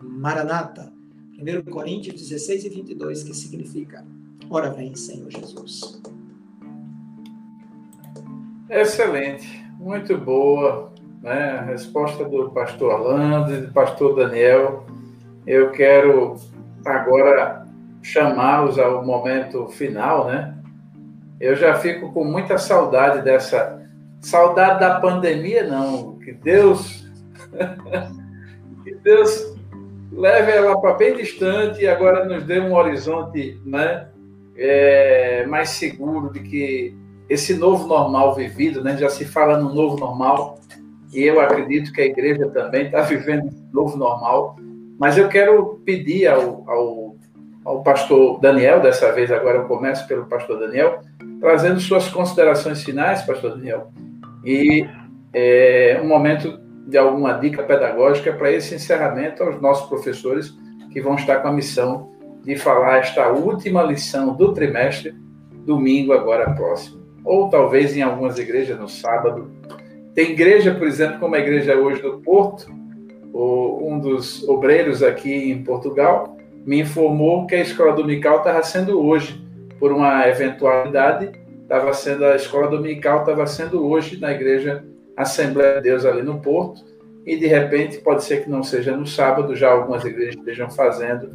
Maranata. 0.02 1.03
1 1.38 1.70
Coríntios 1.70 2.20
16 2.20 2.64
e 2.64 2.68
22, 2.68 3.22
que 3.22 3.34
significa: 3.34 4.04
Ora 4.48 4.70
vem, 4.70 4.94
Senhor 4.94 5.30
Jesus. 5.30 6.00
Excelente, 8.70 9.64
muito 9.78 10.16
boa, 10.16 10.92
né? 11.22 11.58
A 11.58 11.62
resposta 11.62 12.24
do 12.24 12.50
pastor 12.50 13.50
e 13.50 13.60
do 13.60 13.72
pastor 13.72 14.16
Daniel. 14.16 14.86
Eu 15.46 15.70
quero 15.72 16.36
agora 16.84 17.66
chamá-los 18.02 18.78
ao 18.78 19.04
momento 19.04 19.68
final, 19.68 20.26
né? 20.26 20.56
Eu 21.40 21.56
já 21.56 21.74
fico 21.74 22.12
com 22.12 22.24
muita 22.24 22.58
saudade 22.58 23.22
dessa 23.22 23.82
saudade 24.20 24.80
da 24.80 25.00
pandemia, 25.00 25.66
não. 25.66 26.18
Que 26.18 26.32
Deus 26.32 27.04
que 28.84 28.94
Deus 28.96 29.53
leve 30.16 30.52
ela 30.52 30.80
para 30.80 30.94
bem 30.94 31.16
distante 31.16 31.82
e 31.82 31.88
agora 31.88 32.24
nos 32.24 32.44
dê 32.44 32.60
um 32.60 32.74
horizonte, 32.74 33.60
né? 33.64 34.08
É, 34.56 35.44
mais 35.46 35.70
seguro 35.70 36.32
de 36.32 36.40
que 36.40 36.96
esse 37.28 37.54
novo 37.54 37.88
normal 37.88 38.34
vivido, 38.34 38.82
né? 38.82 38.96
Já 38.96 39.08
se 39.08 39.24
fala 39.24 39.58
no 39.58 39.74
novo 39.74 39.98
normal 39.98 40.58
e 41.12 41.22
eu 41.22 41.40
acredito 41.40 41.92
que 41.92 42.00
a 42.00 42.06
igreja 42.06 42.48
também 42.48 42.86
está 42.86 43.02
vivendo 43.02 43.48
esse 43.48 43.64
novo 43.72 43.96
normal. 43.96 44.56
Mas 44.98 45.18
eu 45.18 45.28
quero 45.28 45.80
pedir 45.84 46.28
ao, 46.28 46.64
ao, 46.68 47.16
ao 47.64 47.82
pastor 47.82 48.40
Daniel, 48.40 48.80
dessa 48.80 49.12
vez 49.12 49.30
agora 49.30 49.58
eu 49.58 49.64
começo 49.64 50.06
pelo 50.06 50.26
pastor 50.26 50.58
Daniel, 50.58 51.00
trazendo 51.40 51.80
suas 51.80 52.08
considerações 52.08 52.82
finais, 52.82 53.22
pastor 53.22 53.56
Daniel, 53.56 53.90
e 54.44 54.86
é, 55.32 56.00
um 56.02 56.06
momento 56.06 56.63
de 56.86 56.98
alguma 56.98 57.32
dica 57.34 57.62
pedagógica 57.62 58.32
para 58.32 58.52
esse 58.52 58.74
encerramento 58.74 59.42
aos 59.42 59.60
nossos 59.60 59.88
professores 59.88 60.54
que 60.92 61.00
vão 61.00 61.14
estar 61.14 61.36
com 61.36 61.48
a 61.48 61.52
missão 61.52 62.12
de 62.42 62.56
falar 62.56 62.98
esta 62.98 63.28
última 63.30 63.82
lição 63.82 64.34
do 64.34 64.52
trimestre, 64.52 65.14
domingo 65.64 66.12
agora 66.12 66.50
próximo 66.54 67.04
ou 67.24 67.48
talvez 67.48 67.96
em 67.96 68.02
algumas 68.02 68.38
igrejas 68.38 68.78
no 68.78 68.88
sábado. 68.88 69.50
Tem 70.14 70.30
igreja, 70.30 70.74
por 70.74 70.86
exemplo, 70.86 71.18
como 71.18 71.34
a 71.34 71.38
igreja 71.38 71.74
hoje 71.74 72.02
do 72.02 72.18
Porto, 72.18 72.70
um 73.32 73.98
dos 73.98 74.46
obreiros 74.48 75.02
aqui 75.02 75.50
em 75.50 75.64
Portugal 75.64 76.36
me 76.64 76.80
informou 76.80 77.46
que 77.46 77.54
a 77.54 77.60
escola 77.60 77.92
dominical 77.92 78.38
estava 78.38 78.62
sendo 78.62 79.00
hoje, 79.00 79.42
por 79.78 79.90
uma 79.90 80.28
eventualidade, 80.28 81.32
estava 81.62 81.92
sendo 81.92 82.24
a 82.24 82.36
escola 82.36 82.68
dominical 82.68 83.20
estava 83.20 83.46
sendo 83.46 83.84
hoje 83.84 84.20
na 84.20 84.32
igreja 84.32 84.84
Assembleia 85.16 85.76
de 85.76 85.82
Deus 85.82 86.04
ali 86.04 86.22
no 86.22 86.40
Porto, 86.40 86.84
e 87.26 87.36
de 87.36 87.46
repente 87.46 87.98
pode 87.98 88.24
ser 88.24 88.42
que 88.42 88.50
não 88.50 88.62
seja 88.62 88.96
no 88.96 89.06
sábado, 89.06 89.56
já 89.56 89.70
algumas 89.70 90.04
igrejas 90.04 90.36
estejam 90.36 90.70
fazendo 90.70 91.30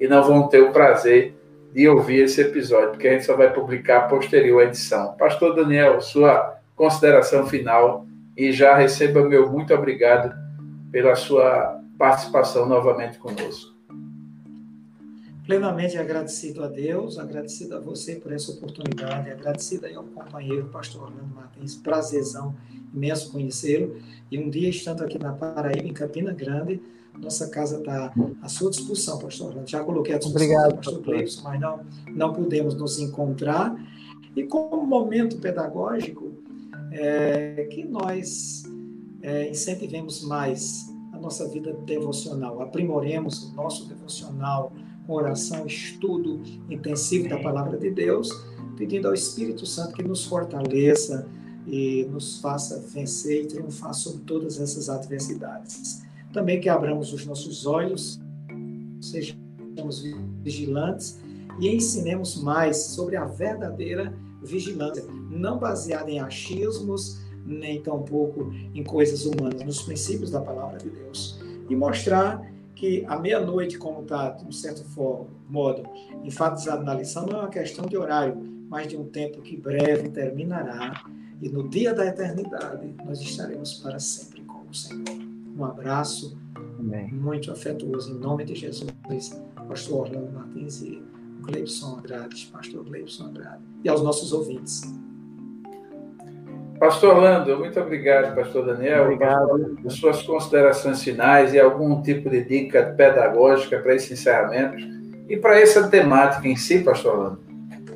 e 0.00 0.08
não 0.08 0.22
vão 0.22 0.48
ter 0.48 0.60
o 0.60 0.72
prazer 0.72 1.34
de 1.72 1.88
ouvir 1.88 2.22
esse 2.22 2.40
episódio, 2.40 2.90
porque 2.90 3.08
a 3.08 3.12
gente 3.12 3.26
só 3.26 3.36
vai 3.36 3.52
publicar 3.52 4.08
posterior 4.08 4.62
à 4.62 4.64
edição. 4.64 5.14
Pastor 5.18 5.54
Daniel, 5.54 6.00
sua 6.00 6.58
consideração 6.76 7.46
final 7.46 8.06
e 8.36 8.52
já 8.52 8.74
receba 8.74 9.28
meu 9.28 9.50
muito 9.50 9.74
obrigado 9.74 10.34
pela 10.90 11.14
sua 11.14 11.80
participação 11.98 12.66
novamente 12.66 13.18
conosco. 13.18 13.73
Plenamente 15.44 15.98
agradecido 15.98 16.64
a 16.64 16.68
Deus, 16.68 17.18
agradecido 17.18 17.76
a 17.76 17.80
você 17.80 18.16
por 18.16 18.32
essa 18.32 18.50
oportunidade, 18.50 19.30
agradecido 19.30 19.84
aí 19.84 19.94
ao 19.94 20.04
companheiro 20.04 20.68
pastor 20.68 21.02
Orlando 21.02 21.34
Martins, 21.34 21.74
prazerzão 21.74 22.54
imenso 22.94 23.30
conhecê-lo. 23.30 23.96
E 24.30 24.38
um 24.38 24.48
dia, 24.48 24.70
estando 24.70 25.04
aqui 25.04 25.18
na 25.18 25.32
Paraíba, 25.32 25.86
em 25.86 25.92
Campina 25.92 26.32
Grande, 26.32 26.80
nossa 27.18 27.48
casa 27.48 27.78
está 27.78 28.12
à 28.40 28.48
sua 28.48 28.70
disposição, 28.70 29.18
pastor 29.18 29.48
Orlando. 29.48 29.68
Já 29.68 29.84
coloquei 29.84 30.14
à 30.14 30.18
disposição 30.18 30.56
Obrigado, 30.56 30.70
do 30.70 30.76
pastor 30.76 31.02
Cleibson, 31.02 31.42
mas 31.42 31.60
não, 31.60 31.80
não 32.08 32.32
pudemos 32.32 32.74
nos 32.74 32.98
encontrar. 32.98 33.76
E 34.34 34.44
como 34.44 34.84
momento 34.86 35.36
pedagógico, 35.36 36.32
é, 36.90 37.68
que 37.70 37.84
nós 37.84 38.62
é, 39.20 39.50
incentivemos 39.50 40.22
mais 40.22 40.86
a 41.12 41.18
nossa 41.18 41.46
vida 41.48 41.72
devocional, 41.84 42.62
aprimoremos 42.62 43.44
o 43.44 43.54
nosso 43.54 43.86
devocional 43.86 44.72
oração, 45.06 45.66
estudo 45.66 46.40
intensivo 46.68 47.28
da 47.28 47.38
palavra 47.38 47.76
de 47.76 47.90
Deus, 47.90 48.30
pedindo 48.76 49.08
ao 49.08 49.14
Espírito 49.14 49.66
Santo 49.66 49.94
que 49.94 50.02
nos 50.02 50.24
fortaleça 50.24 51.26
e 51.66 52.04
nos 52.10 52.40
faça 52.40 52.80
vencer 52.80 53.44
e 53.44 53.46
triunfar 53.46 53.94
sobre 53.94 54.22
todas 54.22 54.60
essas 54.60 54.88
adversidades. 54.88 56.02
Também 56.32 56.60
que 56.60 56.68
abramos 56.68 57.12
os 57.12 57.24
nossos 57.24 57.66
olhos, 57.66 58.20
sejamos 59.00 60.02
vigilantes 60.42 61.20
e 61.60 61.68
ensinemos 61.68 62.40
mais 62.42 62.76
sobre 62.76 63.16
a 63.16 63.24
verdadeira 63.24 64.12
vigilância, 64.42 65.04
não 65.30 65.58
baseada 65.58 66.10
em 66.10 66.20
achismos, 66.20 67.20
nem 67.46 67.82
tampouco 67.82 68.52
em 68.74 68.82
coisas 68.82 69.24
humanas, 69.24 69.62
nos 69.62 69.82
princípios 69.82 70.30
da 70.30 70.40
palavra 70.40 70.78
de 70.78 70.90
Deus. 70.90 71.40
E 71.68 71.76
mostrar 71.76 72.53
que 72.74 73.04
a 73.06 73.18
meia-noite, 73.18 73.78
como 73.78 74.02
está, 74.02 74.30
de 74.30 74.44
um 74.44 74.52
certo 74.52 74.84
modo, 75.48 75.82
enfatizado 76.22 76.84
na 76.84 76.94
lição, 76.94 77.26
não 77.26 77.38
é 77.38 77.40
uma 77.42 77.48
questão 77.48 77.86
de 77.86 77.96
horário, 77.96 78.36
mas 78.68 78.88
de 78.88 78.96
um 78.96 79.04
tempo 79.04 79.40
que 79.42 79.56
breve 79.56 80.08
terminará. 80.08 81.04
E 81.40 81.48
no 81.48 81.68
dia 81.68 81.94
da 81.94 82.06
eternidade, 82.06 82.94
nós 83.04 83.20
estaremos 83.20 83.74
para 83.74 83.98
sempre 83.98 84.42
com 84.42 84.68
o 84.68 84.74
Senhor. 84.74 85.04
Um 85.56 85.64
abraço 85.64 86.36
Amém. 86.78 87.12
muito 87.12 87.52
afetuoso 87.52 88.12
em 88.12 88.18
nome 88.18 88.44
de 88.44 88.54
Jesus, 88.54 88.90
pastor 89.68 90.08
Orlando 90.08 90.32
Martins 90.32 90.82
e 90.82 91.02
Gleibson 91.42 91.98
Andrade, 91.98 92.48
pastor 92.52 92.84
Gleibson 92.84 93.26
Andrade, 93.26 93.62
e 93.84 93.88
aos 93.88 94.02
nossos 94.02 94.32
ouvintes. 94.32 94.82
Pastor 96.78 97.14
Orlando, 97.16 97.58
muito 97.58 97.78
obrigado, 97.80 98.34
pastor 98.34 98.66
Daniel. 98.66 99.04
Obrigado. 99.04 99.76
Pastor, 99.82 99.90
suas 99.90 100.22
considerações 100.22 101.02
finais 101.02 101.54
e 101.54 101.60
algum 101.60 102.02
tipo 102.02 102.28
de 102.28 102.44
dica 102.44 102.94
pedagógica 102.96 103.78
para 103.78 103.94
esse 103.94 104.12
encerramento 104.12 104.76
e 105.28 105.36
para 105.36 105.60
essa 105.60 105.88
temática 105.88 106.46
em 106.48 106.56
si, 106.56 106.80
pastor 106.80 107.14
Orlando. 107.14 107.38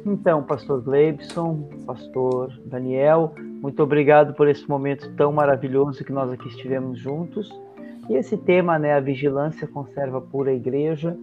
Então, 0.07 0.43
pastor 0.43 0.81
Gleibson, 0.81 1.68
pastor 1.85 2.53
Daniel, 2.64 3.35
muito 3.61 3.83
obrigado 3.83 4.33
por 4.35 4.49
esse 4.49 4.68
momento 4.68 5.12
tão 5.16 5.33
maravilhoso 5.33 6.05
que 6.05 6.12
nós 6.12 6.31
aqui 6.33 6.49
estivemos 6.49 6.99
juntos. 6.99 7.51
E 8.09 8.14
esse 8.14 8.37
tema, 8.37 8.79
né, 8.79 8.95
a 8.95 9.01
vigilância 9.01 9.66
conserva 9.66 10.20
pura 10.20 10.53
igreja. 10.53 11.16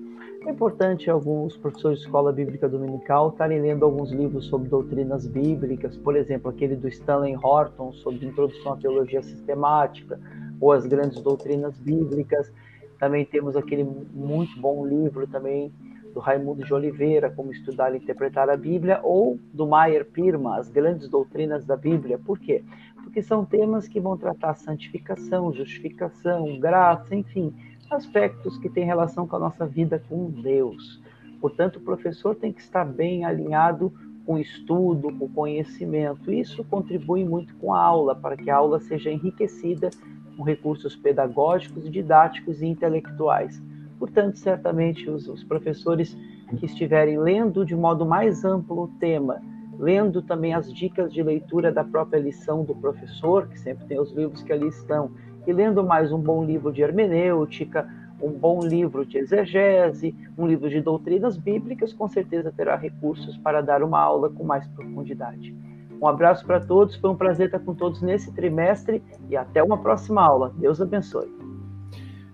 É 0.46 0.52
importante 0.52 1.10
alguns 1.10 1.58
professores 1.58 1.98
de 1.98 2.06
escola 2.06 2.32
bíblica 2.32 2.70
dominical 2.70 3.30
estarem 3.30 3.60
lendo 3.60 3.84
alguns 3.84 4.12
livros 4.12 4.46
sobre 4.46 4.70
doutrinas 4.70 5.26
bíblicas, 5.26 5.98
por 5.98 6.16
exemplo, 6.16 6.52
aquele 6.52 6.76
do 6.76 6.88
Stanley 6.88 7.36
Horton 7.36 7.91
sobre 7.93 8.28
introdução 8.28 8.74
à 8.74 8.78
teologia 8.78 9.24
sistemática 9.24 10.20
ou 10.62 10.72
as 10.72 10.86
grandes 10.86 11.20
doutrinas 11.20 11.80
bíblicas. 11.80 12.54
Também 13.00 13.26
temos 13.26 13.56
aquele 13.56 13.84
muito 13.84 14.60
bom 14.62 14.86
livro 14.86 15.26
também 15.26 15.74
do 16.14 16.20
Raimundo 16.20 16.64
de 16.64 16.74
Oliveira, 16.74 17.32
Como 17.32 17.52
Estudar 17.52 17.96
e 17.96 17.98
Interpretar 17.98 18.48
a 18.48 18.56
Bíblia, 18.56 19.00
ou 19.02 19.39
do 19.52 19.66
Maier 19.66 20.06
Pirma, 20.06 20.58
As 20.60 20.70
Grandes 20.70 21.10
Doutrinas 21.10 21.66
da 21.66 21.76
Bíblia. 21.76 22.20
Por 22.20 22.38
quê? 22.38 22.64
Porque 23.04 23.22
são 23.22 23.43
temas 23.43 23.88
que 23.88 24.00
vão 24.00 24.16
tratar 24.16 24.54
santificação, 24.54 25.52
justificação, 25.52 26.60
graça, 26.60 27.16
enfim, 27.16 27.52
aspectos 27.92 28.58
que 28.58 28.70
têm 28.70 28.86
relação 28.86 29.28
com 29.28 29.36
a 29.36 29.40
nossa 29.40 29.66
vida 29.66 30.02
com 30.10 30.30
Deus. 30.30 31.02
Portanto, 31.40 31.78
o 31.78 31.82
professor 31.82 32.36
tem 32.36 32.52
que 32.52 32.62
estar 32.62 32.86
bem 32.86 33.26
alinhado 33.26 33.94
com 34.26 34.38
estudo, 34.38 35.14
com 35.14 35.30
conhecimento. 35.30 36.32
Isso 36.32 36.64
contribui 36.64 37.24
muito 37.24 37.56
com 37.58 37.74
a 37.74 37.82
aula, 37.82 38.16
para 38.16 38.36
que 38.36 38.50
a 38.50 38.56
aula 38.56 38.80
seja 38.80 39.12
enriquecida 39.12 39.90
com 40.36 40.44
recursos 40.44 40.96
pedagógicos, 40.96 41.90
didáticos 41.90 42.62
e 42.62 42.66
intelectuais. 42.66 43.62
Portanto, 44.00 44.38
certamente 44.38 45.10
os, 45.10 45.28
os 45.28 45.44
professores 45.44 46.18
que 46.60 46.66
estiverem 46.66 47.18
lendo 47.18 47.66
de 47.66 47.76
modo 47.76 48.06
mais 48.06 48.44
amplo 48.44 48.84
o 48.84 48.88
tema, 49.00 49.42
lendo 49.78 50.22
também 50.22 50.54
as 50.54 50.72
dicas 50.74 51.14
de 51.14 51.22
leitura 51.22 51.72
da 51.72 51.84
própria 51.84 52.20
lição 52.20 52.64
do 52.64 52.76
professor, 52.76 53.48
que 53.48 53.60
sempre 53.60 53.86
tem 53.86 54.00
os 54.00 54.12
livros 54.12 54.42
que 54.42 54.52
ali 54.52 54.68
estão, 54.68 55.12
e 55.48 55.54
lendo 55.54 55.84
mais 55.84 56.12
um 56.12 56.20
bom 56.20 56.43
livro 56.43 56.72
de 56.72 56.82
hermenêutica, 56.82 57.88
um 58.22 58.32
bom 58.32 58.60
livro 58.62 59.06
de 59.06 59.18
exegese, 59.18 60.16
um 60.38 60.48
livro 60.48 60.70
de 60.70 60.82
doutrinas 60.82 61.38
bíblicas, 61.38 61.93
com 61.93 62.08
certeza 62.08 62.52
terá 62.56 62.76
recursos 62.76 63.38
para 63.38 63.62
dar 63.62 63.84
uma 63.84 64.00
aula 64.00 64.30
com 64.30 64.43
mais 64.43 64.68
profundidade. 64.70 65.56
Um 66.02 66.08
abraço 66.08 66.46
para 66.46 66.60
todos, 66.60 66.96
foi 66.96 67.10
um 67.10 67.16
prazer 67.16 67.48
estar 67.48 67.60
com 67.60 67.74
todos 67.74 68.02
nesse 68.02 68.32
trimestre 68.34 69.02
e 69.30 69.38
até 69.38 69.64
uma 69.64 69.78
próxima 69.78 70.22
aula. 70.22 70.54
Deus 70.58 70.82
abençoe. 70.82 71.32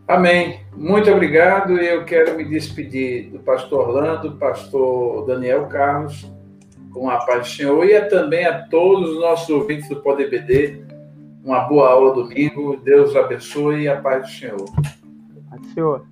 Amém. 0.08 0.60
Muito 0.76 1.10
obrigado. 1.10 1.78
Eu 1.78 2.04
quero 2.06 2.36
me 2.36 2.44
despedir 2.44 3.30
do 3.30 3.40
pastor 3.40 3.88
Orlando, 3.88 4.34
pastor 4.34 5.26
Daniel 5.26 5.68
Carlos, 5.68 6.30
com 6.92 7.10
a 7.10 7.18
paz 7.18 7.40
do 7.40 7.48
Senhor, 7.48 7.86
e 7.86 8.02
também 8.10 8.46
a 8.46 8.68
todos 8.68 9.12
os 9.12 9.20
nossos 9.20 9.50
ouvintes 9.50 9.88
do 9.88 9.98
Poder 9.98 10.30
BD. 10.30 10.91
Uma 11.44 11.62
boa 11.62 11.90
aula 11.90 12.14
domingo. 12.14 12.78
Deus 12.78 13.16
abençoe 13.16 13.84
e 13.84 13.88
a 13.88 14.00
paz 14.00 14.24
do 14.24 14.32
Senhor. 14.32 14.66
Paz 15.50 15.62
do 15.62 15.68
Senhor. 15.74 16.11